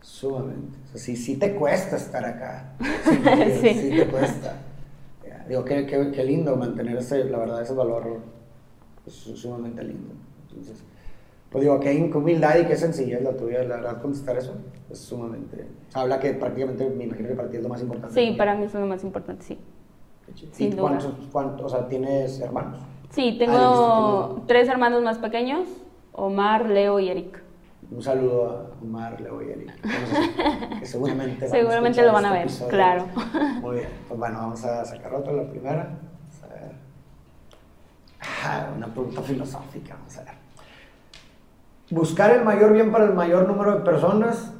Sumamente. 0.00 0.78
O 0.84 0.88
sea, 0.88 1.00
sí, 1.00 1.16
sí 1.16 1.36
te 1.36 1.54
cuesta 1.54 1.96
estar 1.96 2.24
acá. 2.24 2.74
Sí, 3.60 3.74
sí. 3.74 3.90
te 3.96 4.06
cuesta. 4.06 4.60
Digo, 5.48 5.64
qué, 5.64 5.86
qué, 5.86 6.10
qué, 6.10 6.24
lindo 6.24 6.56
mantener 6.56 6.96
ese, 6.96 7.24
la 7.24 7.38
verdad, 7.38 7.62
ese 7.62 7.74
valor 7.74 8.20
es 9.06 9.14
sumamente 9.14 9.82
lindo. 9.82 10.14
Entonces, 10.48 10.82
pues 11.50 11.62
digo, 11.62 11.78
qué 11.78 12.10
humildad 12.14 12.58
y 12.58 12.66
qué 12.66 12.76
sencilla 12.76 13.18
es 13.18 13.22
la 13.22 13.36
tuya, 13.36 13.62
la 13.62 13.76
verdad, 13.76 14.02
contestar 14.02 14.36
eso 14.36 14.54
es 14.90 14.98
sumamente... 14.98 15.68
Habla 15.92 16.18
que 16.18 16.32
prácticamente, 16.32 16.88
me 16.90 17.04
imagino 17.04 17.28
que 17.28 17.34
para 17.34 17.48
ti 17.48 17.58
es 17.58 17.62
lo 17.62 17.68
más 17.68 17.80
importante. 17.80 18.14
Sí, 18.14 18.34
para 18.36 18.56
mí 18.56 18.64
es 18.64 18.74
lo 18.74 18.86
más 18.86 19.04
importante, 19.04 19.44
sí. 19.44 19.58
¿Y 20.58 20.72
cuántos, 20.72 21.12
cuántos, 21.30 21.72
o 21.72 21.76
sea, 21.76 21.86
tienes 21.86 22.40
hermanos? 22.40 22.80
Sí, 23.10 23.36
tengo 23.38 24.42
tres 24.46 24.68
hermanos 24.68 25.02
más 25.02 25.18
pequeños, 25.18 25.68
Omar, 26.12 26.68
Leo 26.68 26.98
y 26.98 27.08
Eric. 27.08 27.40
Un 27.90 28.02
saludo 28.02 28.50
a 28.50 28.82
Omar, 28.82 29.20
Leo 29.20 29.40
y 29.42 29.50
Eric, 29.50 29.80
que 30.80 30.86
seguramente, 30.86 31.48
seguramente 31.48 32.02
lo 32.04 32.12
van 32.12 32.24
a 32.24 32.32
ver, 32.32 32.48
claro. 32.68 33.06
Muy 33.60 33.76
bien, 33.76 33.88
pues 34.08 34.18
bueno, 34.18 34.38
vamos 34.38 34.64
a 34.64 34.84
sacar 34.84 35.14
otra, 35.14 35.32
la 35.32 35.48
primera. 35.48 35.96
Vamos 36.20 36.42
a 36.42 36.46
ver. 36.54 36.72
Ah, 38.13 38.13
una 38.76 38.86
pregunta 38.86 39.22
filosófica, 39.22 39.94
vamos 39.94 40.16
a 40.18 40.24
ver. 40.24 40.34
¿Buscar 41.90 42.30
el 42.30 42.44
mayor 42.44 42.72
bien 42.72 42.90
para 42.90 43.04
el 43.04 43.14
mayor 43.14 43.46
número 43.46 43.74
de 43.74 43.80
personas 43.80 44.52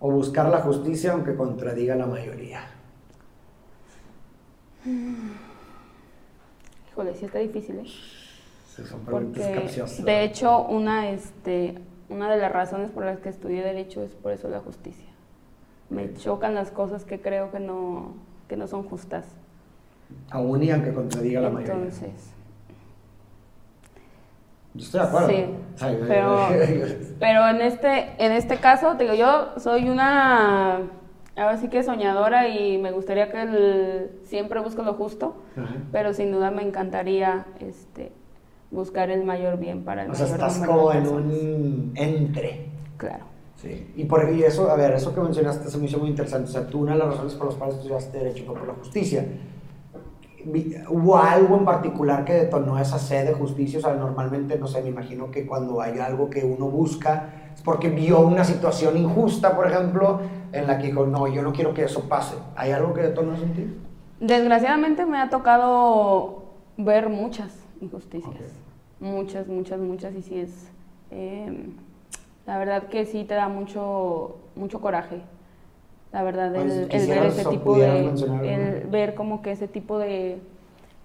o 0.00 0.10
buscar 0.10 0.48
la 0.48 0.60
justicia 0.60 1.12
aunque 1.12 1.34
contradiga 1.34 1.94
la 1.96 2.06
mayoría? 2.06 2.60
Híjole, 6.90 7.14
sí 7.14 7.24
está 7.24 7.38
difícil, 7.38 7.78
¿eh? 7.78 7.86
Porque, 9.10 9.70
de 10.02 10.24
hecho, 10.24 10.64
una, 10.64 11.10
este, 11.10 11.78
una 12.08 12.30
de 12.30 12.38
las 12.38 12.50
razones 12.50 12.90
por 12.90 13.04
las 13.04 13.18
que 13.18 13.28
estudié 13.28 13.62
Derecho 13.62 14.02
es 14.02 14.12
por 14.12 14.32
eso 14.32 14.48
la 14.48 14.60
justicia. 14.60 15.08
Me 15.90 16.14
chocan 16.14 16.54
las 16.54 16.70
cosas 16.70 17.04
que 17.04 17.20
creo 17.20 17.50
que 17.50 17.60
no, 17.60 18.14
que 18.48 18.56
no 18.56 18.66
son 18.66 18.82
justas. 18.84 19.26
Aún 20.30 20.62
y 20.62 20.70
aunque 20.70 20.94
contradiga 20.94 21.42
la 21.42 21.50
mayoría. 21.50 21.74
Entonces. 21.74 22.32
Yo 24.74 24.84
estoy 24.84 25.00
de 25.00 25.06
acuerdo. 25.06 25.28
Sí, 25.28 25.46
pero, 26.08 26.48
pero 27.20 27.48
en, 27.48 27.60
este, 27.60 28.12
en 28.18 28.32
este 28.32 28.56
caso, 28.56 28.94
digo, 28.94 29.14
yo 29.14 29.52
soy 29.58 29.88
una 29.88 30.80
ahora 31.36 31.56
sí 31.56 31.68
que 31.68 31.82
soñadora 31.82 32.48
y 32.48 32.78
me 32.78 32.92
gustaría 32.92 33.30
que 33.30 33.42
el, 33.42 34.10
siempre 34.24 34.60
busco 34.60 34.82
lo 34.82 34.94
justo, 34.94 35.36
pero 35.90 36.12
sin 36.12 36.32
duda 36.32 36.50
me 36.50 36.62
encantaría 36.62 37.46
este, 37.60 38.12
buscar 38.70 39.10
el 39.10 39.24
mayor 39.24 39.58
bien 39.58 39.84
para 39.84 40.04
el 40.04 40.10
O 40.10 40.14
sea, 40.14 40.26
estás 40.26 40.58
como 40.58 40.92
en 40.92 41.06
un 41.06 41.92
entre. 41.94 42.70
Claro. 42.96 43.24
Sí. 43.56 43.92
Y 43.96 44.04
por 44.04 44.28
y 44.32 44.42
eso, 44.42 44.70
a 44.70 44.76
ver, 44.76 44.92
eso 44.92 45.14
que 45.14 45.20
mencionaste 45.20 45.70
se 45.70 45.78
me 45.78 45.86
hizo 45.86 45.98
muy 45.98 46.08
interesante. 46.08 46.48
O 46.48 46.52
sea, 46.52 46.66
tú 46.66 46.80
una 46.80 46.92
de 46.92 46.98
las 46.98 47.08
razones 47.08 47.34
por 47.34 47.46
las 47.46 47.56
cuales 47.56 47.76
estudiaste 47.76 48.18
Derecho 48.18 48.44
fue 48.44 48.56
por 48.56 48.66
la 48.66 48.74
justicia. 48.74 49.24
¿Hubo 50.88 51.16
algo 51.16 51.56
en 51.56 51.64
particular 51.64 52.24
que 52.24 52.32
detonó 52.34 52.78
esa 52.78 52.98
sed 52.98 53.26
de 53.26 53.34
justicia? 53.34 53.78
O 53.78 53.82
sea, 53.82 53.94
normalmente, 53.94 54.58
no 54.58 54.66
sé, 54.66 54.82
me 54.82 54.88
imagino 54.88 55.30
que 55.30 55.46
cuando 55.46 55.80
hay 55.80 55.98
algo 55.98 56.30
que 56.30 56.44
uno 56.44 56.66
busca 56.66 57.30
es 57.54 57.62
porque 57.62 57.88
vio 57.88 58.20
una 58.20 58.44
situación 58.44 58.96
injusta, 58.96 59.54
por 59.54 59.66
ejemplo, 59.66 60.20
en 60.52 60.66
la 60.66 60.78
que 60.78 60.88
dijo, 60.88 61.06
no, 61.06 61.26
yo 61.28 61.42
no 61.42 61.52
quiero 61.52 61.74
que 61.74 61.84
eso 61.84 62.08
pase. 62.08 62.36
¿Hay 62.56 62.70
algo 62.70 62.94
que 62.94 63.02
detonó 63.02 63.34
eso 63.34 63.44
en 63.44 63.54
ti? 63.54 63.78
Desgraciadamente 64.20 65.06
me 65.06 65.18
ha 65.18 65.30
tocado 65.30 66.44
ver 66.76 67.08
muchas 67.08 67.52
injusticias. 67.80 68.52
Muchas, 69.00 69.46
muchas, 69.48 69.80
muchas. 69.80 70.14
Y 70.14 70.22
sí 70.22 70.38
es... 70.38 70.68
Em, 71.10 71.74
la 72.46 72.58
verdad 72.58 72.88
que 72.88 73.04
sí 73.06 73.24
te 73.24 73.34
da 73.34 73.48
mucho, 73.48 74.36
mucho 74.56 74.80
coraje 74.80 75.22
la 76.12 76.22
verdad, 76.22 76.54
el, 76.54 76.86
pues, 76.88 77.08
ver 77.08 77.24
ese 77.24 77.44
tipo 77.46 77.76
de, 77.76 78.08
el 78.54 78.86
ver 78.88 79.14
como 79.14 79.42
que 79.42 79.52
ese 79.52 79.68
tipo 79.68 79.98
de, 79.98 80.38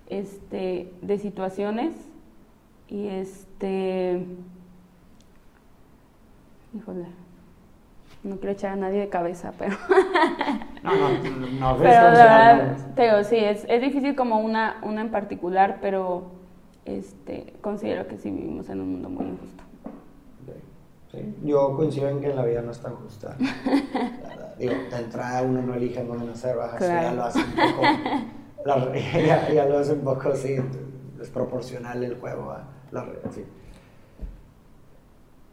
este, 0.10 0.92
de 1.02 1.18
situaciones 1.18 1.94
y 2.90 3.08
este, 3.08 4.26
Híjole. 6.78 7.06
No 8.24 8.38
quiero 8.38 8.52
echar 8.52 8.74
a 8.74 8.76
nadie 8.76 9.00
de 9.00 9.10
cabeza, 9.10 9.54
pero. 9.58 9.78
No, 10.84 10.96
no, 10.96 11.10
no, 11.10 11.48
no 11.48 11.78
pero 11.80 11.92
la 11.92 12.12
verdad, 12.12 12.78
te 12.96 13.04
digo, 13.04 13.24
sí, 13.26 13.36
es, 13.36 13.66
es 13.68 13.82
difícil 13.82 14.16
como 14.16 14.40
una, 14.40 14.78
una 14.84 15.02
en 15.02 15.12
particular, 15.12 15.80
pero 15.82 16.32
este, 16.86 17.56
considero 17.60 18.08
que 18.08 18.18
sí 18.18 18.32
vivimos 18.32 18.70
en 18.70 18.80
un 18.80 18.92
mundo 18.94 19.10
muy 19.10 19.26
injusto. 19.26 19.64
Sí, 21.12 21.36
Yo 21.44 21.76
coincido 21.76 22.10
en 22.10 22.20
que 22.20 22.34
la 22.34 22.44
vida 22.44 22.62
no 22.62 22.72
es 22.72 22.80
tan 22.80 22.96
justa. 22.96 23.36
Digo, 24.60 24.74
de 24.92 24.98
entrada 24.98 25.42
uno 25.44 25.62
no 25.62 25.74
elige 25.76 26.00
en 26.02 26.08
dónde 26.08 26.26
nacer, 26.26 26.56
baja, 26.58 26.80
ya 26.80 27.14
lo 27.14 27.24
hace 27.24 27.40
un 27.40 27.52
poco. 27.52 27.82
la- 28.66 29.00
ya, 29.26 29.54
ya 29.54 29.66
lo 29.66 29.78
hace 29.78 29.94
un 29.94 30.02
poco 30.02 30.30
así, 30.30 30.58
desproporcional 31.18 32.04
el 32.04 32.16
juego. 32.20 32.52
a 32.52 32.68
La, 32.92 33.06
sí. 33.32 33.46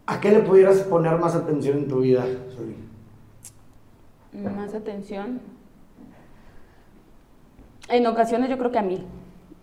¿A 0.07 0.21
qué 0.21 0.31
le 0.33 0.41
pudieras 0.41 0.79
poner 0.81 1.17
más 1.19 1.35
atención 1.35 1.79
en 1.79 1.89
tu 1.89 2.01
vida, 2.01 2.25
Zuli? 2.55 2.77
Más 4.43 4.75
atención. 4.75 5.41
En 7.89 8.07
ocasiones 8.07 8.51
yo 8.51 8.59
creo 8.59 8.73
que 8.73 8.79
a 8.79 8.83
mí. 8.83 9.07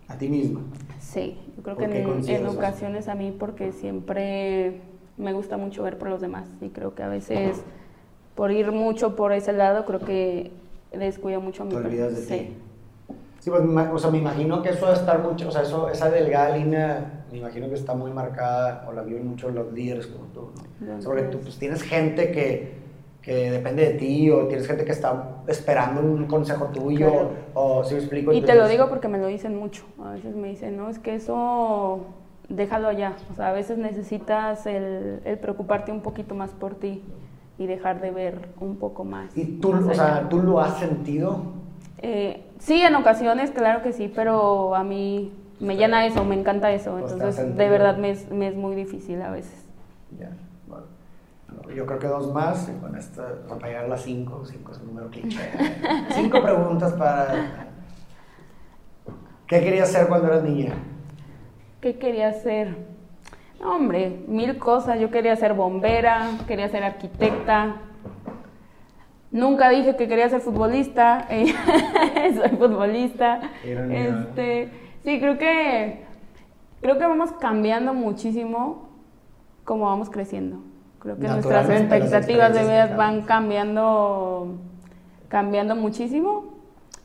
A 0.08 0.16
ti 0.16 0.28
misma. 0.28 0.60
Sí, 1.00 1.38
yo 1.56 1.62
creo 1.62 1.76
¿Por 1.76 1.88
que 1.90 2.02
en, 2.02 2.28
en 2.28 2.46
ocasiones 2.46 3.08
a 3.08 3.14
mí 3.14 3.34
porque 3.36 3.72
siempre 3.72 4.80
me 5.22 5.32
gusta 5.32 5.56
mucho 5.56 5.82
ver 5.82 5.98
por 5.98 6.08
los 6.08 6.20
demás 6.20 6.48
y 6.60 6.68
creo 6.70 6.94
que 6.94 7.02
a 7.02 7.08
veces 7.08 7.62
por 8.34 8.50
ir 8.50 8.72
mucho 8.72 9.16
por 9.16 9.32
ese 9.32 9.52
lado 9.52 9.84
creo 9.84 10.00
que 10.00 10.50
descuido 10.92 11.40
mucho 11.40 11.62
a 11.62 11.66
mi 11.66 11.72
Te 11.72 11.76
olvidas 11.78 12.10
de 12.14 12.20
persona. 12.20 12.38
ti. 12.40 12.56
Sí, 13.40 13.50
pues, 13.50 13.62
o 13.92 13.98
sea, 13.98 14.10
me 14.10 14.18
imagino 14.18 14.62
que 14.62 14.68
eso 14.68 14.86
debe 14.86 14.98
estar 14.98 15.18
mucho, 15.20 15.48
o 15.48 15.50
sea, 15.50 15.62
eso, 15.62 15.88
esa 15.88 16.08
delgada 16.10 16.56
línea, 16.56 17.24
me 17.32 17.38
imagino 17.38 17.68
que 17.68 17.74
está 17.74 17.92
muy 17.92 18.12
marcada, 18.12 18.84
o 18.88 18.92
la 18.92 19.02
viven 19.02 19.26
mucho 19.26 19.50
los 19.50 19.72
líderes 19.72 20.06
como 20.06 20.26
tú, 20.26 20.50
¿no? 20.80 20.86
Los 20.94 21.02
Sobre 21.02 21.22
tú, 21.24 21.38
pues 21.40 21.58
tienes 21.58 21.82
gente 21.82 22.30
que, 22.30 22.74
que 23.20 23.50
depende 23.50 23.84
de 23.84 23.94
ti, 23.94 24.30
o 24.30 24.46
tienes 24.46 24.66
gente 24.68 24.84
que 24.84 24.92
está 24.92 25.40
esperando 25.48 26.02
un 26.02 26.26
consejo 26.26 26.66
tuyo, 26.66 27.08
Claro. 27.10 27.30
o 27.54 27.82
si 27.82 27.94
me 27.94 28.00
explico. 28.00 28.32
Y 28.32 28.42
te 28.42 28.46
lo 28.46 28.52
Entonces, 28.52 28.70
digo 28.78 28.88
porque 28.88 29.08
me 29.08 29.18
lo 29.18 29.26
dicen 29.26 29.56
mucho. 29.56 29.86
A 30.04 30.12
veces 30.12 30.36
me 30.36 30.48
dicen, 30.48 30.76
no, 30.76 30.88
es 30.88 31.00
que 31.00 31.16
eso 31.16 31.98
déjalo 32.48 32.88
allá. 32.88 33.14
O 33.30 33.34
sea, 33.34 33.48
a 33.48 33.52
veces 33.52 33.78
necesitas 33.78 34.66
el, 34.66 35.20
el 35.24 35.38
preocuparte 35.38 35.92
un 35.92 36.00
poquito 36.00 36.34
más 36.34 36.50
por 36.50 36.74
ti 36.74 37.02
y 37.58 37.66
dejar 37.66 38.00
de 38.00 38.10
ver 38.10 38.48
un 38.60 38.76
poco 38.76 39.04
más. 39.04 39.36
¿Y 39.36 39.44
tú, 39.58 39.72
más 39.72 39.84
o 39.84 39.94
sea, 39.94 40.28
tú 40.28 40.40
lo 40.40 40.60
has 40.60 40.78
sentido? 40.78 41.42
Eh, 41.98 42.44
sí, 42.58 42.82
en 42.82 42.94
ocasiones, 42.96 43.50
claro 43.50 43.82
que 43.82 43.92
sí, 43.92 44.12
pero 44.14 44.74
a 44.74 44.82
mí 44.82 45.32
me 45.60 45.76
llena 45.76 46.04
eso, 46.04 46.24
me 46.24 46.38
encanta 46.38 46.72
eso. 46.72 46.98
Entonces, 46.98 47.56
de 47.56 47.68
verdad 47.68 47.96
me 47.96 48.10
es, 48.10 48.30
me 48.30 48.48
es 48.48 48.56
muy 48.56 48.74
difícil 48.74 49.22
a 49.22 49.30
veces. 49.30 49.64
Ya, 50.18 50.30
bueno. 50.66 50.84
Yo 51.74 51.86
creo 51.86 51.98
que 51.98 52.08
dos 52.08 52.32
más, 52.32 52.68
y 52.68 52.80
con 52.80 52.96
esta, 52.96 53.22
para 53.48 53.68
llegar 53.68 53.84
a 53.84 53.88
las 53.88 54.02
cinco, 54.02 54.42
cinco 54.44 54.72
es 54.72 54.78
un 54.78 54.88
número 54.88 55.08
cliché. 55.10 55.38
cinco 56.10 56.42
preguntas 56.42 56.92
para... 56.94 57.68
¿Qué 59.46 59.60
querías 59.60 59.90
hacer 59.90 60.08
cuando 60.08 60.28
eras 60.28 60.42
niña? 60.42 60.74
¿Qué 61.82 61.98
quería 61.98 62.28
hacer? 62.28 62.76
No, 63.60 63.74
hombre, 63.74 64.22
mil 64.28 64.56
cosas. 64.58 65.00
Yo 65.00 65.10
quería 65.10 65.34
ser 65.34 65.52
bombera, 65.52 66.28
quería 66.46 66.68
ser 66.68 66.84
arquitecta. 66.84 67.78
Nunca 69.32 69.68
dije 69.68 69.96
que 69.96 70.06
quería 70.06 70.28
ser 70.28 70.40
futbolista. 70.40 71.26
Soy 71.28 72.56
futbolista. 72.56 73.40
Este, 73.64 74.70
sí, 75.02 75.18
creo 75.18 75.38
que 75.38 76.04
creo 76.80 76.98
que 76.98 77.04
vamos 77.04 77.32
cambiando 77.32 77.94
muchísimo 77.94 78.88
como 79.64 79.86
vamos 79.86 80.08
creciendo. 80.08 80.62
Creo 81.00 81.18
que 81.18 81.26
nuestras 81.26 81.68
expectativas 81.68 82.54
de 82.54 82.62
vida 82.62 82.86
van 82.96 83.22
cambian. 83.22 83.74
cambiando 83.74 84.58
cambiando 85.26 85.74
muchísimo. 85.74 86.44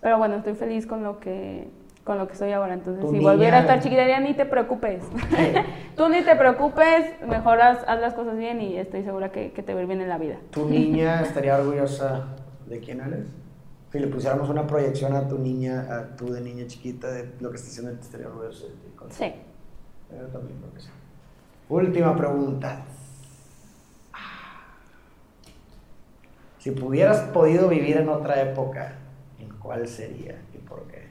Pero 0.01 0.19
bueno, 0.19 0.35
estoy 0.35 0.53
feliz 0.53 0.85
con 0.85 1.03
lo 1.03 1.19
que 1.19 1.67
con 2.07 2.17
lo 2.17 2.27
que 2.29 2.35
soy 2.35 2.53
ahora. 2.53 2.73
Entonces, 2.73 3.03
Tu 3.03 3.11
si 3.11 3.19
volviera 3.19 3.57
a 3.57 3.61
estar 3.61 3.81
chiquita, 3.81 4.19
ni 4.21 4.33
te 4.33 4.45
preocupes. 4.45 5.03
Tú 5.97 6.07
ni 6.07 6.23
te 6.23 6.37
preocupes, 6.37 7.05
mejor 7.27 7.59
haz, 7.59 7.83
haz 7.85 7.99
las 7.99 8.13
cosas 8.13 8.37
bien 8.37 8.61
y 8.61 8.77
estoy 8.77 9.03
segura 9.03 9.33
que, 9.33 9.51
que 9.51 9.61
te 9.61 9.73
va 9.73 9.81
bien 9.81 9.99
en 9.99 10.07
la 10.07 10.17
vida. 10.17 10.37
¿Tu 10.51 10.69
niña 10.69 11.21
estaría 11.21 11.57
orgullosa 11.57 12.27
de 12.65 12.79
quién 12.79 13.01
eres? 13.01 13.27
Si 13.91 13.99
le 13.99 14.07
pusiéramos 14.07 14.49
una 14.49 14.65
proyección 14.65 15.13
a 15.15 15.27
tu 15.27 15.37
niña, 15.37 15.85
a 15.89 16.15
tú 16.15 16.31
de 16.31 16.39
niña 16.39 16.65
chiquita, 16.65 17.11
de 17.11 17.29
lo 17.41 17.49
que 17.49 17.57
está 17.57 17.69
haciendo, 17.69 17.91
estaría 17.91 18.27
orgullosa 18.27 18.67
de 18.67 18.71
ti. 18.71 18.87
Sí. 19.09 19.33
Yo 20.09 20.27
también 20.27 20.59
creo 20.59 20.73
que 20.73 20.79
sí. 20.79 20.89
Última 21.67 22.15
pregunta. 22.15 22.85
Si 26.59 26.71
pudieras 26.71 27.19
podido 27.33 27.67
vivir 27.67 27.97
en 27.97 28.07
otra 28.07 28.41
época, 28.41 28.93
¿en 29.39 29.49
cuál 29.59 29.87
sería 29.89 30.41
y 30.53 30.57
por 30.59 30.87
qué? 30.87 31.06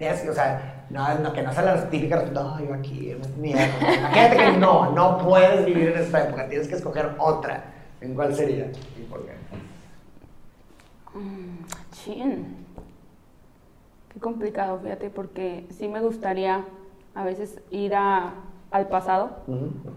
Tienes 0.00 0.22
que, 0.22 0.30
o 0.30 0.34
sea, 0.34 0.86
no, 0.88 1.14
no, 1.18 1.30
que 1.34 1.42
no 1.42 1.52
sean 1.52 1.66
las 1.66 1.90
típicas, 1.90 2.32
no, 2.32 2.58
yo 2.58 2.72
aquí, 2.72 3.10
en 3.10 3.20
mi 3.38 3.52
época. 3.52 3.94
Imagínate 3.98 4.36
que 4.38 4.52
no, 4.56 4.92
no 4.92 5.18
puedes 5.18 5.66
vivir 5.66 5.88
en 5.90 5.98
esta 5.98 6.24
época, 6.26 6.48
tienes 6.48 6.68
que 6.68 6.76
escoger 6.76 7.10
otra. 7.18 7.64
¿En 8.00 8.14
cuál 8.14 8.34
sería 8.34 8.72
y 8.98 9.02
por 9.10 9.26
qué? 9.26 9.32
Mm, 11.18 11.66
Chin. 11.92 12.56
Qué 14.14 14.20
complicado, 14.20 14.80
fíjate, 14.82 15.10
porque 15.10 15.66
sí 15.68 15.86
me 15.86 16.00
gustaría 16.00 16.64
a 17.14 17.22
veces 17.24 17.60
ir 17.70 17.94
a- 17.94 18.32
al 18.70 18.88
pasado 18.88 19.30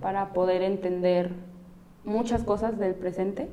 para 0.02 0.34
poder 0.34 0.64
entender 0.64 1.32
muchas 2.04 2.44
cosas 2.44 2.78
del 2.78 2.94
presente, 2.94 3.48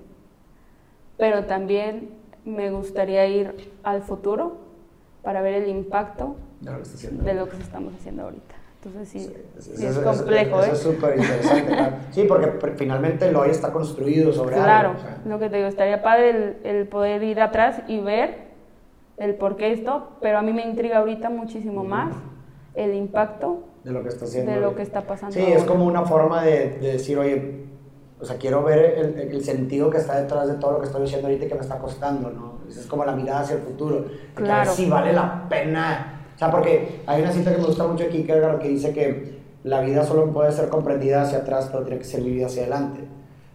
pero 1.17 1.45
también 1.45 2.11
me 2.45 2.73
gustaría 2.73 3.25
ir 3.29 3.71
al 3.85 4.03
futuro 4.03 4.60
para 5.23 5.41
ver 5.43 5.55
el 5.55 5.69
impacto 5.69 6.37
De 6.61 6.71
lo 6.71 6.77
que 6.79 6.83
haciendo. 6.83 7.25
de 7.25 7.35
lo 7.35 7.49
que 7.49 7.57
estamos 7.59 7.95
haciendo 7.95 8.23
ahorita. 8.25 8.55
Entonces 8.83 9.09
sí, 9.11 9.19
Sí, 9.21 9.33
sí 9.59 9.71
eso- 9.73 9.89
es 9.89 9.97
eso- 9.97 10.05
complejo, 10.05 10.61
Eso 10.63 10.71
¿eh? 10.71 10.73
es 10.73 10.79
súper 10.79 11.19
interesante. 11.19 11.67
claro. 11.73 11.97
Sí, 12.13 12.25
porque 12.27 12.53
finalmente 12.77 13.29
el 13.29 13.37
hoy 13.37 13.51
está 13.51 13.73
construido 13.73 14.33
sobre 14.33 14.55
Claro, 14.57 14.89
algo. 14.91 15.01
o 15.01 15.03
sea. 15.03 15.19
lo 15.27 15.39
que 15.39 15.51
te 15.51 15.57
digo, 15.57 15.69
estaría 15.69 16.03
padre 16.03 16.31
el, 16.31 16.57
el 16.65 16.89
poder 16.89 17.23
ir 17.23 17.41
atrás 17.41 17.83
y 17.89 18.01
ver 18.01 18.49
el 19.19 19.35
por 19.35 19.57
qué 19.57 19.73
esto, 19.73 20.13
pero 20.23 20.39
a 20.39 20.43
mí 20.43 20.53
me 20.55 20.63
intriga 20.65 20.99
ahorita 20.99 21.29
muchísimo 21.29 21.85
más 21.85 22.15
el 22.75 22.95
impacto 22.95 23.65
de 23.85 23.91
lo 23.93 24.03
que 24.03 24.09
está 24.09 24.25
haciendo. 24.25 24.51
de 24.53 24.61
lo 24.61 24.75
que 24.75 24.81
está 24.83 25.03
pasando. 25.03 25.35
Sí, 25.35 25.43
es 25.43 25.57
ahora. 25.61 25.67
como 25.67 25.85
una 25.85 26.07
forma 26.07 26.43
de, 26.43 26.79
de 26.79 26.93
decir, 26.93 27.19
oye, 27.19 27.67
o 28.19 28.25
sea, 28.25 28.37
quiero 28.39 28.63
ver 28.63 28.79
el, 28.99 29.19
el 29.33 29.45
sentido 29.45 29.91
que 29.91 29.99
está 29.99 30.19
detrás 30.19 30.49
de 30.49 30.55
todo 30.55 30.73
lo 30.73 30.81
que 30.81 30.87
estoy 30.87 31.03
diciendo 31.03 31.27
ahorita 31.29 31.45
y 31.45 31.49
que 31.49 31.55
me 31.55 31.61
está 31.61 31.79
costando, 31.79 32.31
¿no? 32.31 32.60
Esa 32.71 32.81
Es 32.81 32.87
como 32.87 33.05
la 33.05 33.13
mirada 33.13 33.41
hacia 33.41 33.57
el 33.57 33.63
futuro. 33.63 34.05
Claro. 34.35 34.71
si 34.71 34.89
vale 34.89 35.13
la 35.13 35.49
pena. 35.49 36.21
O 36.35 36.39
sea, 36.39 36.51
porque 36.51 37.03
hay 37.07 37.23
una 37.23 37.33
cita 37.33 37.51
que 37.53 37.59
me 37.59 37.65
gusta 37.67 37.85
mucho 37.87 38.05
de 38.05 38.11
Kierkegaard 38.11 38.59
que 38.61 38.69
dice 38.69 38.93
que 38.93 39.41
la 39.65 39.81
vida 39.81 40.05
solo 40.05 40.33
puede 40.33 40.53
ser 40.53 40.69
comprendida 40.69 41.23
hacia 41.23 41.39
atrás, 41.39 41.69
pero 41.71 41.83
tiene 41.85 41.99
que 41.99 42.05
ser 42.05 42.23
vivida 42.23 42.47
hacia 42.47 42.63
adelante. 42.63 43.01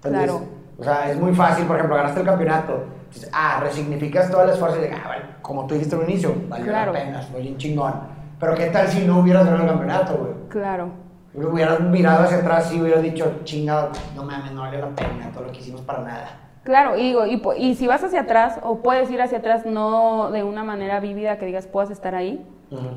Entonces, 0.03 0.23
Claro. 0.31 0.41
o 0.77 0.83
sea, 0.83 1.11
es 1.11 1.17
muy 1.19 1.33
fácil, 1.33 1.65
por 1.65 1.77
ejemplo, 1.77 1.95
ganaste 1.97 2.19
el 2.19 2.25
campeonato. 2.27 2.83
Dices, 3.11 3.29
ah, 3.33 3.59
resignificas 3.63 4.29
todo 4.29 4.43
el 4.43 4.49
esfuerzo 4.51 4.77
y 4.77 4.81
dices, 4.81 4.97
ah, 5.03 5.07
bueno, 5.07 5.23
como 5.41 5.65
tú 5.65 5.73
dijiste 5.73 5.95
al 5.95 6.03
inicio, 6.03 6.35
valió 6.49 6.65
Claro. 6.67 6.93
la 6.93 6.99
pena, 6.99 7.21
fue 7.21 7.41
bien 7.41 7.57
chingón. 7.57 7.93
Pero 8.39 8.53
¿qué 8.53 8.65
tal 8.67 8.87
si 8.87 9.05
no 9.05 9.19
hubieras 9.19 9.45
ganado 9.45 9.63
el 9.63 9.69
campeonato, 9.69 10.13
güey? 10.17 10.33
Claro, 10.49 10.89
Hubieras 11.33 11.81
mirado 11.81 12.23
hacia 12.23 12.37
atrás 12.37 12.71
y 12.71 12.79
hubieras 12.79 13.01
dicho, 13.03 13.39
chingado, 13.43 13.89
no 14.15 14.23
mames, 14.23 14.53
no 14.53 14.61
vale 14.61 14.77
la 14.79 14.87
pena 14.89 15.29
todo 15.33 15.43
lo 15.43 15.51
que 15.51 15.59
hicimos 15.59 15.81
para 15.81 15.99
nada. 15.99 16.27
Claro, 16.65 16.97
y, 16.97 17.03
digo, 17.03 17.25
y, 17.57 17.75
si 17.75 17.87
vas 17.87 18.03
hacia 18.03 18.21
atrás, 18.21 18.59
o 18.63 18.79
puedes 18.79 19.09
ir 19.09 19.21
hacia 19.21 19.37
atrás 19.37 19.65
no 19.65 20.31
de 20.31 20.43
una 20.43 20.65
manera 20.65 20.99
vívida 20.99 21.37
que 21.37 21.45
digas 21.45 21.67
puedas 21.67 21.91
estar 21.91 22.15
ahí, 22.15 22.45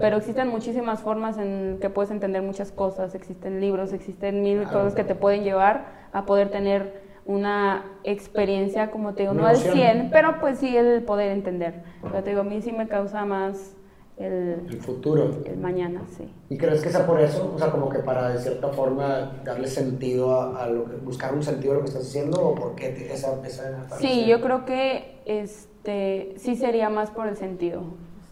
pero 0.00 0.16
existen 0.16 0.48
muchísimas 0.48 1.02
formas 1.02 1.38
en 1.38 1.78
que 1.80 1.88
puedes 1.88 2.10
entender 2.10 2.42
muchas 2.42 2.72
cosas, 2.72 3.14
existen 3.14 3.60
libros, 3.60 3.92
existen 3.92 4.42
mil 4.42 4.64
cosas 4.64 4.94
que 4.94 5.04
te 5.04 5.14
pueden 5.14 5.44
llevar 5.44 5.84
a 6.12 6.26
poder 6.26 6.48
tener 6.50 7.06
una 7.26 7.84
experiencia, 8.04 8.90
como 8.90 9.12
te 9.14 9.22
digo, 9.22 9.34
no 9.34 9.46
al 9.46 9.54
emoción. 9.54 9.76
100, 9.76 10.10
pero 10.10 10.40
pues 10.40 10.58
sí 10.58 10.74
el 10.74 11.02
poder 11.02 11.30
entender. 11.30 11.84
Pero 12.02 12.24
te 12.24 12.30
digo, 12.30 12.40
a 12.40 12.44
mí 12.44 12.62
sí 12.62 12.72
me 12.72 12.88
causa 12.88 13.24
más 13.26 13.76
el, 14.18 14.66
El 14.68 14.80
futuro. 14.80 15.30
el 15.44 15.56
mañana, 15.58 16.02
sí. 16.16 16.32
¿Y 16.50 16.56
crees 16.58 16.82
que 16.82 16.90
sea 16.90 17.06
por 17.06 17.20
eso? 17.20 17.52
O 17.54 17.58
sea, 17.58 17.70
como 17.70 17.88
que 17.88 18.00
para 18.00 18.30
de 18.30 18.38
cierta 18.38 18.68
forma 18.68 19.40
darle 19.44 19.68
sentido 19.68 20.32
a, 20.40 20.64
a 20.64 20.68
lo 20.68 20.84
que, 20.86 20.96
buscar 20.96 21.34
un 21.34 21.42
sentido 21.42 21.72
a 21.72 21.76
lo 21.76 21.80
que 21.82 21.88
estás 21.88 22.02
haciendo 22.08 22.40
o 22.42 22.54
por 22.54 22.74
qué 22.74 22.88
te- 22.90 23.12
esa, 23.12 23.40
esa 23.46 23.88
Sí, 23.98 24.26
yo 24.26 24.40
creo 24.40 24.64
que 24.64 25.20
este 25.26 26.34
sí 26.36 26.56
sería 26.56 26.90
más 26.90 27.10
por 27.10 27.28
el 27.28 27.36
sentido. 27.36 27.82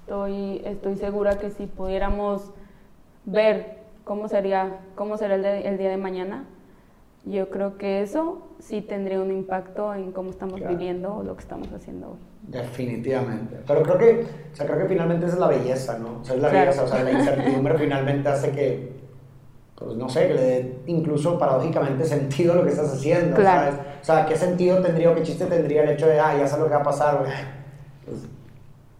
Estoy, 0.00 0.60
estoy 0.64 0.96
segura 0.96 1.38
que 1.38 1.50
si 1.50 1.66
pudiéramos 1.66 2.50
ver 3.24 3.78
cómo 4.04 4.28
sería, 4.28 4.78
cómo 4.94 5.16
será 5.16 5.34
el, 5.36 5.42
de- 5.42 5.68
el 5.68 5.78
día 5.78 5.90
de 5.90 5.96
mañana, 5.96 6.44
yo 7.26 7.50
creo 7.50 7.76
que 7.76 8.00
eso 8.02 8.46
sí 8.60 8.80
tendría 8.80 9.20
un 9.20 9.30
impacto 9.30 9.92
en 9.94 10.12
cómo 10.12 10.30
estamos 10.30 10.56
Claro. 10.60 10.74
viviendo 10.76 11.22
lo 11.22 11.34
que 11.36 11.42
estamos 11.42 11.68
haciendo 11.72 12.12
hoy. 12.12 12.18
Definitivamente. 12.42 13.56
Pero 13.66 13.82
creo 13.82 13.98
que, 13.98 14.26
o 14.52 14.56
sea, 14.56 14.64
creo 14.66 14.78
que 14.78 14.86
finalmente 14.86 15.26
esa 15.26 15.34
es 15.34 15.40
la 15.40 15.48
belleza, 15.48 15.98
¿no? 15.98 16.20
O 16.20 16.24
sea, 16.24 16.36
es 16.36 16.42
la 16.42 16.48
Claro. 16.50 16.64
belleza, 16.66 16.84
o 16.84 16.88
sea, 16.88 17.02
la 17.02 17.12
incertidumbre 17.12 17.74
finalmente 17.78 18.28
hace 18.28 18.50
que, 18.52 18.92
pues 19.74 19.96
no 19.96 20.08
sé, 20.08 20.28
que 20.28 20.34
le 20.34 20.40
dé 20.42 20.78
incluso 20.86 21.38
paradójicamente 21.38 22.04
sentido 22.04 22.52
a 22.52 22.56
lo 22.56 22.62
que 22.64 22.70
estás 22.70 22.92
haciendo, 22.92 23.36
Claro. 23.36 23.72
¿sabes? 23.72 23.80
O 24.00 24.04
sea, 24.04 24.26
¿qué 24.26 24.36
sentido 24.36 24.80
tendría 24.80 25.10
o 25.10 25.14
qué 25.14 25.22
chiste 25.22 25.46
tendría 25.46 25.82
el 25.82 25.90
hecho 25.90 26.06
de, 26.06 26.18
ah, 26.20 26.36
ya 26.38 26.46
sé 26.46 26.56
lo 26.58 26.66
que 26.66 26.74
va 26.74 26.80
a 26.80 26.84
pasar, 26.84 27.18
güey? 27.18 27.32
Pues, 28.04 28.28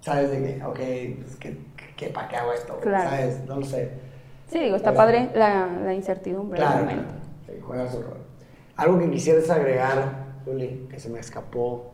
¿sabes? 0.01 0.31
De 0.33 0.39
que, 0.43 0.65
ok, 0.65 0.79
pues, 1.23 1.37
¿qué, 1.37 1.57
qué, 1.97 2.09
¿para 2.09 2.29
qué 2.29 2.37
hago 2.37 2.53
esto? 2.53 2.77
Claro. 2.81 3.09
¿Sabes? 3.11 3.41
No 3.47 3.57
lo 3.61 3.65
sé. 3.65 3.91
Sí, 4.49 4.59
digo, 4.59 4.77
está 4.77 4.91
Pero- 4.91 4.99
padre 4.99 5.31
la, 5.35 5.69
la 5.85 5.95
incertidumbre 5.95 6.59
Claro. 6.59 6.87
Juega 7.61 7.89
su 7.91 8.03
rol. 8.03 8.19
Algo 8.77 8.99
que 8.99 9.11
quisieras 9.11 9.49
agregar, 9.51 10.27
Juli, 10.45 10.87
que 10.91 10.99
se 10.99 11.09
me 11.09 11.19
escapó. 11.21 11.93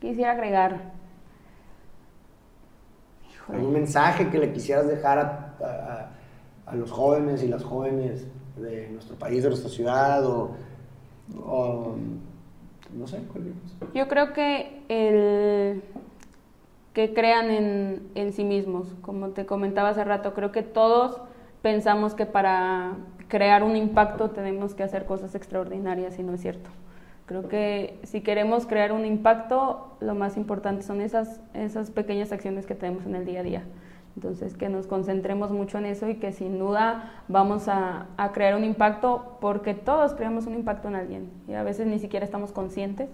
Quisiera 0.00 0.32
agregar. 0.32 0.92
Híjole. 3.32 3.58
¿Algún 3.58 3.72
mensaje 3.72 4.28
que 4.30 4.38
le 4.38 4.52
quisieras 4.52 4.86
dejar 4.88 5.18
a, 5.18 5.54
a- 5.60 6.10
a 6.70 6.74
los 6.74 6.90
jóvenes 6.90 7.42
y 7.44 7.48
las 7.48 7.62
jóvenes 7.62 8.26
de 8.56 8.88
nuestro 8.90 9.16
país, 9.16 9.42
de 9.42 9.50
nuestra 9.50 9.70
ciudad? 9.70 10.24
O, 10.26 10.56
o, 11.44 11.94
no 12.92 13.06
sé. 13.06 13.20
Yo 13.94 14.08
creo 14.08 14.32
que 14.32 14.82
el 14.88 15.82
que 16.92 17.12
crean 17.12 17.50
en, 17.50 18.08
en 18.14 18.32
sí 18.32 18.42
mismos, 18.44 18.94
como 19.02 19.28
te 19.30 19.44
comentaba 19.44 19.90
hace 19.90 20.02
rato, 20.02 20.32
creo 20.34 20.50
que 20.50 20.62
todos 20.62 21.20
pensamos 21.62 22.14
que 22.14 22.24
para 22.26 22.94
crear 23.28 23.62
un 23.62 23.76
impacto 23.76 24.30
tenemos 24.30 24.74
que 24.74 24.82
hacer 24.82 25.04
cosas 25.04 25.34
extraordinarias 25.34 26.18
y 26.18 26.22
no 26.22 26.34
es 26.34 26.40
cierto. 26.40 26.70
Creo 27.26 27.48
que 27.48 27.98
si 28.04 28.20
queremos 28.20 28.66
crear 28.66 28.92
un 28.92 29.04
impacto, 29.04 29.96
lo 30.00 30.14
más 30.14 30.36
importante 30.36 30.82
son 30.82 31.00
esas, 31.00 31.40
esas 31.54 31.90
pequeñas 31.90 32.30
acciones 32.30 32.66
que 32.66 32.76
tenemos 32.76 33.04
en 33.04 33.16
el 33.16 33.24
día 33.24 33.40
a 33.40 33.42
día. 33.42 33.62
Entonces, 34.14 34.54
que 34.54 34.68
nos 34.68 34.86
concentremos 34.86 35.50
mucho 35.50 35.76
en 35.78 35.86
eso 35.86 36.08
y 36.08 36.14
que 36.14 36.32
sin 36.32 36.58
duda 36.58 37.22
vamos 37.28 37.68
a, 37.68 38.06
a 38.16 38.32
crear 38.32 38.54
un 38.54 38.64
impacto 38.64 39.36
porque 39.40 39.74
todos 39.74 40.14
creamos 40.14 40.46
un 40.46 40.54
impacto 40.54 40.88
en 40.88 40.94
alguien 40.94 41.30
y 41.48 41.54
a 41.54 41.62
veces 41.64 41.86
ni 41.86 41.98
siquiera 41.98 42.24
estamos 42.24 42.52
conscientes. 42.52 43.10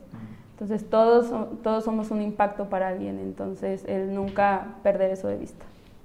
Entonces, 0.53 0.89
todos, 0.89 1.33
todos 1.63 1.83
somos 1.83 2.11
un 2.13 2.23
impacto 2.23 2.69
para 2.69 2.89
alguien, 2.89 3.19
entonces 3.19 3.85
el 3.89 4.15
nunca 4.15 4.77
perder 4.85 5.11
eso 5.11 5.27
de 5.27 5.39
vista. 5.39 5.65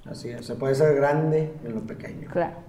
Así 0.10 0.30
es, 0.30 0.46
se 0.46 0.56
puede 0.56 0.74
ser 0.74 0.96
grande 0.96 1.54
en 1.64 1.76
lo 1.76 1.82
pequeño. 1.82 2.30
Claro. 2.32 2.67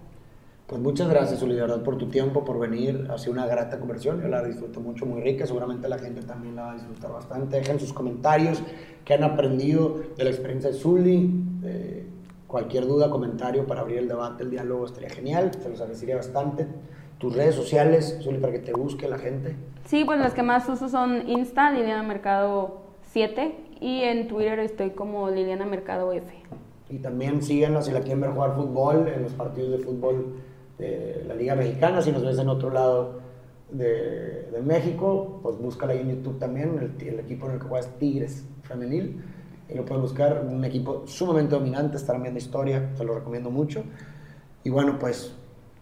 Pues 0.69 0.83
muchas 0.83 1.09
gracias, 1.09 1.41
Juli, 1.41 1.55
de 1.55 1.63
verdad, 1.63 1.83
por 1.83 1.97
tu 1.97 2.09
tiempo, 2.11 2.45
por 2.45 2.59
venir. 2.59 3.09
Ha 3.11 3.17
sido 3.17 3.33
una 3.33 3.47
grata 3.47 3.79
conversión. 3.79 4.21
Yo 4.21 4.29
la 4.29 4.45
disfruto 4.45 4.81
mucho, 4.81 5.07
muy 5.07 5.23
rica. 5.23 5.47
Seguramente 5.47 5.89
la 5.89 5.97
gente 5.99 6.21
también 6.21 6.57
la 6.57 6.63
va 6.65 6.73
a 6.73 6.75
disfrutar 6.75 7.11
bastante. 7.11 7.57
Dejen 7.57 7.81
sus 7.81 7.95
comentarios 7.95 8.63
que 9.03 9.15
han 9.15 9.25
aprendido 9.25 9.99
de 10.15 10.25
la 10.25 10.29
experiencia 10.29 10.71
de 10.71 10.77
Zuli. 10.77 11.43
Eh, 11.65 12.07
cualquier 12.47 12.87
duda, 12.87 13.09
comentario 13.09 13.67
para 13.67 13.81
abrir 13.81 13.97
el 13.97 14.09
debate, 14.09 14.43
el 14.43 14.51
diálogo 14.51 14.85
estaría 14.85 15.09
genial. 15.09 15.53
Se 15.59 15.71
los 15.71 15.81
agradecería 15.81 16.17
bastante. 16.17 16.67
Tus 17.17 17.35
redes 17.35 17.55
sociales, 17.55 18.19
Zuli, 18.23 18.37
para 18.37 18.53
que 18.53 18.59
te 18.59 18.75
busque 18.75 19.09
la 19.09 19.17
gente. 19.17 19.57
Sí, 19.87 20.05
pues 20.05 20.21
las 20.21 20.35
que 20.35 20.43
más 20.43 20.69
uso 20.69 20.91
son 20.91 21.31
Insta, 21.31 21.73
Liliana 21.73 22.03
Mercado 22.03 22.83
7, 23.13 23.55
y 23.81 24.03
en 24.03 24.29
Twitter 24.29 24.59
estoy 24.59 24.91
como 24.91 25.31
Liliana 25.31 25.65
Mercado 25.65 26.13
F. 26.13 26.31
Y 26.91 26.99
también 26.99 27.41
síguenos 27.41 27.87
si 27.87 27.93
la 27.93 28.01
quieren 28.01 28.21
ver 28.21 28.33
jugar 28.33 28.55
fútbol 28.55 29.09
en 29.09 29.23
los 29.23 29.33
partidos 29.33 29.71
de 29.71 29.79
fútbol 29.79 30.35
de 30.79 31.25
la 31.27 31.35
Liga 31.35 31.55
Mexicana. 31.55 32.01
Si 32.01 32.13
nos 32.13 32.25
ves 32.25 32.39
en 32.39 32.49
otro 32.49 32.71
lado 32.71 33.21
de, 33.71 34.49
de 34.51 34.63
México, 34.63 35.41
pues 35.43 35.59
búscala 35.59 35.93
ahí 35.93 36.01
en 36.01 36.17
YouTube 36.17 36.39
también. 36.39 36.79
El, 36.79 37.07
el 37.07 37.21
equipo 37.21 37.47
en 37.47 37.53
el 37.53 37.59
que 37.59 37.67
juega 37.67 37.87
es 37.87 37.99
Tigres 37.99 38.45
Femenil. 38.63 39.23
Y 39.69 39.75
lo 39.75 39.85
pueden 39.85 40.03
buscar. 40.03 40.45
Un 40.49 40.65
equipo 40.65 41.03
sumamente 41.07 41.55
dominante. 41.55 41.97
Estarán 41.97 42.23
viendo 42.23 42.39
historia. 42.39 42.91
Se 42.97 43.05
lo 43.05 43.15
recomiendo 43.15 43.51
mucho. 43.51 43.83
Y 44.65 44.71
bueno, 44.71 44.99
pues 44.99 45.35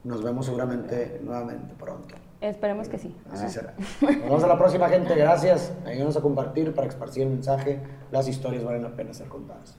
nos 0.04 0.22
vemos 0.22 0.46
seguramente 0.46 1.20
nuevamente 1.22 1.74
pronto. 1.78 2.14
Esperemos 2.40 2.88
que 2.88 2.98
sí. 2.98 3.14
Así 3.30 3.48
será. 3.48 3.74
Nos 4.00 4.20
vemos 4.20 4.44
a 4.44 4.46
la 4.46 4.58
próxima, 4.58 4.88
gente. 4.88 5.14
Gracias. 5.14 5.72
Ayúdanos 5.84 6.16
a 6.16 6.20
compartir 6.20 6.74
para 6.74 6.86
esparcir 6.86 7.22
el 7.22 7.30
mensaje. 7.30 7.80
Las 8.10 8.28
historias 8.28 8.62
valen 8.64 8.82
la 8.82 8.94
pena 8.94 9.12
ser 9.14 9.28
contadas. 9.28 9.78